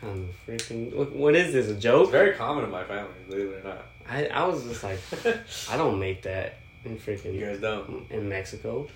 [0.02, 0.94] kind of freaking.
[0.94, 1.68] What, what is this?
[1.68, 2.12] A It's joke?
[2.12, 3.86] very common in my family, believe it or not.
[4.08, 5.00] I I was just like,
[5.72, 7.34] I don't make that in freaking.
[7.34, 8.06] You guys don't.
[8.12, 8.88] in Mexico,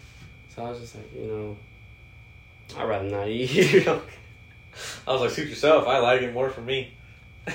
[0.55, 1.57] so I was just like, you know,
[2.77, 3.87] I'd rather not eat.
[5.07, 5.87] I was like, suit yourself.
[5.87, 6.93] I like it more for me.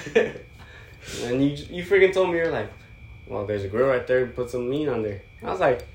[0.04, 2.70] and you you freaking told me you're like,
[3.26, 4.26] well, there's a grill right there.
[4.26, 5.22] Put some meat on there.
[5.42, 5.86] I was like,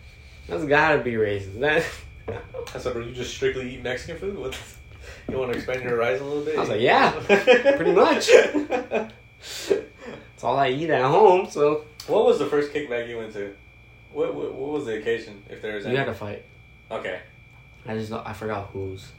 [0.47, 1.59] that's gotta be racist.
[1.59, 1.83] That.
[2.75, 4.37] I said, bro, you just strictly eat Mexican food?
[4.37, 4.57] What?
[5.29, 6.57] You want to expand your horizon a little bit?
[6.57, 7.11] I was like, yeah,
[7.75, 8.29] pretty much.
[9.39, 13.53] It's all I eat at home, so what was the first kickback you went to?
[14.11, 15.43] What, what what was the occasion?
[15.49, 16.07] If there was any you any?
[16.07, 16.43] had a fight.
[16.89, 17.19] Okay.
[17.87, 19.11] I just I forgot whose.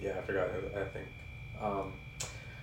[0.00, 0.48] Yeah, I forgot.
[0.50, 1.06] who- I think.
[1.60, 1.92] Um,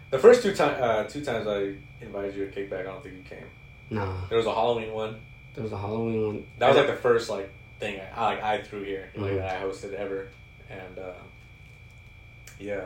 [0.10, 1.74] the first two times, uh, two times I
[2.04, 3.46] invited you to kickback, I don't think you came.
[3.90, 5.20] Nah, There was a Halloween one.
[5.54, 6.46] there was a Halloween one.
[6.60, 9.38] That was like the first like thing I like I threw here, like Mhm.
[9.38, 10.28] that I hosted ever,
[10.70, 11.12] and uh,
[12.60, 12.82] yeah.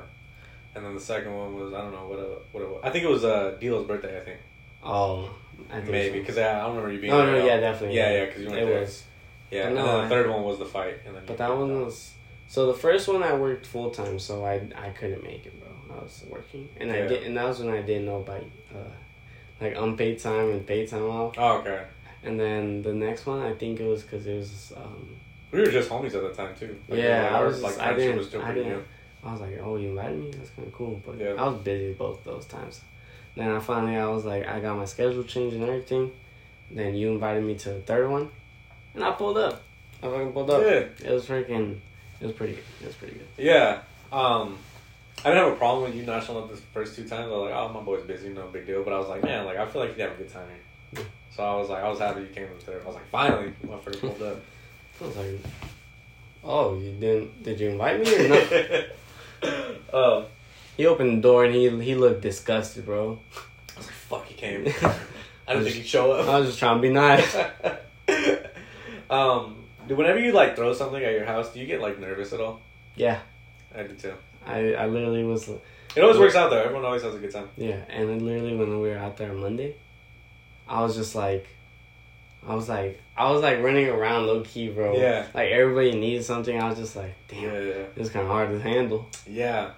[0.75, 2.81] And then the second one was I don't know what it, what it was.
[2.83, 4.17] I think it was uh, Dilo's birthday.
[4.17, 4.39] I think
[4.83, 5.29] oh,
[5.69, 6.19] I think maybe so.
[6.21, 7.11] because I, I don't remember you being.
[7.11, 7.97] No, there no, yeah, definitely.
[7.97, 8.79] Yeah, yeah, because you went it there.
[8.81, 9.03] was.
[9.51, 11.23] Yeah, But and then the I- third one was the fight, and then.
[11.25, 12.13] But that one was
[12.49, 15.69] so the first one I worked full time, so I I couldn't make it, bro.
[15.97, 18.43] I was working, and I did, and that was when I didn't know about
[18.75, 18.91] uh,
[19.61, 21.35] like unpaid time and paid time off.
[21.37, 21.83] Oh, okay.
[22.23, 25.15] And then the next one, I think it was because it was um,
[25.51, 26.77] We were just homies at the time too.
[26.89, 28.83] Yeah, like, I was like I didn't- was still I didn't- new.
[29.23, 30.31] I was like, oh, you invited me?
[30.31, 31.01] That's kind of cool.
[31.05, 31.33] But Yeah.
[31.37, 32.79] I was busy both those times.
[33.35, 36.11] Then I finally, I was like, I got my schedule changed and everything.
[36.71, 38.29] Then you invited me to the third one,
[38.93, 39.61] and I pulled up.
[40.03, 40.61] I fucking pulled up.
[40.61, 41.07] Yeah.
[41.09, 41.79] It was freaking.
[42.21, 42.63] It was pretty good.
[42.81, 43.27] It was pretty good.
[43.37, 43.81] Yeah.
[44.11, 44.57] Um,
[45.23, 47.25] I didn't have a problem with you not showing up the first two times.
[47.25, 48.83] I was like, oh, my boy's busy, no big deal.
[48.83, 50.47] But I was like, man, like I feel like you'd have a good time
[50.93, 51.05] here.
[51.35, 52.81] So I was like, I was happy you came to the third.
[52.83, 54.37] I was like, finally, my first pulled up.
[55.01, 55.39] I was like,
[56.43, 57.43] oh, you didn't?
[57.43, 58.85] Did you invite me or not?
[59.93, 60.25] Oh,
[60.77, 63.19] he opened the door and he he looked disgusted, bro.
[63.75, 64.67] I was like, fuck, he came.
[65.47, 66.27] I didn't think he'd show up.
[66.27, 67.35] I was just trying to be nice.
[69.09, 69.58] um,
[69.95, 72.61] whenever you like throw something at your house, do you get like nervous at all?
[72.95, 73.19] Yeah,
[73.75, 74.13] I do too.
[74.45, 75.47] I I literally was.
[75.95, 76.61] It always works out though.
[76.61, 77.49] Everyone always has a good time.
[77.57, 79.75] Yeah, and then literally when we were out there on Monday,
[80.67, 81.47] I was just like,
[82.47, 84.95] I was like, I was like running around low key, bro.
[84.95, 85.25] Yeah.
[85.33, 86.59] Like everybody needed something.
[86.61, 89.07] I was just like, damn, Yeah, yeah, it's kind of hard to handle.
[89.27, 89.71] yeah.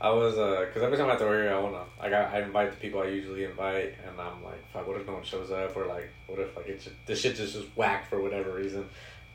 [0.00, 2.24] I was uh, cause every time I have to work here, I wanna like I,
[2.24, 5.22] I invite the people I usually invite, and I'm like, fuck, what if no one
[5.22, 8.20] shows up, or like, what if like it's just, this shit just just whack for
[8.20, 8.86] whatever reason.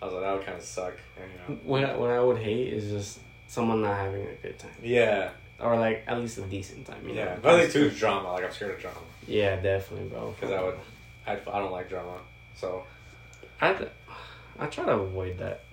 [0.02, 1.60] I was like, that would kind of suck, you know.
[1.64, 5.32] What I, what I would hate is just someone not having a good time, Yeah,
[5.60, 7.08] or like at least a decent time.
[7.08, 7.26] You yeah.
[7.26, 7.40] know?
[7.42, 8.32] But I think too drama.
[8.34, 8.98] Like I'm scared of drama
[9.28, 10.32] Yeah, definitely, bro.
[10.40, 10.76] because I would,
[11.28, 12.18] I, I don't like drama.
[12.56, 12.84] So
[13.62, 13.76] I
[14.58, 15.64] I try to avoid that.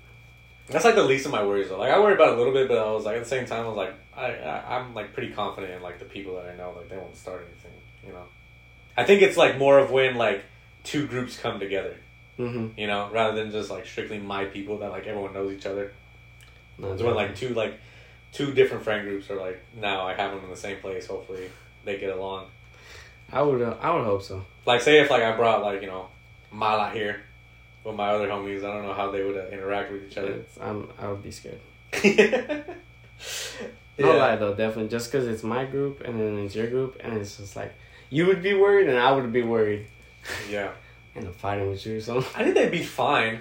[0.68, 1.68] that's like the least of my worries.
[1.68, 1.78] Though.
[1.78, 3.46] Like I worry about it a little bit, but I was like at the same
[3.46, 6.46] time, I was like, I, I I'm like pretty confident in like the people that
[6.46, 7.72] I know, like they won't start anything.
[8.04, 8.24] You know,
[8.96, 10.42] I think it's like more of when like
[10.82, 11.96] two groups come together.
[12.38, 12.78] Mm-hmm.
[12.78, 15.92] You know, rather than just like strictly my people that like everyone knows each other.
[16.78, 17.80] No, It's when like two like
[18.32, 21.06] two different friend groups are like now I have them in the same place.
[21.06, 21.48] Hopefully
[21.84, 22.46] they get along.
[23.32, 24.44] I would uh, I would hope so.
[24.66, 26.08] Like say if like I brought like you know
[26.52, 27.22] Mala here
[27.84, 30.32] with my other homies, I don't know how they would uh, interact with each other.
[30.32, 31.60] It's, I'm I would be scared.
[32.04, 32.62] yeah.
[33.98, 34.88] No lie though, definitely.
[34.90, 37.74] Just because it's my group and then it's your group, and it's just like
[38.10, 39.86] you would be worried and I would be worried,
[40.50, 40.72] yeah.
[41.16, 41.96] And I'm fighting with you.
[41.96, 42.30] or something.
[42.36, 43.40] I think they'd be fine.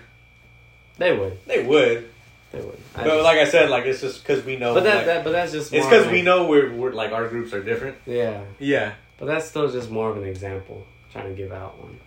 [0.98, 2.10] they would, They would,
[2.52, 2.80] they would.
[2.96, 4.74] I but just- like I said, like it's just because we know.
[4.74, 7.28] but that, like, that but that's just it's because we know we're, we're like our
[7.28, 7.98] groups are different.
[8.06, 8.94] Yeah, Yeah.
[9.18, 10.86] but that's still just more of an example.
[11.12, 11.98] Trying to give out one,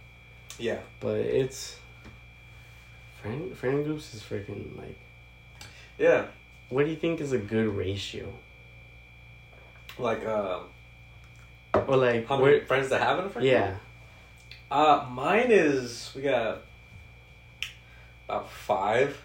[0.58, 0.78] Yeah.
[1.00, 1.76] but it's
[3.22, 4.98] friend friend groups is freaking like.
[5.98, 6.26] Yeah.
[6.68, 8.26] What do you think is a good ratio?
[9.98, 10.64] Like um,
[11.74, 12.66] Or like how many where?
[12.66, 13.48] friends to have in a friend?
[13.48, 13.76] Yeah,
[14.70, 16.58] Uh, mine is we got
[18.28, 19.16] about five.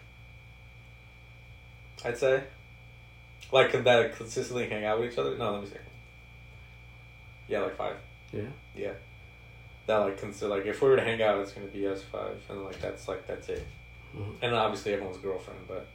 [2.06, 2.44] I'd say.
[3.52, 5.38] Like that consistently hang out with each other.
[5.38, 5.76] No, let me see.
[7.48, 7.98] Yeah, like five.
[8.32, 8.44] yeah.
[8.76, 8.94] Yeah.
[9.86, 12.42] That like consider like if we were to hang out, it's gonna be us five,
[12.50, 13.68] and like that's like that's it.
[14.16, 14.34] Mhm.
[14.42, 15.88] And obviously everyone's girlfriend, but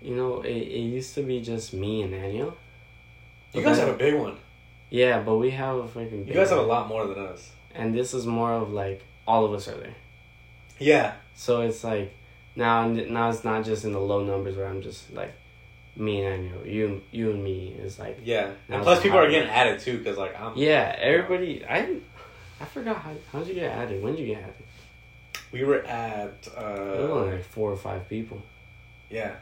[0.00, 2.56] You know, it, it used to be just me and Daniel.
[3.52, 4.36] you guys have a big one.
[4.90, 6.26] Yeah, but we have a freaking.
[6.26, 7.50] You guys have a lot more than us.
[7.76, 9.94] And this is more of like all of us are there.
[10.78, 11.14] Yeah.
[11.34, 12.14] So it's like
[12.54, 15.32] now now it's not just in the low numbers where I'm just like
[15.96, 18.50] me and Daniel, you you and me is like Yeah.
[18.68, 20.56] And plus people are getting added too, cause like I'm.
[20.56, 21.98] yeah everybody I
[22.60, 24.54] I forgot how how did you get added when did you get added
[25.52, 26.46] We were at.
[26.46, 28.42] it was only uh like four or five people
[29.10, 29.36] Yeah.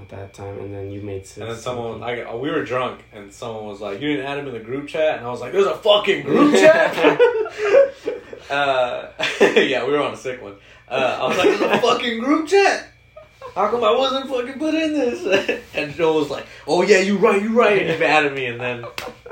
[0.00, 1.38] At that time, and then you made six.
[1.38, 4.46] And then someone, I, we were drunk, and someone was like, "You didn't add him
[4.48, 7.18] in the group chat," and I was like, "There's a fucking group chat."
[8.50, 9.08] uh,
[9.40, 10.56] yeah, we were on a sick one.
[10.88, 12.88] Uh, I was like, "There's a fucking group chat."
[13.54, 15.60] How come I wasn't fucking put in this?
[15.74, 18.60] and Joel was like, "Oh yeah, you right, you right," and he added me, and
[18.60, 18.84] then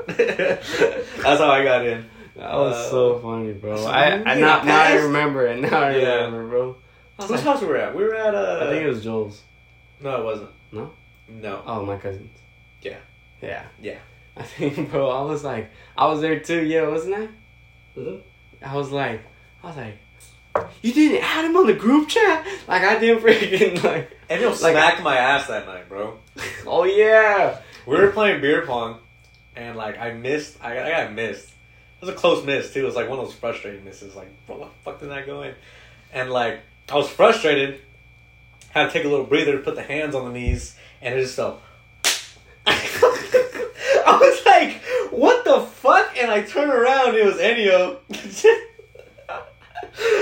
[0.07, 2.05] that's how I got in.
[2.35, 3.77] That was Uh, so funny, bro.
[3.77, 5.59] so I, I now, now I remember it.
[5.61, 6.15] Now I Yeah.
[6.25, 6.75] remember, bro.
[7.19, 7.95] Whose like- house we were at?
[7.95, 8.59] We were at uh.
[8.63, 9.41] I think it was Joel's.
[10.01, 10.49] No, it wasn't.
[10.71, 10.91] No?
[11.27, 11.61] No.
[11.65, 12.37] Oh, my cousin's.
[12.81, 12.97] Yeah.
[13.41, 13.65] Yeah.
[13.81, 13.97] Yeah.
[14.37, 15.09] I think, bro.
[15.09, 16.63] I was like, I was there too.
[16.63, 17.27] Yeah, wasn't I?
[17.97, 18.17] Mm-hmm.
[18.63, 19.21] I was like,
[19.63, 19.97] I was like,
[20.81, 22.45] you didn't add him on the group chat.
[22.67, 24.11] Like I didn't freaking like.
[24.29, 26.17] And he'll Like- smacked my ass that night, bro.
[26.67, 27.59] Oh yeah.
[27.85, 28.97] We were playing beer pong,
[29.55, 30.57] and like I missed.
[30.61, 31.47] I, I got missed.
[31.47, 32.81] It was a close miss too.
[32.81, 34.15] It was like one of those frustrating misses.
[34.15, 35.53] Like, what the fuck did that go in?
[36.11, 36.59] And like
[36.89, 37.81] I was frustrated.
[38.75, 41.37] Had to take a little breather, put the hands on the knees, and it just
[41.37, 41.61] felt.
[42.67, 44.81] I was like,
[45.13, 47.15] "What the fuck?" And I turned around.
[47.15, 47.99] It was Ennio.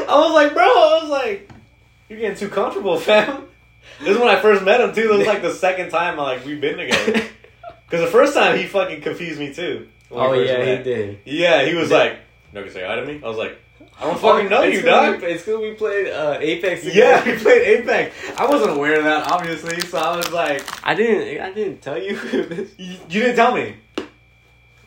[0.07, 1.49] I was like, "Bro," I was like,
[2.07, 3.47] "You're getting too comfortable, fam."
[4.01, 5.07] This is when I first met him too.
[5.07, 7.23] This was like the second time I like we've been together.
[7.89, 9.87] Because the first time he fucking confused me too.
[10.11, 10.77] Oh yeah, met.
[10.79, 11.19] he did.
[11.25, 12.17] Yeah, he was like,
[12.51, 13.59] "No, can say hi to me." I was like,
[13.99, 16.85] "I don't fucking know It's you, dog." we- It's because we played uh, Apex.
[16.93, 18.15] Yeah, we played Apex.
[18.37, 21.41] I wasn't aware of that, obviously, so I was like, I didn't.
[21.41, 22.17] I didn't tell you.
[22.77, 23.75] "You you didn't tell me."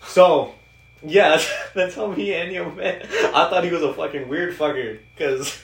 [0.06, 0.54] So,
[1.04, 3.06] yeah, that's, that's how me and you met.
[3.10, 5.60] I thought he was a fucking weird fucker, cause,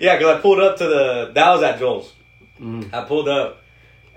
[0.00, 2.12] yeah, cause I pulled up to the that was at Joel's.
[2.60, 2.92] Mm.
[2.92, 3.62] I pulled up,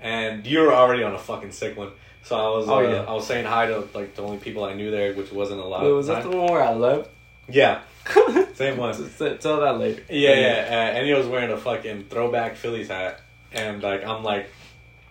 [0.00, 1.90] and you were already on a fucking sick one.
[2.22, 3.04] So I was, Oh, uh, yeah.
[3.08, 5.64] I was saying hi to like the only people I knew there, which wasn't a
[5.64, 5.82] lot.
[5.82, 7.10] Wait, was that the one where I left?
[7.48, 7.80] Yeah,
[8.54, 8.94] same one.
[9.18, 10.02] Tell that later.
[10.10, 10.94] Yeah, yeah.
[10.98, 13.20] Uh, he was wearing a fucking throwback Phillies hat,
[13.52, 14.50] and like I'm like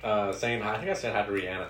[0.04, 0.76] uh, saying hi.
[0.76, 1.68] I think I said hi to Rihanna,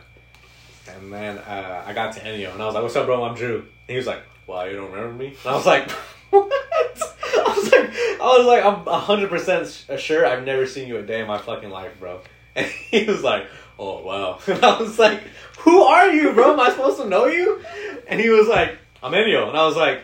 [0.95, 3.23] and then uh, I got to Ennio, and I was like, "What's up, bro?
[3.23, 5.89] I'm Drue." And he was like, "Wow, you don't remember me?" And I was like,
[6.29, 7.89] "What?" I was like,
[8.19, 11.37] I was like, I'm hundred percent sure I've never seen you a day in my
[11.37, 12.21] fucking life, bro.
[12.57, 13.45] And he was like,
[13.77, 15.21] "Oh wow," and I was like,
[15.59, 16.53] "Who are you, bro?
[16.53, 17.63] Am I supposed to know you?"
[18.07, 20.01] And he was like, "I'm Ennio," and I was like.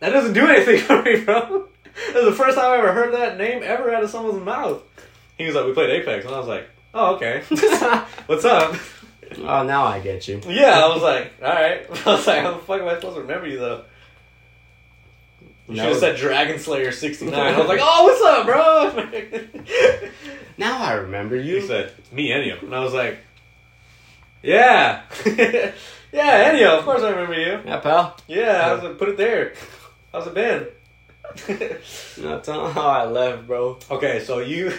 [0.00, 1.68] That doesn't do anything for me, bro.
[2.12, 4.82] That was the first time I ever heard that name ever out of someone's mouth.
[5.38, 7.42] He was like, "We played Apex," and I was like, "Oh, okay.
[8.26, 8.74] What's up?"
[9.38, 10.40] oh, now I get you.
[10.46, 13.16] Yeah, I was like, "All right." I was like, "How the fuck am I supposed
[13.16, 13.84] to remember you though?"
[15.68, 17.34] You That should have said Dragon Slayer '69.
[17.34, 20.10] I was like, "Oh, what's up, bro?"
[20.58, 21.66] Now I remember you you.
[21.66, 23.18] said, "Me, Ennio," and I was like,
[24.42, 25.72] "Yeah, yeah,
[26.52, 26.78] Ennio.
[26.78, 27.60] Of course I remember you.
[27.66, 28.16] Yeah, pal.
[28.28, 29.54] Yeah, I was like, put it there.
[30.16, 30.66] How's it been?"
[32.22, 33.78] No, tell them how I left, bro.
[33.90, 34.72] Okay, so you,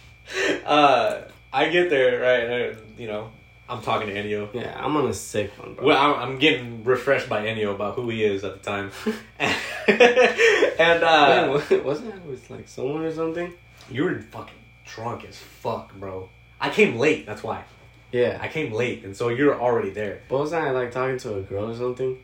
[0.64, 1.20] uh,
[1.52, 3.30] I get there right, and, you know,
[3.68, 4.48] I'm talking to Ennio.
[4.54, 5.84] Yeah, I'm on a sick one, bro.
[5.84, 8.90] Well, I'm, I'm getting refreshed by Ennio about who he is at the time,
[9.38, 13.52] and uh, wa- wasn't that with like someone or something?
[13.90, 14.54] you were fucking
[14.86, 16.28] drunk as fuck, bro.
[16.60, 17.26] I came late.
[17.26, 17.64] That's why
[18.12, 18.38] Yeah.
[18.40, 20.22] I came late, and so you're already there.
[20.30, 22.16] But wasn't I like talking to a girl or something?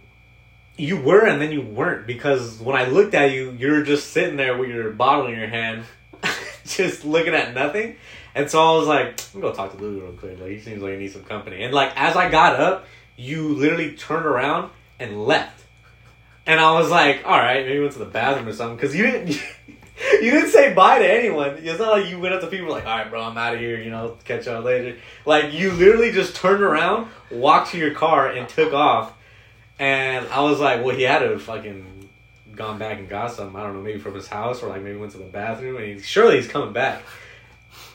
[0.77, 4.11] You were, and then you weren't because when I looked at you, you were just
[4.11, 5.85] sitting there with your bottle in your hand,
[6.66, 7.97] just looking at nothing.
[8.35, 10.39] And so I was like, I'm gonna go talk to Lulu real quick.
[10.39, 11.64] Like he seems like he needs some company.
[11.64, 14.70] And like as I got up, you literally turned around
[15.01, 15.64] and left.
[16.45, 19.05] And I was like, all right, maybe went to the bathroom or something because you
[19.05, 19.43] didn't.
[20.20, 21.57] You didn't say bye to anyone.
[21.62, 23.61] It's not like you went up to people like, all right, bro, I'm out of
[23.61, 23.81] here.
[23.81, 24.99] You know, catch y'all later.
[25.24, 29.16] Like you literally just turned around, walked to your car, and took off.
[29.79, 32.09] And I was like, well, he had to have fucking
[32.55, 33.55] gone back and got something.
[33.59, 35.77] I don't know, maybe from his house or like maybe went to the bathroom.
[35.77, 37.03] And he, surely he's coming back.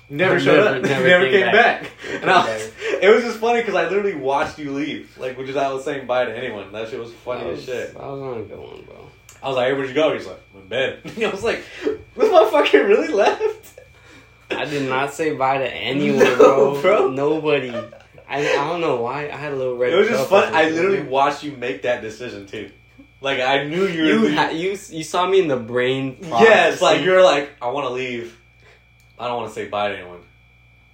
[0.09, 0.81] Never showed Never- up.
[0.83, 1.81] never Never, came came, back.
[1.83, 1.91] back.
[2.21, 2.71] And I was,
[3.01, 5.17] it was just funny because I literally watched you leave.
[5.17, 6.71] Like, which is I was saying bye to anyone.
[6.73, 7.95] That shit was funny I as shit.
[7.97, 9.07] I was on a good one, bro.
[9.41, 10.13] I was like, hey, where'd you go?
[10.13, 10.99] He's like, bed.
[11.23, 11.97] I was like, this
[12.29, 13.79] motherfucker really left?
[14.51, 16.81] I did not say bye to anyone, No, bro.
[16.81, 17.09] bro.
[17.11, 17.73] Nobody.
[18.31, 19.29] I, I don't know why.
[19.29, 19.93] I had a little red.
[19.93, 20.53] It was just fun.
[20.53, 22.71] I literally watched you make that decision too.
[23.19, 24.29] Like I knew you were.
[24.29, 26.17] You, ha- you you saw me in the brain.
[26.21, 28.37] yeah, it's like you're like, I want to leave.
[29.19, 30.21] I don't want to say bye to anyone.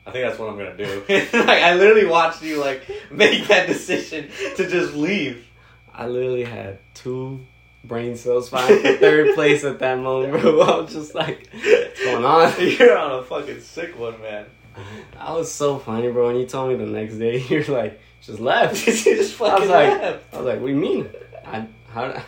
[0.05, 1.03] I think that's what I'm gonna do.
[1.09, 1.33] like
[1.63, 2.81] I literally watched you like
[3.11, 5.45] make that decision to just leave.
[5.93, 7.45] I literally had two
[7.83, 10.61] brain cells fighting for third place at that moment, bro.
[10.61, 12.53] I was just like, what's going on?
[12.59, 14.45] You're on a fucking sick one, man.
[15.19, 16.30] I was so funny, bro.
[16.30, 18.86] And you told me the next day, you're like, just left.
[18.88, 20.34] you just fucking I was like, left.
[20.34, 21.09] I was like, what do you mean?
[21.45, 22.21] I how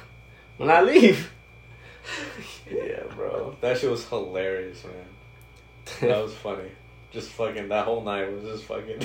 [0.57, 1.31] when I leave?
[2.69, 3.55] Yeah, bro.
[3.61, 6.09] That shit was hilarious, man.
[6.09, 6.69] That was funny.
[7.11, 8.99] Just fucking that whole night was just fucking.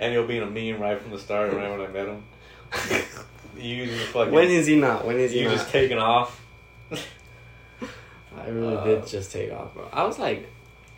[0.00, 1.52] and he'll be in a meme right from the start.
[1.52, 2.24] Right when I met him,
[3.56, 4.32] you just fucking.
[4.32, 5.06] When is he not?
[5.06, 5.56] When is he you not?
[5.56, 6.40] just taking off?
[8.36, 9.88] I really Uh, did just take off, bro.
[9.92, 10.48] I was like,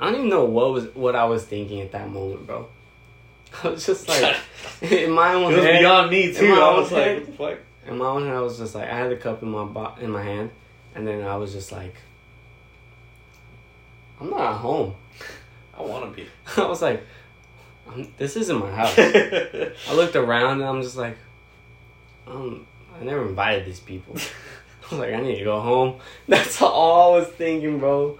[0.00, 2.66] I don't even know what was what I was thinking at that moment, bro.
[3.64, 4.36] I was just like,
[4.80, 6.54] in my own It was head, beyond me too.
[6.54, 7.58] I was like, what the fuck?
[7.86, 9.94] in my own head, I was just like, I had the cup in my bo-
[10.00, 10.50] in my hand,
[10.94, 11.94] and then I was just like,
[14.20, 14.94] I'm not at home.
[15.78, 16.28] I want to be.
[16.56, 17.04] I was like,
[17.90, 18.94] I'm, this isn't my house.
[18.98, 21.16] I looked around and I'm just like,
[22.26, 22.66] um,
[23.00, 24.14] I never invited these people.
[24.16, 26.00] I was like, I need to go home.
[26.28, 28.18] That's all I was thinking, bro.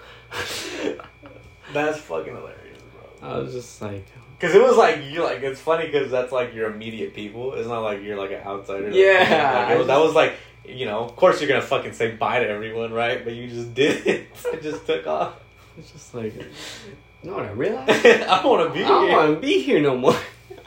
[1.73, 2.79] That's fucking hilarious,
[3.21, 3.29] bro.
[3.29, 4.07] I was just like,
[4.39, 7.55] Because it was like you like it's funny because that's like your immediate people.
[7.55, 8.91] It's not like you're like an outsider.
[8.91, 11.05] Yeah, like, was- that was like you know.
[11.05, 13.25] Of course, you're gonna fucking say bye to everyone, right?
[13.25, 14.29] But you just did it.
[14.47, 15.35] it just took off.
[15.79, 18.07] it's just like, you know what I realized?
[18.07, 18.85] I want to be.
[18.85, 20.17] I don't here, want to be here no more.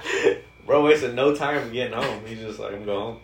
[0.66, 0.84] bro.
[0.84, 2.22] Wasted no time getting home.
[2.26, 3.20] He's just like I'm going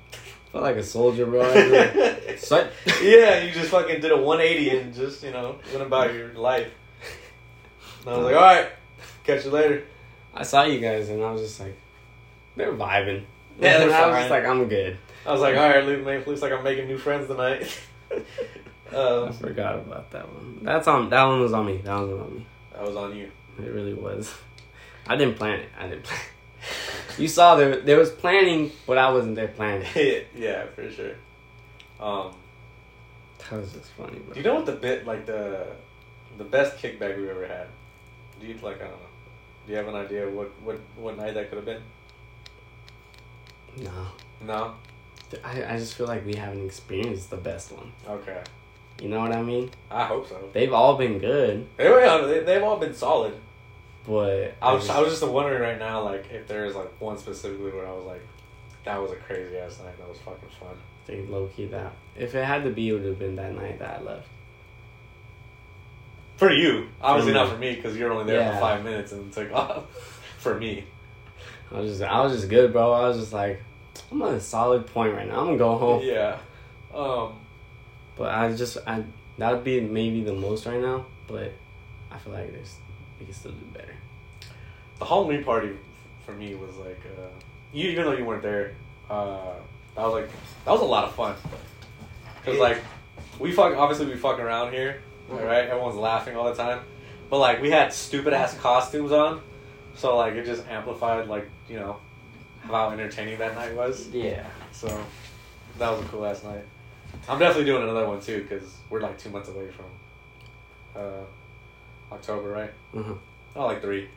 [0.51, 1.41] felt like a soldier, bro.
[1.41, 2.71] Like,
[3.01, 6.71] yeah, you just fucking did a 180 and just you know went about your life.
[8.01, 8.69] And I was like, all right,
[9.23, 9.83] catch you later.
[10.33, 11.77] I saw you guys and I was just like,
[12.55, 13.23] they're vibing.
[13.59, 14.97] Yeah, they're and I was just like, I'm good.
[15.25, 17.79] I was like, all right, looks looks like I'm making new friends tonight.
[18.91, 20.59] I um, forgot about that one.
[20.63, 21.09] That's on.
[21.09, 21.77] That one was on me.
[21.77, 22.45] That one was on me.
[22.73, 23.31] that was on you.
[23.59, 24.33] It really was.
[25.07, 25.69] I didn't plan it.
[25.77, 26.19] I didn't plan.
[27.17, 27.81] You saw there.
[27.81, 29.87] There was planning, but I wasn't there planning.
[30.35, 31.15] yeah, for sure.
[31.99, 32.33] Um,
[33.49, 34.33] That was just funny, bro.
[34.33, 35.67] do you know what the bit like the
[36.37, 37.67] the best kickback we've ever had?
[38.39, 39.05] Do you like I don't know?
[39.65, 41.81] Do you have an idea what what what night that could have been?
[43.77, 44.07] No,
[44.41, 44.73] No.
[45.43, 47.91] I, I just feel like we haven't experienced the best one.
[48.07, 48.41] Okay.
[48.99, 49.69] You know what I mean?
[49.91, 50.49] I hope so.
[50.53, 53.33] They've all been good, They were they they've all been solid.
[54.07, 57.17] but I was just- I was just wondering right now like if there's like one
[57.17, 58.21] specifically where I was like,
[58.85, 59.97] that was a crazy ass night.
[59.99, 60.75] That was fucking fun.
[61.05, 63.77] think low key that if it had to be, it would have been that night
[63.79, 64.27] that I left.
[66.39, 69.31] For you, obviously For not for me because you're only there for five minutes and
[69.31, 69.83] took off.
[70.37, 70.85] for me,
[71.71, 72.93] I was just, I was just good, bro.
[72.93, 73.61] I was just like,
[74.11, 75.41] I'm on a solid point right now.
[75.41, 76.01] I'm gonna go home.
[76.03, 76.37] yeah.
[76.93, 77.33] Um,
[78.15, 79.03] But I just, I
[79.37, 81.05] that would be maybe the most right now.
[81.27, 81.51] But
[82.09, 82.75] I feel like there's,
[83.19, 83.93] we can still do better.
[84.97, 85.71] the Halloween party
[86.25, 87.27] for me was like, uh,
[87.73, 88.75] you even though you weren't there,
[89.09, 89.53] uh,
[89.95, 90.29] that was like
[90.65, 91.35] that was a lot of fun.
[92.45, 92.81] Cause like
[93.39, 95.01] we fuck obviously we fuck around here.
[95.37, 95.67] Right?
[95.69, 96.81] Everyone's laughing all the time,
[97.29, 99.41] but like we had stupid ass costumes on,
[99.95, 101.97] so like it just amplified like you know
[102.61, 104.07] how entertaining that night was.
[104.09, 104.45] Yeah.
[104.71, 104.87] So
[105.77, 106.63] that was a cool ass night.
[107.27, 109.85] I'm definitely doing another one too because we're like two months away from
[110.95, 112.71] uh, October, right?
[112.95, 113.13] Uh-huh.
[113.55, 114.07] Oh, like three.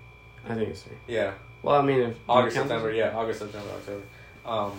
[0.49, 0.97] I think it's three.
[1.07, 1.33] Yeah,
[1.63, 2.91] Well, I mean, if August, September.
[2.93, 4.03] Yeah, August, September, October.
[4.45, 4.73] Um,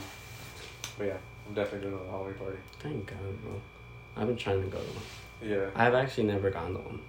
[0.98, 1.18] but yeah,
[1.48, 2.58] I'm definitely doing another Halloween party.
[2.80, 3.62] Thank God, bro.
[4.18, 5.04] I've been trying to go to one.
[5.44, 5.66] Yeah.
[5.76, 7.02] I've actually never gone to one.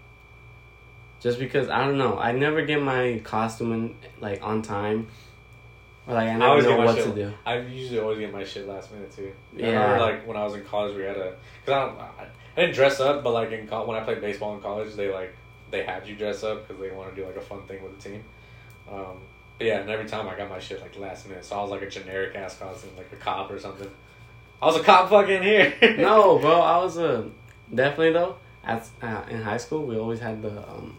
[1.21, 5.09] Just because I don't know, I never get my costume in, like on time,
[6.07, 7.33] or like I never always know what shit- to do.
[7.47, 9.33] I usually always get my shit last minute too.
[9.57, 9.67] I Yeah.
[9.69, 12.27] remember like when I was in college, we had a because I don't I,
[12.57, 15.11] I didn't dress up, but like in co- when I played baseball in college, they
[15.13, 15.35] like
[15.71, 17.99] they had you dress up because they want to do like a fun thing with
[18.01, 18.25] the team.
[18.93, 19.17] Um,
[19.57, 21.71] but yeah, and every time I got my shit like last minute, so I was
[21.71, 23.91] like a generic ass costume, like a cop or something.
[24.61, 25.73] I was a cop fucking here.
[25.99, 27.31] no, bro, I was a
[27.73, 28.37] definitely though.
[28.65, 30.97] At uh, in high school, we always had the um,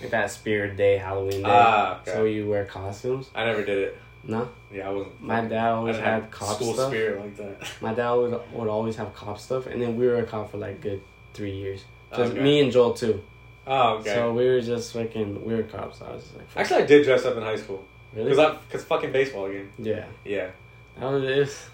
[0.00, 1.48] like that Spirit Day, Halloween Day.
[1.50, 2.12] Ah, okay.
[2.12, 3.30] So you wear costumes.
[3.34, 3.98] I never did it.
[4.24, 5.22] No, Yeah, I wasn't.
[5.22, 6.88] my dad always had cop school stuff.
[6.90, 7.68] spirit like that.
[7.80, 10.56] My dad would would always have cop stuff, and then we were a cop for
[10.56, 11.00] like good
[11.32, 11.84] three years.
[12.10, 12.40] Just Okay.
[12.42, 13.22] me and Joel too.
[13.68, 14.14] Oh, okay.
[14.14, 16.02] So we were just fucking we were cops.
[16.02, 16.60] I was just like, fuck.
[16.62, 17.84] Actually, I did dress up in high school
[18.14, 18.30] really?
[18.30, 19.70] because I because fucking baseball game.
[19.78, 20.50] yeah, Yeah,
[20.98, 21.38] that was it.
[21.38, 21.66] Was,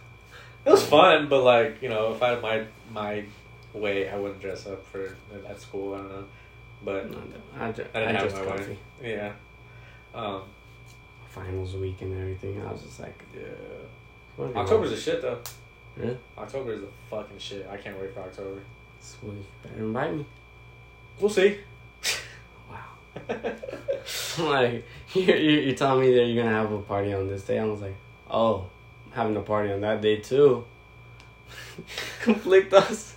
[0.66, 3.24] it was fun, but like you know, if I had my my
[3.74, 5.16] way, I wouldn't dress up for
[5.48, 5.94] at school.
[5.94, 6.24] I don't know,
[6.84, 7.18] but no,
[7.58, 8.78] I, I I just way.
[9.02, 9.32] yeah,
[10.14, 10.42] um,
[11.28, 12.60] Finals week and everything.
[12.60, 14.44] I was just like, yeah.
[14.54, 15.38] October's the shit though.
[15.96, 16.16] Really?
[16.38, 17.66] October is the fucking shit.
[17.70, 18.60] I can't wait for October.
[19.00, 19.44] Sweet.
[19.62, 20.26] Better invite me.
[21.20, 21.58] We'll see.
[22.70, 23.28] Wow.
[24.38, 27.58] Like, you're, you're, you're telling me that you're gonna have a party on this day.
[27.58, 27.94] I was like,
[28.30, 28.66] oh,
[29.06, 30.64] I'm having a party on that day too.
[32.22, 33.14] Conflict us.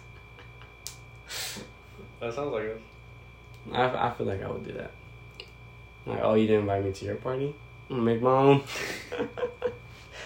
[2.26, 2.82] That sounds like it.
[3.72, 4.92] I, I feel like I would do that.
[6.06, 7.56] Like, oh, you didn't invite me to your party?
[7.90, 8.64] I'm gonna make my own.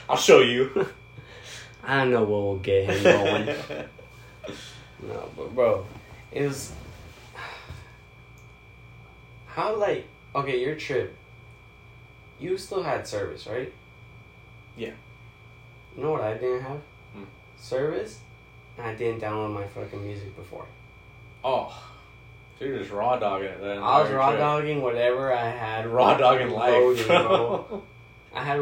[0.10, 0.88] I'll show you.
[1.84, 3.46] I don't know what will get him going.
[5.04, 5.86] no, but bro,
[6.32, 6.72] it was
[9.48, 11.16] how like Okay, your trip.
[12.40, 13.74] You still had service, right?
[14.78, 14.92] Yeah.
[15.98, 16.80] You know what I didn't have?
[17.14, 17.24] Hmm.
[17.58, 18.20] Service,
[18.78, 20.66] and I didn't download my fucking music before.
[21.44, 21.74] Oh,
[22.58, 23.78] so you're just raw dogging it then.
[23.80, 24.40] I was raw trip.
[24.40, 25.88] dogging whatever I had.
[25.88, 27.82] Raw dogging life, loaded.
[28.36, 28.60] I had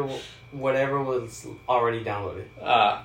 [0.52, 3.04] whatever was already downloaded, Ah,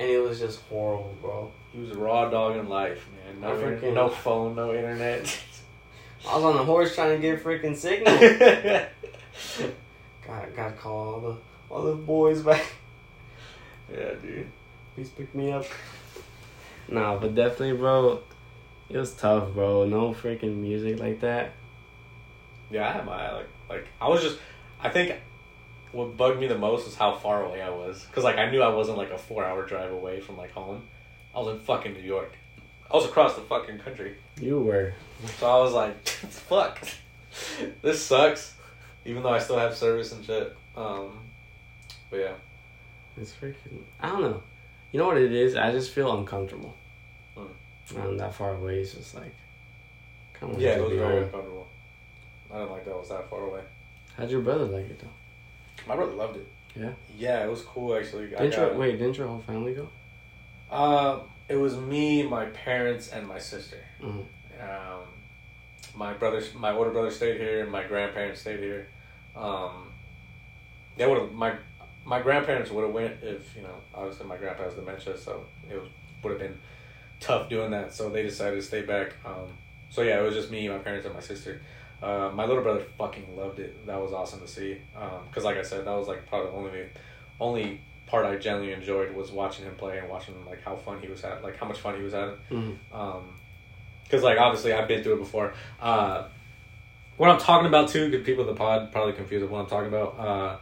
[0.00, 1.52] and it was just horrible, bro.
[1.72, 3.40] he was raw dogging life, man.
[3.40, 5.38] No, freaking- no phone, no internet.
[6.28, 8.16] I was on the horse trying to get freaking signal.
[10.26, 11.36] got got call all the
[11.70, 12.64] all the boys back.
[13.92, 14.46] Yeah, dude.
[14.94, 15.64] Please pick me up.
[16.88, 18.20] Nah, but definitely, bro.
[18.92, 19.86] It was tough, bro.
[19.86, 21.52] No freaking music like that.
[22.70, 24.38] Yeah, I had my like like I was just
[24.80, 25.14] I think
[25.92, 28.62] what bugged me the most was how far away I was because like I knew
[28.62, 30.82] I wasn't like a four hour drive away from like home.
[31.34, 32.32] I was in fucking New York.
[32.90, 34.16] I was across the fucking country.
[34.38, 34.92] You were.
[35.38, 36.86] So I was like, fuck,
[37.80, 38.54] this sucks.
[39.06, 40.54] Even though I still have service and shit.
[40.76, 41.18] Um,
[42.10, 42.32] but yeah,
[43.16, 43.80] It's freaking.
[44.00, 44.42] I don't know.
[44.92, 45.56] You know what it is?
[45.56, 46.74] I just feel uncomfortable.
[47.96, 48.80] I'm that far away.
[48.80, 49.34] It's just like.
[50.34, 50.60] Come on.
[50.60, 51.68] yeah, it was very uncomfortable.
[52.52, 53.60] I didn't like that I was that far away.
[54.16, 55.86] How'd your brother like it though?
[55.86, 56.46] My brother loved it.
[56.74, 56.92] Yeah?
[57.16, 58.28] Yeah, it was cool actually.
[58.28, 58.98] Didn't your wait?
[58.98, 59.88] Didn't your whole family go?
[60.70, 63.78] Uh, it was me, my parents, and my sister.
[64.02, 64.24] Mm.
[64.60, 65.02] Um,
[65.94, 68.88] my brothers, my older brother stayed here, and my grandparents stayed here.
[69.36, 69.92] Um,
[70.96, 71.54] they would have my
[72.04, 75.80] my grandparents would have went if you know obviously my grandpa has dementia, so it
[76.22, 76.58] would have been
[77.22, 77.94] tough doing that.
[77.94, 79.14] So they decided to stay back.
[79.24, 79.48] Um,
[79.90, 81.60] so yeah, it was just me, my parents, and my sister.
[82.02, 83.86] Uh, my little brother fucking loved it.
[83.86, 84.78] That was awesome to see.
[85.28, 86.86] Because like I said, that was like probably the only
[87.40, 91.08] only part I genuinely enjoyed was watching him play and watching like how fun he
[91.08, 92.36] was at, like how much fun he was having.
[92.50, 92.76] Mm.
[92.92, 93.34] Um,
[94.04, 95.54] because like obviously I've been through it before.
[95.80, 96.24] Uh,
[97.16, 99.88] what I'm talking about too, because people in the pod probably confused what I'm talking
[99.88, 100.18] about.
[100.18, 100.56] Uh,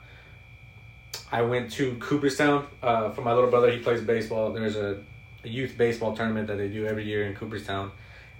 [1.33, 3.71] I went to Cooperstown uh, for my little brother.
[3.71, 4.53] He plays baseball.
[4.53, 5.03] There's a,
[5.45, 7.91] a youth baseball tournament that they do every year in Cooperstown.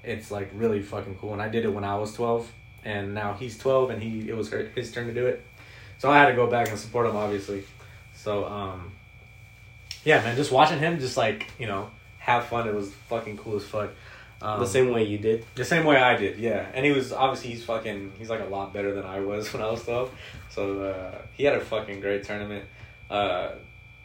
[0.03, 2.51] It's like really fucking cool, and I did it when I was 12,
[2.85, 5.45] and now he's 12, and he it was her, his turn to do it.
[5.99, 7.65] So I had to go back and support him, obviously.
[8.15, 8.93] So um,
[10.05, 12.69] yeah, man, just watching him just like you know have fun.
[12.69, 13.91] It was fucking cool as fuck.
[14.43, 15.45] Um, the same way you did.
[15.55, 16.67] the same way I did, yeah.
[16.73, 19.63] And he was obviously he's fucking he's like a lot better than I was when
[19.63, 20.11] I was twelve.
[20.49, 22.65] So uh, he had a fucking great tournament.
[23.11, 23.53] Uh,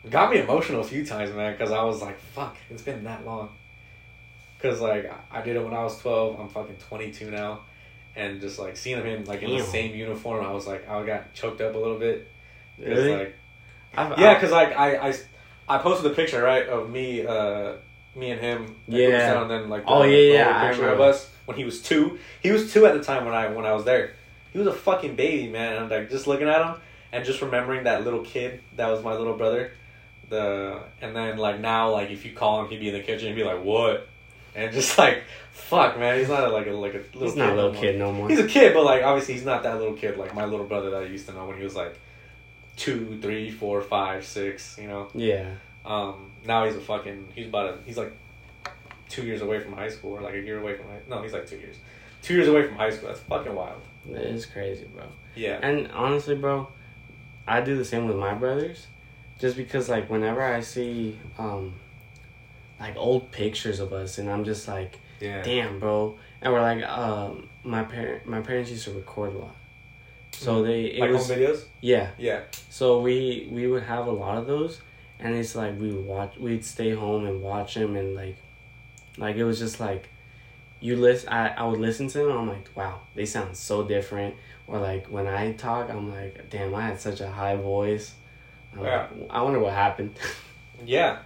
[0.10, 3.26] got me emotional a few times, man, because I was like, "Fuck, it's been that
[3.26, 3.50] long."
[4.58, 6.40] Because like I did it when I was twelve.
[6.40, 7.62] I'm fucking twenty two now,
[8.16, 11.34] and just like seeing him like in the same uniform, I was like, I got
[11.34, 12.28] choked up a little bit.
[12.80, 13.16] Really?
[13.16, 13.36] Like,
[13.96, 15.14] I've, yeah, because like I, I
[15.68, 17.74] I posted a picture right of me uh
[18.16, 19.42] me and him at Yeah.
[19.42, 22.20] And then like the, Oh, yeah, the yeah, picture of us when he was two.
[22.42, 24.14] He was two at the time when I when I was there.
[24.52, 25.82] He was a fucking baby, man.
[25.82, 26.82] And like just looking at him
[27.12, 29.72] and just remembering that little kid that was my little brother.
[30.30, 33.28] The and then like now like if you call him, he'd be in the kitchen.
[33.28, 34.08] He'd be like, "What?"
[34.56, 36.18] And just like, fuck, man.
[36.20, 37.22] He's not like a like a little.
[37.22, 37.82] he's kid not a no little more.
[37.82, 38.30] kid no more.
[38.30, 40.90] He's a kid, but like obviously he's not that little kid like my little brother
[40.92, 42.00] that I used to know when he was like
[42.76, 44.78] two, three, four, five, six.
[44.78, 45.08] You know.
[45.14, 45.52] yeah.
[45.86, 47.28] Um, now he's a fucking.
[47.36, 47.78] He's about a.
[47.86, 48.14] He's like
[49.10, 51.02] two years away from high school, or like a year away from high.
[51.08, 51.76] No, he's like two years.
[52.24, 53.10] Two years away from high school.
[53.10, 53.80] That's fucking wild.
[54.08, 55.04] That is crazy, bro.
[55.36, 55.60] Yeah.
[55.62, 56.68] And honestly, bro,
[57.48, 58.88] I do the same with my brothers.
[59.40, 61.74] Just because, like, whenever I see, um,
[62.80, 65.42] like, old pictures of us, and I'm just like, Yeah.
[65.42, 66.18] damn, bro.
[66.42, 69.56] And we're like, um, my parent, my parents used to record a lot.
[70.32, 71.64] So they, it Like was, home videos.
[71.82, 72.10] yeah.
[72.18, 72.42] Yeah.
[72.70, 74.82] So we we would have a lot of those,
[75.20, 76.36] and it's like we would watch.
[76.38, 78.36] We'd stay home and watch them, and like,
[79.18, 80.10] like it was just like,
[80.82, 82.38] you list, I I would listen to them.
[82.38, 84.36] I'm like, wow, they sound so different.
[84.68, 88.14] Or like when I talk, I'm like, damn, I had such a high voice.
[88.82, 89.08] Yeah.
[89.30, 90.16] I wonder what happened.
[90.86, 91.20] Yeah.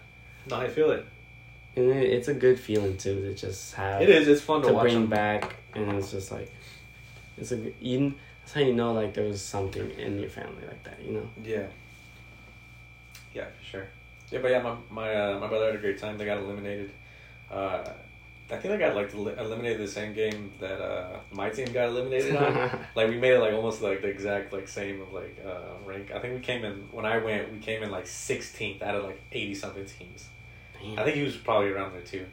[0.50, 1.06] No, I feel it.
[1.76, 4.28] and it, it's a good feeling too to just have It is.
[4.28, 5.08] It's fun to, to bring them.
[5.08, 6.52] back, and it's just like,
[7.38, 8.14] it's a good- you.
[8.42, 10.98] That's how you know like there was something in your family like that.
[11.04, 11.30] You know.
[11.44, 11.68] Yeah.
[13.34, 13.88] Yeah, for sure.
[14.32, 16.18] Yeah, but yeah, my my uh, my brother had a great time.
[16.18, 16.92] They got eliminated.
[17.52, 17.84] Uh,
[18.52, 21.90] I think they got like li- eliminated the same game that uh, my team got
[21.90, 22.86] eliminated on.
[22.96, 26.12] like we made it like almost like the exact like same of like uh, rank.
[26.12, 27.52] I think we came in when I went.
[27.52, 30.28] We came in like sixteenth out of like eighty something teams.
[30.82, 30.98] Damn.
[30.98, 32.26] I think he was probably around there too.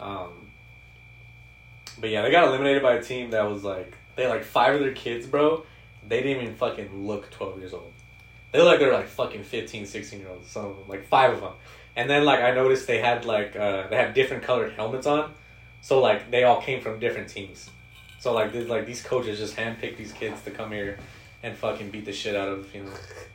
[0.00, 0.50] Um,
[2.00, 4.74] but yeah, they got eliminated by a team that was like they had like five
[4.74, 5.64] of their kids, bro.
[6.08, 7.92] They didn't even fucking look twelve years old.
[8.52, 10.48] They look like they're like fucking 15, 16 year olds.
[10.48, 11.52] Some of them, like five of them.
[11.94, 15.32] And then like I noticed they had like uh, they had different colored helmets on,
[15.80, 17.70] so like they all came from different teams.
[18.18, 20.98] So like, there's, like these coaches just handpicked these kids to come here
[21.42, 22.90] and fucking beat the shit out of you know,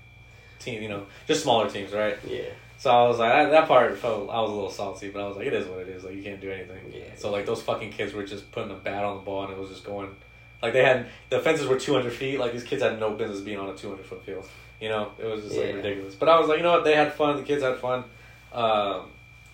[0.59, 0.81] team.
[0.81, 2.17] You know, just smaller teams, right?
[2.27, 2.43] Yeah.
[2.77, 5.27] So I was like, that, that part felt I was a little salty, but I
[5.27, 6.03] was like, it is what it is.
[6.03, 6.93] Like you can't do anything.
[6.93, 7.03] Yeah.
[7.15, 9.57] So like those fucking kids were just putting a bat on the ball and it
[9.57, 10.15] was just going,
[10.61, 12.39] like they had the fences were two hundred feet.
[12.39, 14.47] Like these kids had no business being on a two hundred foot field.
[14.79, 16.15] You know, it was just like ridiculous.
[16.15, 16.83] But I was like, you know what?
[16.83, 17.37] They had fun.
[17.37, 18.03] The kids had fun.
[18.51, 19.09] Um,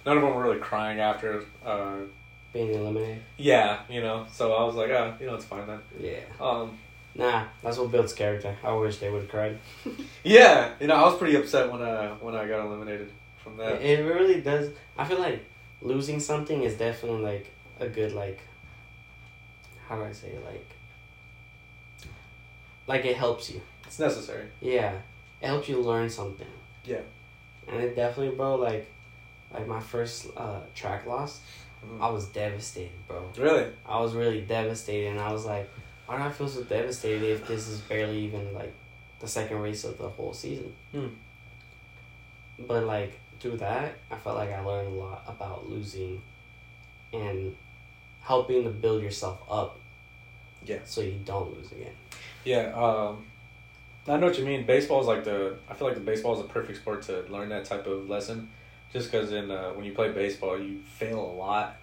[0.06, 1.46] none of them were really crying after.
[1.66, 1.98] Uh,
[2.54, 3.22] Being eliminated.
[3.38, 4.26] yeah, you know.
[4.32, 5.80] So I was like, ah, you know, it's fine then.
[6.00, 6.20] Yeah.
[6.40, 6.78] Um,
[7.14, 8.56] Nah, that's what builds character.
[8.64, 9.60] I wish they would have cried.
[10.24, 13.12] yeah, you know, I was pretty upset when uh when I got eliminated
[13.44, 13.82] from that.
[13.82, 14.70] It really does.
[14.98, 15.44] I feel like
[15.82, 18.40] losing something is definitely like a good like.
[19.88, 20.46] How do I say it?
[20.46, 20.66] like?
[22.88, 23.62] Like it helps you.
[23.86, 24.46] It's necessary.
[24.62, 24.94] Yeah,
[25.42, 26.48] it helps you learn something.
[26.86, 27.02] Yeah.
[27.68, 28.56] And it definitely, bro.
[28.56, 28.90] Like,
[29.54, 31.42] like my first uh, track loss.
[32.00, 33.30] I was devastated, bro.
[33.38, 33.66] Really?
[33.88, 35.70] I was really devastated, and I was like,
[36.06, 38.74] why do I feel so devastated if this is barely even like
[39.20, 40.74] the second race of the whole season?
[40.92, 41.08] Hmm.
[42.60, 46.22] But like through that, I felt like I learned a lot about losing,
[47.14, 47.56] and
[48.22, 49.80] helping to build yourself up.
[50.66, 50.80] Yeah.
[50.86, 51.94] So you don't lose again.
[52.44, 53.26] Yeah, um,
[54.08, 54.66] I know what you mean.
[54.66, 55.56] Baseball is like the.
[55.70, 58.50] I feel like the baseball is a perfect sport to learn that type of lesson,
[58.94, 61.78] just because in uh, when you play baseball, you fail a lot.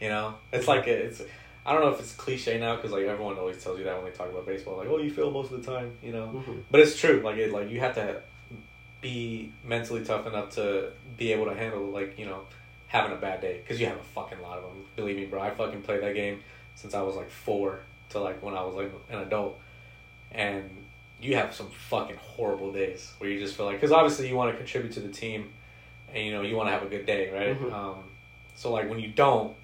[0.00, 1.22] You know, it's like it's.
[1.66, 4.10] I don't know if it's cliche now because like everyone always tells you that when
[4.10, 6.26] they talk about baseball, like oh you fail most of the time, you know.
[6.26, 6.58] Mm-hmm.
[6.70, 7.22] But it's true.
[7.24, 8.20] Like it, like you have to
[9.00, 12.40] be mentally tough enough to be able to handle like you know
[12.88, 14.84] having a bad day because you have a fucking lot of them.
[14.96, 15.40] Believe me, bro.
[15.40, 16.42] I fucking played that game
[16.74, 17.80] since I was like four
[18.10, 19.58] to like when I was like an adult,
[20.32, 20.70] and
[21.20, 24.52] you have some fucking horrible days where you just feel like because obviously you want
[24.52, 25.52] to contribute to the team,
[26.14, 27.60] and you know you want to have a good day, right?
[27.60, 27.72] Mhm.
[27.72, 28.04] Um,
[28.54, 29.54] so like when you don't,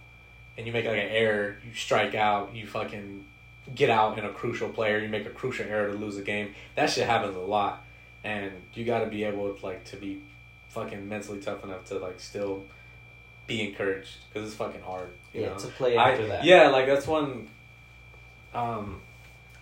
[0.59, 3.24] and you make like an error, you strike out, you fucking
[3.74, 6.55] get out in a crucial player, you make a crucial error to lose a game.
[6.74, 7.84] That shit happens a lot,
[8.24, 10.20] and you got to be able to, like to be
[10.68, 12.64] fucking mentally tough enough to like still
[13.46, 15.11] be encouraged because it's fucking hard.
[15.32, 15.57] You Yeah, know?
[15.59, 16.44] to play I- after that.
[16.44, 17.48] Yeah, like that's one.
[18.53, 19.01] Um,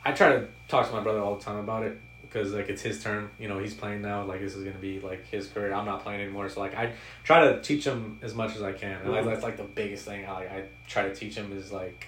[0.05, 1.99] I try to talk to my brother all the time about it
[2.29, 3.31] because like it's his turn.
[3.39, 4.25] You know, he's playing now.
[4.25, 5.73] Like this is gonna be like his career.
[5.73, 6.49] I'm not playing anymore.
[6.49, 6.93] So like I
[7.25, 9.31] try to teach him as much as I can, and like, Mhm.
[9.31, 10.27] that's like the biggest thing.
[10.27, 12.07] I I try to teach him is like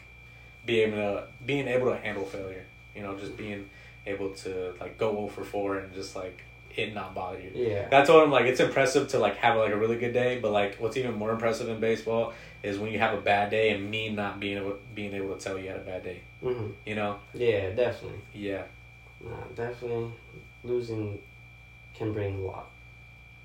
[0.67, 2.65] being able to being able to handle failure.
[2.95, 3.69] You know, just being
[4.07, 6.43] able to like go 0 for four and just like
[6.77, 7.51] it not bother you.
[7.55, 7.89] Yeah.
[7.89, 8.47] That's what I'm like.
[8.47, 11.31] It's impressive to like have like a really good day, but like what's even more
[11.33, 14.77] impressive in baseball is when you have a bad day and me not being able
[14.95, 16.21] being able to tell you had a bad day.
[16.45, 16.67] Mm-hmm.
[16.87, 17.17] You know?
[17.35, 18.21] Yeah, definitely.
[18.35, 18.63] Yeah.
[19.23, 20.11] Nah, definitely
[20.65, 21.19] losing
[21.95, 22.67] can bring a lot.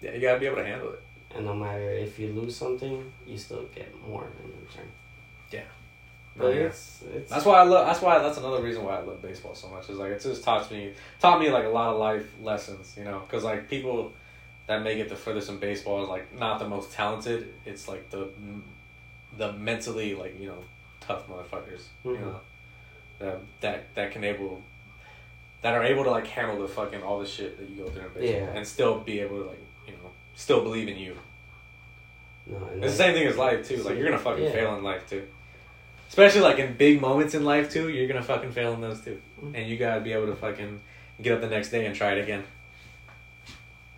[0.01, 1.01] Yeah, you gotta be able to handle it.
[1.35, 4.89] And no matter if you lose something, you still get more in return.
[5.51, 5.61] Yeah.
[6.37, 6.61] But Yeah.
[6.63, 7.85] it's it's That's why I love.
[7.87, 8.19] That's why.
[8.19, 9.89] That's another reason why I love baseball so much.
[9.89, 12.95] Is like it just taught me taught me like a lot of life lessons.
[12.97, 14.13] You know, because like people
[14.67, 17.53] that make it the furthest in baseball is like not the most talented.
[17.65, 18.29] It's like the
[19.37, 20.63] the mentally like you know
[21.01, 21.83] tough motherfuckers.
[22.03, 22.21] You Mhm.
[22.21, 22.39] know
[23.19, 24.61] that that that can able
[25.61, 28.03] that are able to like handle the fucking all the shit that you go through
[28.03, 28.55] in baseball Yeah.
[28.57, 31.15] and still be able to like you know still believe in you.
[32.47, 33.77] no, and It's the same thing as life too.
[33.83, 34.51] Like you're gonna fucking Yeah.
[34.51, 35.25] fail in life too.
[36.09, 39.19] Especially like in big moments in life too, you're gonna fucking fail in those too.
[39.41, 39.55] Mhm.
[39.55, 40.79] And you gotta be able to fucking
[41.21, 42.43] get up the next day and try it again.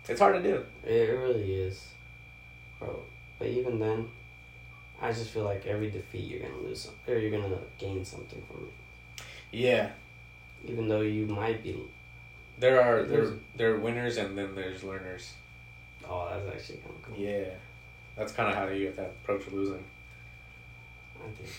[0.08, 0.64] It's hard to do.
[0.86, 1.86] It really is,
[2.78, 3.02] bro.
[3.38, 4.08] But even then,
[5.02, 8.64] I just feel like every defeat you're gonna lose, or you're gonna gain something from
[8.68, 9.22] it.
[9.52, 9.90] Yeah.
[10.64, 11.76] Even though you might be,
[12.58, 15.32] There are there there are winners and then there's learners.
[16.08, 17.16] oh, that's actually kind of cool.
[17.16, 17.44] Yeah.
[18.16, 19.84] That's kind of how you have to approach losing.
[21.20, 21.50] I think.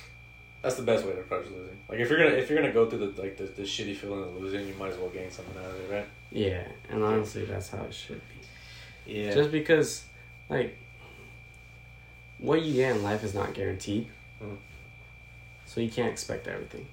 [0.62, 1.78] That's the best way to approach losing.
[1.88, 4.24] Like if you're gonna if you're gonna go through the like the, the shitty feeling
[4.24, 6.08] of losing, you might as well gain something out of it, right?
[6.32, 9.14] Yeah, and honestly, that's how it should be.
[9.14, 9.34] Yeah.
[9.34, 10.04] Just because,
[10.50, 10.78] like,
[12.38, 14.08] what you get in life is not guaranteed.
[14.44, 14.58] Mm.
[15.66, 16.86] So you can't expect everything.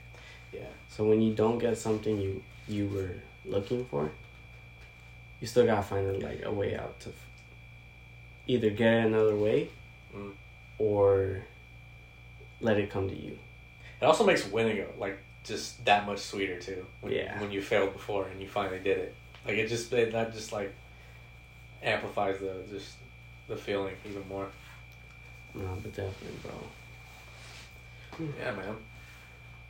[0.52, 0.60] yeah.
[0.97, 3.10] So when you don't get something you you were
[3.44, 4.10] looking for,
[5.40, 7.14] you still gotta find like a way out to f-
[8.47, 9.68] either get it another way,
[10.14, 10.32] Mm.
[10.78, 11.43] or
[12.60, 13.39] let it come to you.
[14.01, 16.86] It also makes winning like just that much sweeter too.
[17.02, 17.39] When, Yeah.
[17.40, 19.14] When you failed before and you finally did it,
[19.44, 20.73] like it just it, that just like
[21.82, 22.97] amplifies the just
[23.48, 24.48] the feeling even more.
[25.55, 28.28] No, but definitely, bro.
[28.39, 28.77] Yeah, man.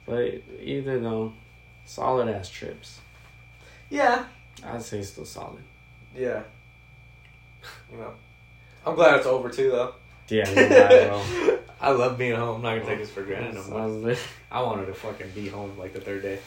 [0.06, 1.32] But either though,
[1.84, 3.00] solid ass trips.
[3.90, 4.24] Yeah.
[4.64, 5.62] I'd say still solid.
[6.16, 6.42] Yeah.
[7.90, 8.12] You know,
[8.86, 9.94] I'm glad it's over too, though.
[10.28, 11.22] Yeah.
[11.80, 12.56] I love being home.
[12.56, 14.16] I'm not gonna take this for granted no more.
[14.50, 16.38] I wanted to fucking be home like the third day.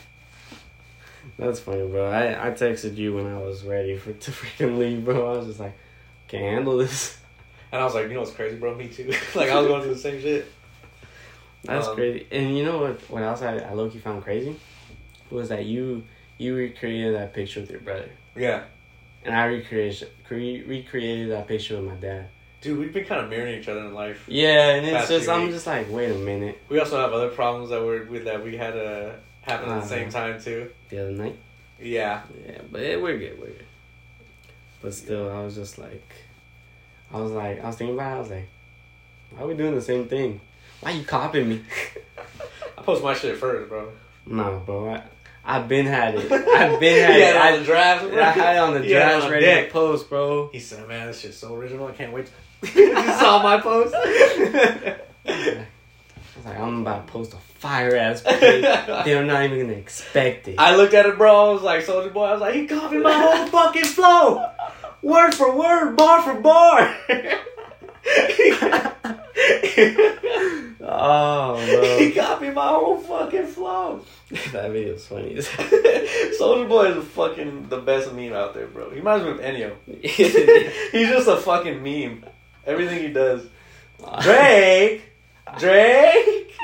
[1.38, 2.10] That's funny, bro.
[2.10, 5.34] I, I texted you when I was ready for to freaking leave, bro.
[5.34, 5.78] I was just like,
[6.28, 7.18] can't handle this.
[7.72, 8.74] And I was like, you know what's crazy, bro?
[8.76, 9.08] Me too.
[9.36, 10.52] like I was going through the same shit.
[11.64, 12.26] That's Um, crazy.
[12.32, 13.02] And you know what?
[13.10, 14.56] What else I, I low key found crazy
[15.30, 16.04] was that you
[16.38, 18.64] you recreated that picture with your brother, Yeah.
[19.26, 22.30] and I recreated cre- recreated that picture with my dad.
[22.62, 24.24] Dude, we've been kind of mirroring each other in life.
[24.28, 25.56] Yeah, and it's just I'm weeks.
[25.56, 26.60] just like, wait a minute.
[26.70, 29.12] We also have other problems that were with that we had uh,
[29.42, 29.86] happen at the Uh-huh.
[29.88, 30.70] same time too.
[30.90, 31.38] The other night.
[31.82, 32.22] Yeah.
[32.46, 33.40] Yeah, but it, we're good.
[33.40, 33.66] We're good.
[34.82, 36.10] But still, I was just like,
[37.14, 38.16] I was like, I was thinking about it.
[38.16, 38.50] I was like,
[39.32, 40.40] why are we doing the same thing?
[40.82, 41.62] Why you copying me?
[42.78, 43.92] I post my shit first, bro.
[44.26, 44.94] no, bro.
[44.94, 45.04] I,
[45.44, 46.32] I've been had it.
[46.32, 47.36] I've been had yeah, it.
[47.36, 48.06] on I, the draft.
[48.06, 49.68] I had it on the draft on ready deck.
[49.68, 50.50] to post, bro.
[50.52, 51.88] He said, "Man, this shit's so original.
[51.88, 52.70] I can't wait." To...
[52.80, 53.94] you saw my post.
[53.96, 58.22] I was like, I'm about to post a fire ass.
[58.22, 60.56] They're not even gonna expect it.
[60.58, 61.50] I looked at it, bro.
[61.50, 64.46] I was like, "Soulja Boy." I was like, "He copied my whole fucking flow,
[65.02, 66.96] word for word, bar for bar."
[70.92, 71.56] Oh,
[72.00, 72.24] he bro.
[72.26, 74.04] copied my whole fucking flow.
[74.52, 75.36] that video's funny
[76.40, 78.90] Soulja Boy is fucking the best meme out there, bro.
[78.90, 79.72] He reminds me of hell.
[80.02, 82.26] He's just a fucking meme.
[82.66, 83.46] Everything he does.
[84.22, 85.04] Drake,
[85.58, 86.56] Drake,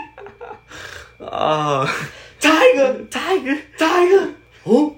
[1.19, 2.09] oh.
[2.39, 3.61] Tyga, Tyga.
[3.77, 4.35] Tyga.
[4.63, 4.97] Who?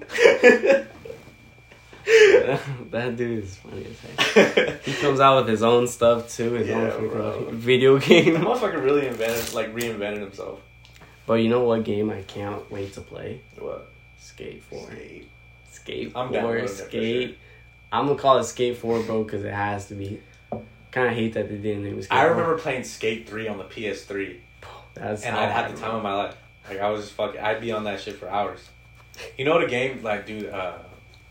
[2.90, 4.82] that dude is funny as heck.
[4.84, 7.48] He comes out with his own stuff too, his Yeah, own bro.
[7.52, 8.36] video The game.
[8.36, 10.60] motherfucker really invented, like reinvented himself.
[11.26, 13.42] But you know what game I can't wait to play?
[13.58, 13.90] What?
[14.18, 14.86] Skate 4.
[14.90, 15.28] Skate.
[15.70, 17.38] Skate I'm 4, it for Skate.
[17.92, 20.20] I'm gonna call it Skate 4, bro, because it has to be.
[20.90, 22.30] Kind of hate that they didn't name it I 4.
[22.30, 24.38] remember playing Skate 3 on the PS3,
[24.94, 26.34] That's and I'd I have the time of my life.
[26.68, 28.60] Like, I was just fucking, I'd be on that shit for hours.
[29.36, 30.78] You know what a game, like, dude, uh,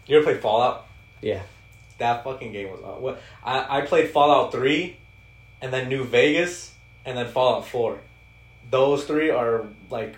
[0.07, 0.85] you ever play Fallout?
[1.21, 1.41] Yeah.
[1.97, 4.95] That fucking game was, uh, what, I, I played Fallout 3,
[5.61, 6.73] and then New Vegas,
[7.05, 7.99] and then Fallout 4.
[8.69, 10.15] Those three are, like,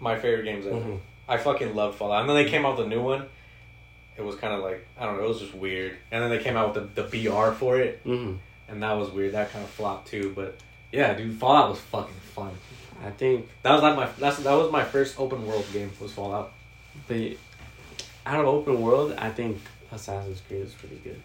[0.00, 0.76] my favorite games ever.
[0.76, 0.98] Mhm.
[1.28, 2.20] I fucking love Fallout.
[2.20, 3.26] And then they came out with a new one.
[4.16, 5.24] It was kind of like I don't know.
[5.24, 5.96] It was just weird.
[6.10, 8.38] And then they came out with the, the BR for it, Mhm.
[8.68, 9.34] and that was weird.
[9.34, 10.32] That kind of flopped too.
[10.34, 10.56] But
[10.92, 12.52] yeah, dude, Fallout was fucking fun.
[13.04, 16.12] I think That was like my that's that was my first open world game was
[16.12, 16.52] Fallout.
[17.08, 17.36] the
[18.26, 19.58] out of open world, I think
[19.92, 21.20] Assassin's Creed is pretty good.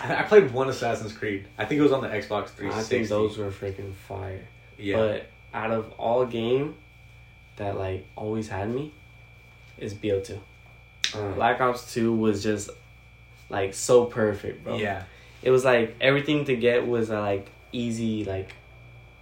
[0.00, 1.46] I, I played one Assassin's Creed.
[1.58, 2.60] I think it was on the Xbox 360.
[2.70, 4.42] I think those were freaking fire.
[4.78, 4.96] yeah.
[4.96, 6.74] But out of all game
[7.56, 8.92] that like always had me
[9.78, 10.38] is BO2.
[11.14, 12.70] Uh, Black Ops 2 was just
[13.50, 14.76] like so perfect, bro.
[14.76, 15.04] yeah.
[15.42, 18.52] It was like everything to get was uh, like easy like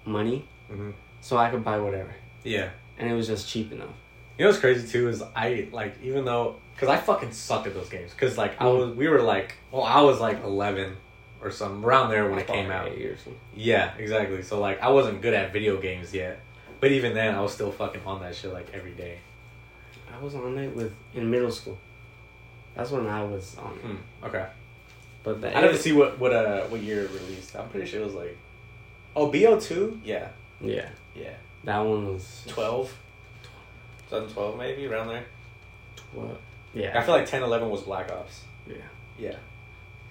[0.04, 0.90] money, hmm
[1.20, 2.12] so I could buy whatever,
[2.42, 2.70] Yeah.
[2.98, 3.90] and it was just cheap enough.
[4.38, 7.74] You know what's crazy too is I like even though because I fucking sucked at
[7.74, 10.96] those games because like I was we were like well I was like eleven
[11.40, 12.88] or something around there when it came out.
[12.88, 13.38] Eight something.
[13.54, 14.42] Yeah, exactly.
[14.42, 16.40] So like I wasn't good at video games yet,
[16.80, 19.18] but even then I was still fucking on that shit like every day.
[20.12, 21.78] I was on it with in middle school.
[22.74, 23.80] That's when I was on it.
[23.80, 24.26] Hmm.
[24.26, 24.46] Okay.
[25.22, 27.56] But the I didn't see what what uh what year it released.
[27.56, 28.36] I'm pretty sure it was like
[29.14, 30.28] oh Bo two yeah
[30.60, 31.34] Yeah, yeah
[31.64, 32.92] that one was twelve.
[34.10, 35.24] 2012 maybe around there.
[36.12, 36.38] What?
[36.74, 38.42] Yeah, I feel like 10, 11 was Black Ops.
[38.66, 38.76] yeah.
[39.18, 39.36] Yeah,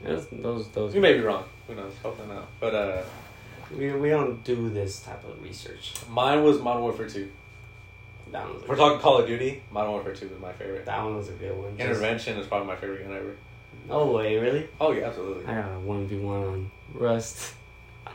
[0.06, 0.94] It those those.
[0.96, 1.44] you may be wrong.
[1.68, 1.94] Who knows?
[2.04, 2.48] Hopefully not.
[2.60, 3.02] But uh,
[3.76, 5.94] We we don't do this type of research.
[6.10, 7.30] mine was Modern Warfare two.
[8.32, 8.64] That one was.
[8.64, 9.64] If A, we're talking Call of Duty.
[9.72, 10.86] Modern Warfare two was my favorite.
[10.86, 11.76] that one was a good one.
[11.78, 13.36] Just- Intervention is probably my favorite gun ever.
[13.90, 14.68] No way, really.
[14.80, 15.46] Oh yeah, absolutely.
[15.48, 17.54] I got a one v one on Rust.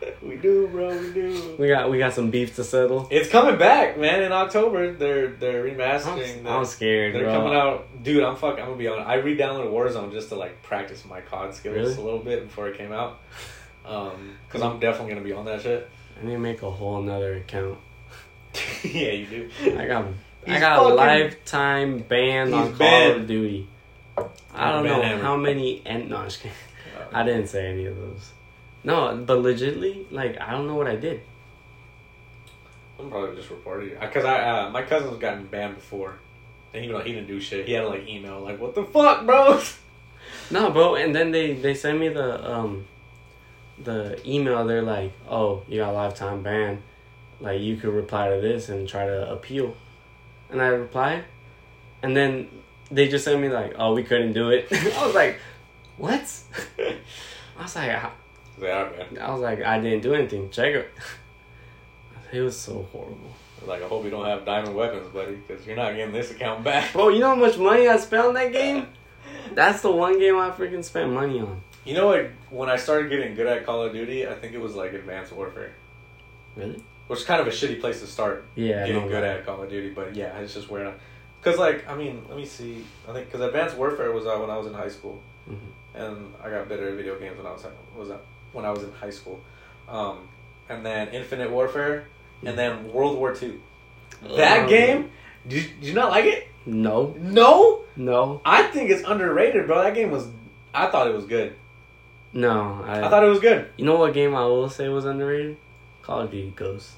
[0.23, 0.89] we do, bro.
[0.97, 1.57] We do.
[1.59, 3.09] We got we got some beef to settle.
[3.11, 4.23] It's coming back, man.
[4.23, 6.43] In October, they're they're I'm, remastering.
[6.43, 7.33] the- I'm scared, they're bro.
[7.33, 8.23] coming out, dude.
[8.23, 8.61] I'm fucking.
[8.61, 8.99] I'm gonna be on.
[9.01, 11.95] I re-downloaded Warzone just to like practice my COD skills Really?
[11.95, 13.19] a little bit before it came out.
[13.89, 15.89] Um, because I'm definitely gonna be on that shit.
[16.21, 17.79] I need to make a whole another account.
[18.83, 19.51] yeah, you do.
[19.79, 20.07] I got
[20.45, 23.21] I got fucking- lifetime ban on Call banned.
[23.21, 23.69] of Duty.
[24.53, 26.51] I don't know how many and no, I'm kidding.
[27.13, 28.33] I didn't say any of those.
[28.87, 31.21] No, but legitly, like I don't know what I did.
[33.01, 36.15] I'm probably just reporting you because I uh, my cousin's gotten banned before,
[36.73, 37.67] and he he didn't do shit.
[37.67, 39.61] He had like email like, "What the fuck, bro?"
[40.51, 42.87] No, bro, and then they they send me the um
[43.83, 44.65] the email.
[44.65, 46.81] They're like, "Oh, you got a lifetime ban.
[47.41, 49.75] Like you could reply to this and try to appeal."
[50.49, 51.25] And I replied,
[52.03, 52.49] and then
[52.93, 55.41] they just sent me like, "Oh, we couldn't do it." I was like,
[55.97, 56.23] "What?"
[56.79, 57.91] I was like,
[58.59, 59.19] Man.
[59.21, 60.51] I was like, I didn't do anything.
[60.51, 60.91] Check it.
[62.33, 63.31] It was so horrible.
[63.67, 66.65] Like, I hope you don't have diamond weapons, buddy, because you're not getting this account
[66.65, 66.93] back.
[66.93, 68.89] Bro, you know how much money I spent on that game?
[69.55, 71.63] That's the one game I freaking spent money on.
[71.85, 72.31] You know what?
[72.51, 75.33] When I started getting good at Call of Duty, I think it was like Advanced
[75.33, 75.73] Warfare,
[76.57, 76.83] Really?
[77.07, 78.85] which is kind of a shitty place to start Yeah.
[78.87, 79.91] Getting good at Call of Duty.
[79.91, 80.93] But yeah, it's just where,
[81.41, 82.85] because like I mean, let me see.
[83.09, 85.59] I think because Advanced Warfare was out when I was in high school, Mhm.
[85.95, 87.65] and I got better at video games when I was
[87.97, 89.41] was out when I was in high school,
[89.89, 90.29] um,
[90.69, 92.09] and then Infinite Warfare,
[92.45, 93.61] and then World War Two.
[94.37, 95.11] That Um, game,
[95.47, 96.49] did you, did you not like it?
[96.65, 97.15] No.
[97.19, 98.41] No, No.
[98.45, 99.83] I think it's underrated, bro.
[99.83, 100.27] That game was.
[100.75, 101.55] I thought it was good.
[102.33, 102.83] No.
[102.85, 103.71] I, I thought it was good.
[103.77, 105.57] You know what game I will say was underrated?
[106.03, 106.95] Call of Duty Ghosts.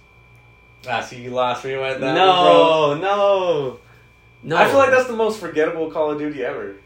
[0.88, 2.14] Ah, see, you lost me with that.
[2.14, 3.78] no, no,
[4.42, 4.56] no.
[4.56, 6.76] I feel like that's the most forgettable Call of Duty ever.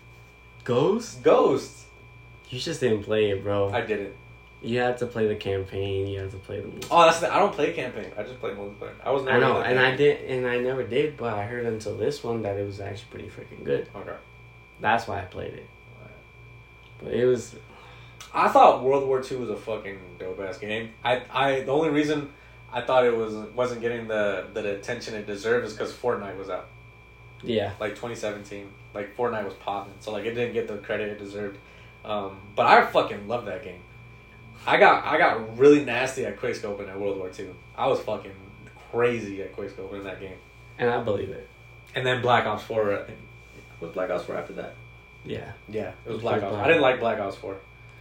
[0.64, 1.22] Ghost.
[1.22, 1.84] Ghost.
[2.48, 3.70] You just didn't play it, bro.
[3.72, 4.14] I didn't.
[4.62, 6.06] You had to play the campaign.
[6.06, 6.68] You had to play the.
[6.68, 6.88] Multiplayer.
[6.90, 8.12] Oh, that's the, I don't play campaign.
[8.16, 8.92] I just play multiplayer.
[9.04, 9.36] I was never.
[9.36, 12.42] I know, and I did, and I never did, but I heard until this one
[12.42, 13.88] that it was actually pretty freaking good.
[13.94, 14.16] Okay.
[14.80, 15.66] That's why I played it.
[17.02, 17.56] But it was
[18.34, 20.90] I thought World War Two was a fucking dope ass game.
[21.04, 22.32] I, I the only reason
[22.72, 26.48] I thought it was wasn't getting the the attention it deserved is because Fortnite was
[26.48, 26.68] out,
[27.42, 27.72] yeah.
[27.78, 28.68] like 2017.
[28.94, 31.58] Like Fortnite was popping, so like it didn't get the credit it deserved.
[32.04, 33.80] Um, but I fucking love that game.
[34.66, 37.54] I got I got really nasty at quickscoping at World War Two.
[37.76, 38.32] I was fucking
[38.90, 40.36] crazy at quickscoping in that game.
[40.78, 41.48] And I believe it.
[41.94, 43.18] And then Black Ops Four, I think.
[43.80, 44.74] Was Black Ops Four after that?
[45.24, 45.52] Yeah.
[45.68, 46.52] Yeah, it was It Black was Ops.
[46.54, 47.56] Black I didn't like Black Ops Four.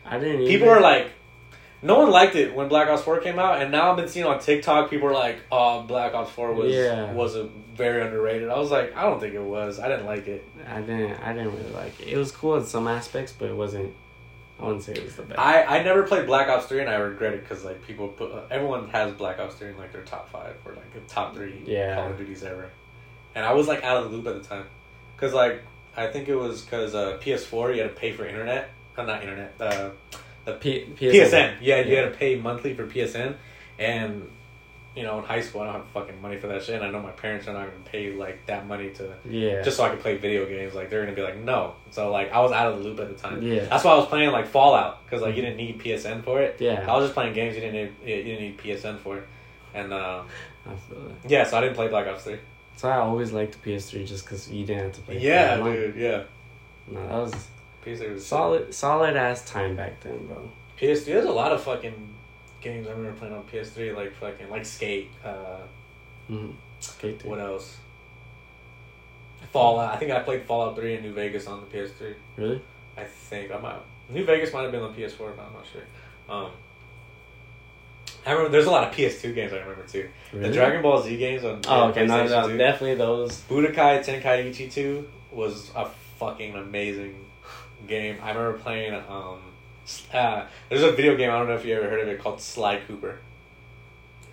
[0.05, 0.45] I didn't.
[0.47, 0.77] People either.
[0.77, 1.11] are like,
[1.81, 4.25] no one liked it when Black Ops Four came out, and now I've been seeing
[4.25, 7.11] on TikTok people are like, "Oh, Black Ops Four was Yeah.
[7.13, 9.79] was a very underrated." I was like, I don't think it was.
[9.79, 10.47] I didn't like it.
[10.67, 11.13] I didn't.
[11.23, 12.09] I didn't really like it.
[12.09, 13.93] It was cool in some aspects, but it wasn't.
[14.61, 15.39] I wouldn't say it was the best.
[15.39, 18.31] I I never played Black Ops Three, and I regret it because like people put
[18.31, 21.33] uh, everyone has Black Ops Three in like their top five or like the top
[21.35, 21.95] three Yeah.
[21.95, 22.69] Call of Duties ever,
[23.35, 24.65] and I was like out of the loop at the time,
[25.15, 25.63] because like
[25.97, 29.21] I think it was because uh, PS4 you had to pay for internet, uh, not
[29.23, 29.89] internet, uh,
[30.45, 31.57] the P- PSN.
[31.61, 32.01] Yeah, you Yeah.
[32.03, 33.35] had to pay monthly for PSN,
[33.79, 34.29] and
[34.95, 36.75] you know in high school I don't have fucking money for that shit.
[36.75, 39.61] And I know my parents are not gonna pay like that money to Yeah.
[39.61, 40.73] just so I could play video games.
[40.75, 41.75] Like they're gonna be like no.
[41.91, 43.41] So like I was out of the loop at the time.
[43.41, 43.65] Yeah.
[43.65, 46.57] That's why I was playing like Fallout because like you didn't need PSN for it.
[46.59, 46.85] Yeah.
[46.87, 49.27] I was just playing games you didn't need, you didn't need PSN for, it.
[49.73, 50.23] and uh,
[50.65, 51.29] I feel that.
[51.31, 52.39] yeah, so I didn't play Black Ops Three.
[52.75, 55.19] So I always liked the PS3 just because you didn't have to play.
[55.19, 55.95] Yeah, dude.
[55.95, 56.23] Yeah,
[56.87, 57.47] No, that was
[57.85, 60.49] PS3 was solid, solid ass time back then, bro.
[60.79, 61.05] PS3.
[61.05, 62.13] There's a lot of fucking
[62.61, 65.09] games I remember playing on PS3, like fucking like Skate.
[65.23, 65.57] Uh,
[66.29, 66.51] Mm-hmm.
[66.79, 67.25] Skate.
[67.25, 67.75] What else?
[69.51, 69.93] Fallout.
[69.93, 72.13] I think I played Fallout Three in New Vegas on the PS3.
[72.37, 72.61] Really?
[72.95, 73.79] I think I might.
[74.09, 75.81] New Vegas might have been on PS4, but I'm not sure.
[76.29, 76.51] Um,
[78.25, 80.07] I remember there's a lot of PS2 games I remember too.
[80.31, 80.47] Really?
[80.47, 82.05] The Dragon Ball Z games on Oh, okay.
[82.05, 82.57] No, no, 2.
[82.57, 83.41] definitely those.
[83.49, 85.87] Budokai Tenkaichi 2 was a
[86.19, 87.25] fucking amazing
[87.87, 88.19] game.
[88.21, 88.93] I remember playing.
[88.93, 89.39] Um,
[90.13, 92.39] uh, there's a video game I don't know if you ever heard of it called
[92.41, 93.19] Sly Cooper.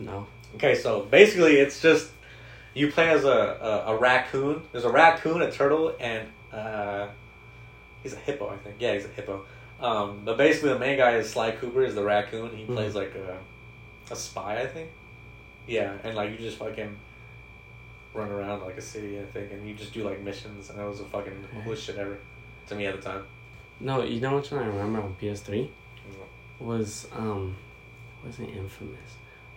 [0.00, 0.26] No.
[0.56, 2.10] Okay, so basically it's just
[2.74, 4.62] you play as a, a, a raccoon.
[4.72, 7.08] There's a raccoon, a turtle, and uh,
[8.02, 8.76] he's a hippo, I think.
[8.78, 9.44] Yeah, he's a hippo.
[9.80, 12.56] Um, but basically the main guy is Sly Cooper, is the raccoon.
[12.56, 12.74] He Mhm.
[12.74, 13.38] plays like a,
[14.12, 14.90] a spy, I think.
[15.66, 16.96] Yeah, and like you just fucking
[18.14, 20.86] run around like a city, I think, and you just do like missions, and that
[20.88, 22.16] was the fucking coolest shit ever
[22.68, 23.24] to me at the time.
[23.80, 25.68] No, you know which one I remember on PS3
[26.60, 27.56] was um,
[28.24, 29.16] was it Infamous?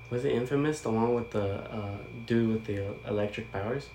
[0.10, 3.88] Was it Infamous the one with the uh dude with the electric powers?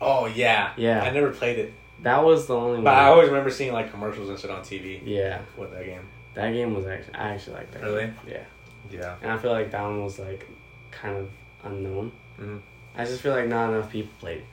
[0.00, 1.02] Oh yeah, Yeah.
[1.02, 1.72] I never played it,
[2.02, 2.94] That was the only but one.
[2.94, 6.02] I always remember seeing like commercials and shit on TV yeah, with that game.
[6.34, 7.82] that game was actually I actually like that.
[7.82, 8.00] Really?
[8.06, 8.14] game.
[8.28, 8.44] Yeah,
[8.90, 9.16] Yeah.
[9.22, 10.46] and I feel like that one was like
[10.90, 11.30] kind of
[11.64, 12.12] unknown.
[12.40, 12.60] Mhm.
[12.96, 14.44] I just feel like not enough people played it.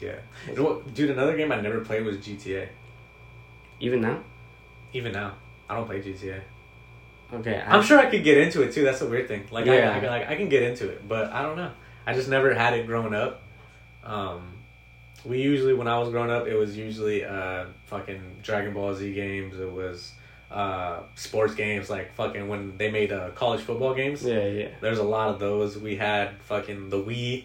[0.00, 0.16] Yeah.
[0.48, 2.68] You know what, dude, another game I never played was GTA.
[3.80, 4.20] Even now.
[4.92, 5.34] Even now,
[5.68, 6.40] I don't play GTA.
[7.32, 7.56] Okay.
[7.60, 8.84] I, I'm sure I could get into it too.
[8.84, 9.44] That's the weird thing.
[9.50, 9.98] Like, Yeah.
[10.02, 11.70] I, I, like I can get into it, but I don't know.
[12.06, 13.42] I just never had it growing up.
[14.04, 14.58] Um,
[15.24, 19.14] we usually, when I was growing up, it was usually uh, fucking Dragon Ball Z
[19.14, 19.58] games.
[19.58, 20.12] It was
[20.50, 24.24] uh, sports games, like fucking when they made uh, college football games.
[24.24, 24.68] Yeah, yeah.
[24.80, 25.78] There's a lot of those.
[25.78, 27.44] We had fucking the Wii,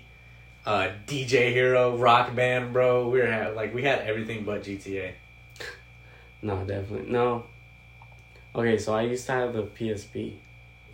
[0.66, 3.10] uh, DJ Hero, Rock Band, bro.
[3.10, 5.14] We were had, like we had everything but GTA.
[6.42, 7.44] No, definitely no.
[8.56, 10.34] Okay, so I used to have the PSP.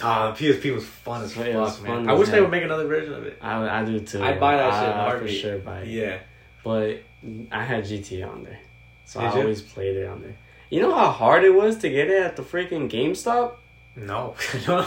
[0.02, 2.10] Ah, the PSP was fun as fuck, man.
[2.10, 3.38] I wish they would make another version of it.
[3.42, 4.22] I I do too.
[4.24, 5.88] I'd buy that shit in a I for sure buy it.
[5.88, 6.20] Yeah.
[6.64, 7.04] But
[7.52, 8.60] I had GTA on there,
[9.06, 9.42] so Did I you?
[9.42, 10.36] always played it on there.
[10.70, 13.54] You know how hard it was to get it at the freaking GameStop?
[13.96, 14.36] No.
[14.68, 14.86] no.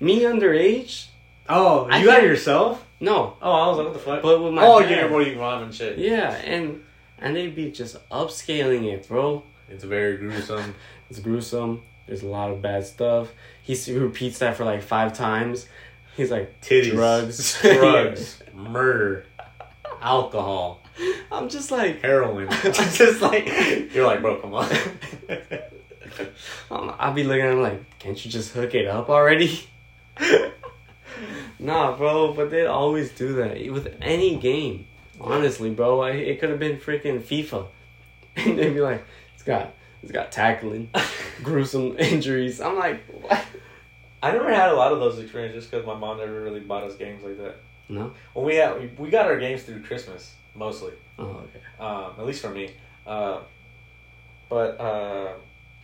[0.00, 1.06] Me underage?
[1.48, 2.84] Oh, I you got it yourself?
[3.00, 4.22] No, Oh, I was like, what the fuck?
[4.22, 4.90] but with my oh, dad.
[4.90, 5.98] yeah, what you and shit?
[5.98, 6.82] Yeah, and
[7.18, 9.44] and they'd be just upscaling it, bro.
[9.68, 10.74] It's very gruesome.
[11.10, 11.82] It's gruesome.
[12.06, 13.32] There's a lot of bad stuff.
[13.62, 15.68] He repeats that for like five times.
[16.16, 19.26] He's like Titties, drugs, drugs, murder,
[20.00, 20.80] alcohol,
[21.30, 22.48] I'm just like, heroin.
[22.50, 23.46] I'm just like
[23.94, 24.70] you're like, bro, come on.
[26.70, 29.68] um, I'll be looking at him like, can't you just hook it up already?
[31.58, 32.32] nah, bro.
[32.32, 34.86] But they'd always do that with any game.
[35.20, 37.66] Honestly, bro, I, it could have been freaking FIFA,
[38.36, 39.04] and they'd be like,
[39.48, 40.90] got it's got tackling,
[41.42, 42.60] gruesome injuries.
[42.60, 43.44] I'm like, what?
[44.22, 46.94] I never had a lot of those experiences because my mom never really bought us
[46.94, 47.56] games like that.
[47.88, 48.12] No.
[48.34, 50.92] When we had, we, we got our games through Christmas mostly.
[51.18, 51.60] Oh, okay.
[51.80, 52.72] um, at least for me.
[53.06, 53.40] Uh,
[54.48, 55.32] but uh,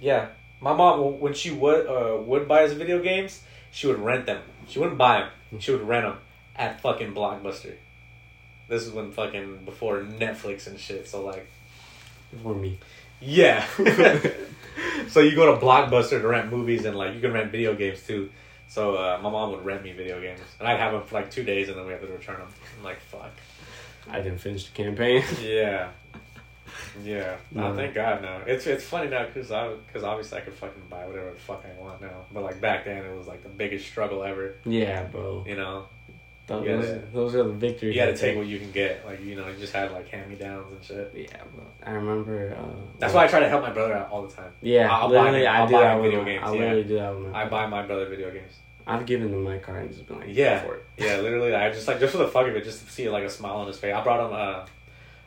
[0.00, 0.28] yeah,
[0.60, 3.42] my mom when she would uh, would buy us video games,
[3.72, 4.42] she would rent them.
[4.68, 5.60] She wouldn't buy them.
[5.60, 6.18] She would rent them
[6.56, 7.74] at fucking Blockbuster.
[8.68, 11.08] This is when fucking before Netflix and shit.
[11.08, 11.46] So like,
[12.42, 12.78] For me.
[13.24, 13.66] Yeah.
[15.08, 18.06] so you go to Blockbuster to rent movies and like you can rent video games
[18.06, 18.30] too.
[18.68, 21.30] So uh, my mom would rent me video games and I'd have them for like
[21.30, 22.48] two days and then we have to return them.
[22.78, 23.30] I'm like fuck.
[24.10, 25.22] I didn't finish the campaign.
[25.42, 25.90] Yeah.
[27.02, 27.36] Yeah.
[27.50, 28.42] No, thank God, no.
[28.46, 31.64] It's it's funny now because I because obviously I could fucking buy whatever the fuck
[31.64, 32.24] I want now.
[32.32, 34.54] But like back then, it was like the biggest struggle ever.
[34.64, 35.44] yeah, bro.
[35.46, 35.86] You know,
[36.46, 37.94] Those, gotta- those are the victories.
[37.96, 39.06] you got to take what you can get.
[39.06, 41.12] Like you know, you just had like hand me downs and shit.
[41.14, 41.42] Yeah.
[41.82, 42.54] I remember.
[42.58, 42.66] Uh,
[42.98, 44.52] That's why I try to help my brother out all the time.
[44.60, 46.58] Yeah, I'll buy literally, I I'll do buy that video my- games, I yeah.
[46.60, 47.34] literally do that with.
[47.34, 48.52] I buy my brother video games.
[48.86, 50.60] I've given him my card and just been like, Yeah.
[50.62, 50.84] for it.
[50.98, 53.24] Yeah, literally, I just like just for the fuck of it, just to see like
[53.24, 53.94] a smile on his face.
[53.94, 54.34] I brought him.
[54.36, 54.66] uh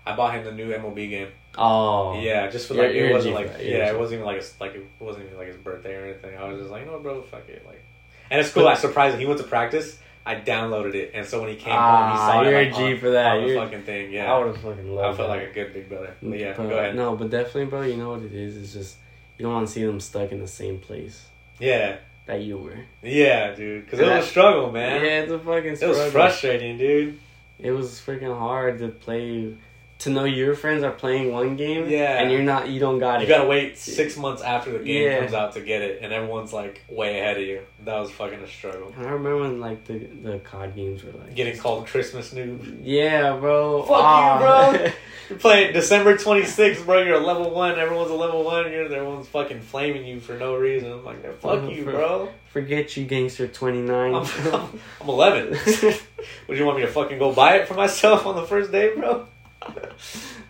[0.05, 1.27] I bought him the new MLB game.
[1.57, 2.17] Oh.
[2.19, 4.75] Yeah, just for like you're it wasn't like yeah, it wasn't even like a, like
[4.75, 6.37] it wasn't even like his birthday or anything.
[6.37, 7.83] I was just like, what, bro, fuck it, like.
[8.29, 8.67] And it's cool.
[8.67, 9.19] I surprised him.
[9.21, 9.97] He went to practice.
[10.27, 11.79] I downloaded it, and so when he came home,
[12.11, 13.37] he Ah, saw you're it like, G on, for that.
[13.37, 14.11] on the fucking thing.
[14.11, 14.31] yeah.
[14.33, 15.13] I would have fucking loved.
[15.13, 15.37] I, felt that.
[15.37, 16.13] like a good big brother.
[16.21, 16.95] But yeah, But, go ahead.
[16.95, 17.81] No, but definitely, bro.
[17.83, 18.57] You know what it is?
[18.57, 18.97] It's just
[19.37, 21.25] you don't want to see them stuck in the same place
[21.59, 22.77] Yeah, that you were.
[23.01, 23.85] yeah, dude.
[23.85, 25.01] Because it was a struggle, man.
[25.03, 25.77] Yeah, it's a fucking.
[25.81, 27.19] it was frustrating, dude.
[27.59, 29.55] It was freaking hard to play.
[30.01, 32.21] To know your friends are playing one game, Yeah.
[32.21, 32.67] and you're not.
[32.69, 33.29] You don't got You it.
[33.29, 35.19] You gotta wait six months after the game Yeah.
[35.21, 37.61] comes out to get it, and everyone's like way ahead of you.
[37.83, 38.93] That was fucking a struggle.
[38.95, 42.81] And I remember when like the the COD games were like Getting called Christmas noob.
[42.83, 43.81] Yeah, bro.
[43.81, 44.37] Fuck you, Ah.
[44.77, 44.91] bro.
[45.29, 47.01] You're playing December 26th, bro.
[47.01, 47.77] You're a level one.
[47.77, 48.71] Everyone's a level one.
[48.71, 50.91] You're everyone's fucking flaming you for no reason.
[50.91, 52.29] I'm like, fuck you, bro.
[52.51, 54.13] Forget you, gangster twenty nine.
[54.13, 55.49] I'm, I'm, I'm 11.
[56.47, 58.93] Would you want me to fucking go buy it for myself on the first day,
[58.95, 59.27] bro?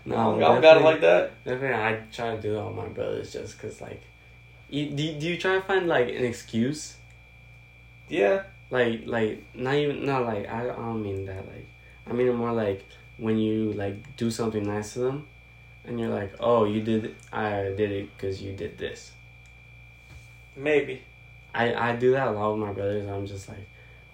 [0.06, 1.44] No, I don't, I don't got it like that.
[1.44, 4.02] Definitely, I try to do that with my brothers just cause like,
[4.69, 6.95] you, do do you try to find like an excuse?
[8.10, 8.44] Yeah.
[8.69, 11.68] Like like not even not like I, I don't mean that like
[12.06, 12.85] I mean it more like
[13.18, 15.27] when you like do something nice to them,
[15.85, 19.11] and you're like, oh, you did I did it because you did this.
[20.56, 21.02] Maybe.
[21.53, 23.07] I I do that a lot with my brothers.
[23.07, 23.68] I'm just like,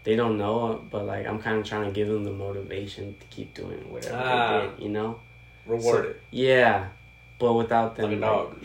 [0.03, 3.25] they don't know, but like I'm kind of trying to give them the motivation to
[3.27, 4.59] keep doing whatever Ah.
[4.61, 4.79] they did.
[4.83, 5.19] You know?
[5.65, 6.21] Reward So- it.
[6.31, 6.87] Yeah,
[7.39, 8.09] but without them.
[8.09, 8.57] Like a dog.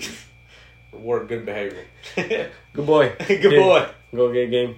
[0.92, 1.84] Reward good behavior.
[2.72, 3.12] Good boy.
[3.26, 3.86] good boy.
[4.14, 4.76] Go get a game.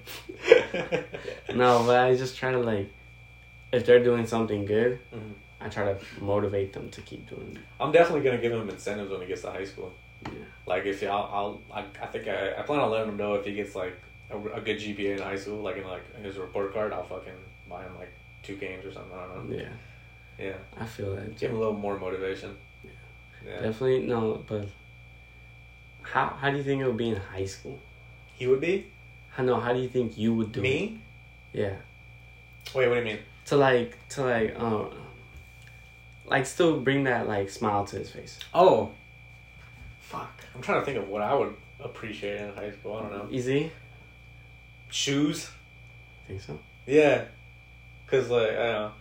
[1.54, 2.88] No, but I just try to like,
[3.72, 5.34] if they're doing something good, Mhm.
[5.60, 7.60] I try to motivate them to keep doing it.
[7.78, 9.92] I'm definitely gonna give him incentives when he gets to high school.
[10.24, 10.30] Yeah.
[10.66, 13.44] Like if I'll, I'll I, I think I, I plan on letting him know if
[13.44, 13.96] he gets like
[14.30, 17.32] a, a good GPA in high school, like in like his report card, I'll fucking
[17.68, 18.12] buy him like
[18.42, 19.12] two games or something.
[19.18, 19.56] I don't know.
[19.56, 19.68] Yeah,
[20.46, 21.36] Yeah, I feel that.
[21.38, 22.56] give him a little more motivation.
[22.84, 24.68] Yeah, Definitely no, but
[26.02, 27.78] how how do you think it would be in high school?
[28.34, 28.86] he would be
[29.38, 29.60] I know.
[29.60, 30.62] How do you think you would do it?
[30.62, 31.00] me.
[31.52, 31.74] Yeah.
[32.74, 33.18] Wait, what do you mean?
[33.46, 34.90] To like to like um,
[36.26, 38.38] like still bring that like smile to his face.
[38.54, 38.90] Oh,
[40.00, 40.32] fuck!
[40.54, 42.96] I'm trying to think of what I would appreciate in high school.
[42.96, 43.28] I don't know.
[43.30, 43.70] Easy.
[44.90, 45.50] Shoes.
[46.26, 46.58] Think so?
[46.86, 47.24] Yeah,
[48.06, 48.92] cause like I don't know.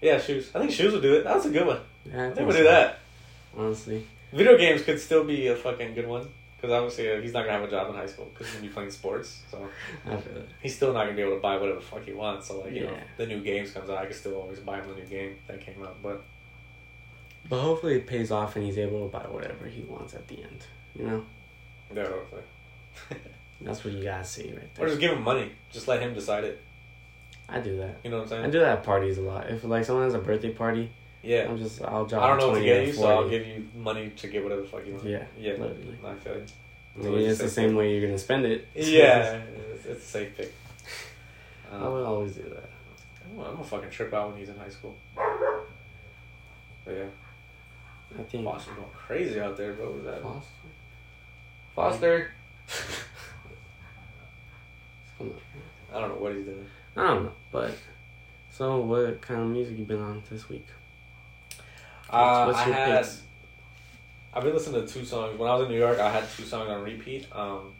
[0.00, 0.50] Yeah, shoes.
[0.54, 1.24] I think shoes would do it.
[1.24, 1.80] That's a good one.
[2.04, 2.98] Yeah, I I think we'll so, do that.
[3.56, 6.28] Honestly, Video games could still be a fucking good one.
[6.56, 8.56] Because obviously uh, he's not going to have a job in high school because he's
[8.56, 9.42] to be playing sports.
[9.48, 9.68] So
[10.06, 10.48] I feel it.
[10.60, 12.48] he's still not going to be able to buy whatever the fuck he wants.
[12.48, 13.02] So, like, you know, Yeah.
[13.16, 13.98] the new games comes out.
[13.98, 16.02] I can still always buy him the new game that came out.
[16.02, 16.20] But
[17.48, 20.42] But hopefully it pays off and he's able to buy whatever he wants at the
[20.42, 20.66] end.
[20.96, 21.24] You know,
[21.94, 22.42] yeah, hopefully.
[23.60, 24.86] that's what you gotta see right there.
[24.86, 25.50] Or just give him money.
[25.72, 26.60] Just let him decide it.
[27.48, 27.96] I do that.
[28.04, 28.44] You know what I'm saying?
[28.44, 29.48] I do that at parties a lot.
[29.50, 30.90] If like someone has a birthday party,
[31.22, 31.46] Yeah.
[31.48, 32.22] I'm just I'll drop.
[32.22, 34.42] I don't know what to 20 get you, so I'll give you money to get
[34.42, 35.04] whatever the fuck you want.
[35.06, 35.52] Yeah, Yeah.
[35.52, 35.98] literally.
[36.04, 36.44] I feel you.
[36.96, 38.66] I mean, it's the same way you're gonna spend it.
[38.74, 39.40] Yeah,
[39.74, 40.52] it's, it's a safe pick.
[41.72, 42.68] I Um, would always do that.
[43.30, 44.94] I'm gonna fucking trip out when he's in high school.
[45.14, 47.04] But yeah,
[48.18, 49.92] I think Foster's going crazy out there, bro.
[49.92, 50.22] Who's that?
[50.22, 50.48] Foster.
[51.74, 52.30] Foster.
[55.20, 56.66] I don't know what he's doing.
[56.96, 57.70] I don't know, but
[58.50, 60.66] so what kind of music you been on this week?
[62.10, 63.02] Uh, what's I your had.
[63.02, 63.22] picks?
[64.34, 65.38] I've been listening to two songs.
[65.38, 67.26] When I was in New York, I had two songs on repeat.
[67.32, 67.72] Um,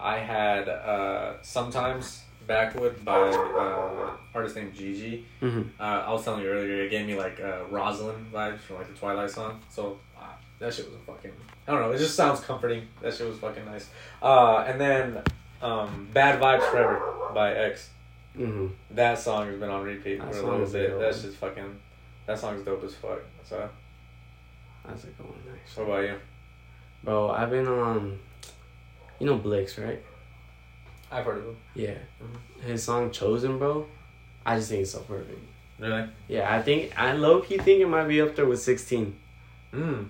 [0.00, 5.24] I had uh, sometimes Backwood by uh, artist named Gigi.
[5.42, 5.80] Mm-hmm.
[5.80, 8.88] Uh, I was telling you earlier, it gave me like uh, Rosalind vibes from like
[8.88, 9.60] the Twilight song.
[9.68, 10.26] So uh,
[10.58, 11.32] that shit was a fucking.
[11.66, 11.90] I don't know.
[11.90, 12.86] It just sounds comforting.
[13.02, 13.88] That shit was fucking nice.
[14.22, 15.22] Uh, and then
[15.62, 17.90] um, Bad Vibes Forever by X.
[18.36, 18.66] Mm-hmm.
[18.92, 20.90] That song has been on repeat That for a little bit.
[20.90, 21.00] dope.
[21.00, 21.78] That's just fucking.
[22.26, 23.20] That song's dope as fuck.
[23.44, 23.68] So
[24.86, 25.32] How's it going?
[25.46, 25.76] Nice.
[25.76, 26.14] what about you?
[27.02, 28.18] Bro, I've been on.
[29.18, 30.00] You know Blix, right?
[31.10, 31.56] I've heard of him.
[31.74, 31.94] Yeah.
[32.22, 32.62] Mhm.
[32.64, 33.86] His song "Chosen," bro.
[34.46, 35.38] I just think it's so perfect.
[35.78, 36.06] Really?
[36.28, 39.16] Yeah, I think I low key think it might be up there with sixteen.
[39.72, 40.08] Mm.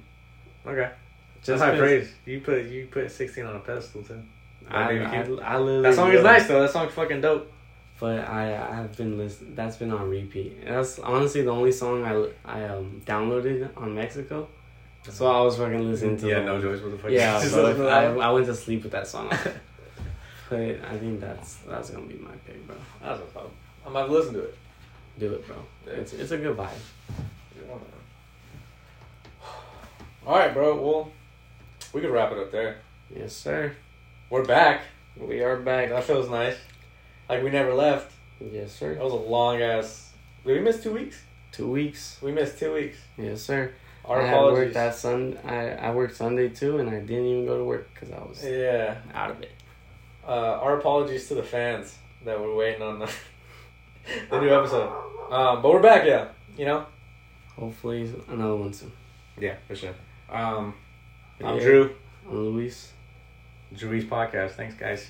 [0.66, 0.90] Okay.
[1.36, 2.12] Just Just high praise.
[2.26, 4.22] You put you put sixteen on a pedestal too.
[4.70, 5.16] I, I.
[5.16, 5.22] I
[5.58, 6.60] literally That song is nice though.
[6.60, 7.52] That song's fucking dope.
[8.00, 9.54] But I I've been listening.
[9.56, 10.64] That's been on repeat.
[10.64, 14.48] That's honestly the only song I I um downloaded on Mexico.
[15.10, 16.28] So I was fucking listening to.
[16.28, 17.10] Yeah, the- no choice but the fuck.
[17.10, 18.04] Yeah, Just bro, listen to I.
[18.14, 19.28] I went to sleep with that song.
[19.30, 19.38] on.
[20.50, 22.76] but I think that's that's gonna be my pick, bro.
[23.02, 23.50] That's what's up.
[23.84, 24.56] I'm about to listen to it.
[25.18, 25.56] Do it, bro.
[25.86, 25.92] Yeah.
[25.94, 26.68] It's it's a good vibe.
[30.26, 30.80] All right, bro.
[30.80, 31.10] Well,
[31.92, 32.78] we could wrap it up there.
[33.14, 33.74] Yes, sir.
[34.30, 34.82] We're back.
[35.16, 35.88] We are back.
[35.90, 36.56] That feels nice.
[37.28, 38.12] Like we never left.
[38.40, 38.94] Yes, sir.
[38.94, 40.12] That was a long ass.
[40.44, 41.22] Did we miss two weeks?
[41.52, 42.18] Two weeks.
[42.22, 42.98] We missed two weeks.
[43.16, 43.72] Yes, sir.
[44.04, 44.58] Our I had apologies.
[44.58, 45.38] worked that sun.
[45.44, 48.44] I I worked Sunday too, and I didn't even go to work because I was
[48.44, 48.96] Yeah.
[49.14, 49.52] out of it.
[50.26, 53.10] Uh, our apologies to the fans that were waiting on the,
[54.30, 54.92] the new episode.
[55.30, 56.28] Um, but we're back, yeah.
[56.56, 56.86] You know.
[57.56, 58.92] Hopefully, another one soon.
[59.38, 59.94] Yeah, for sure.
[60.30, 60.74] Um,
[61.42, 61.60] I'm Yeah.
[61.62, 61.94] Drue.
[62.28, 62.92] I'm Luis.
[63.74, 64.52] Drue's podcast.
[64.52, 65.08] Thanks, guys.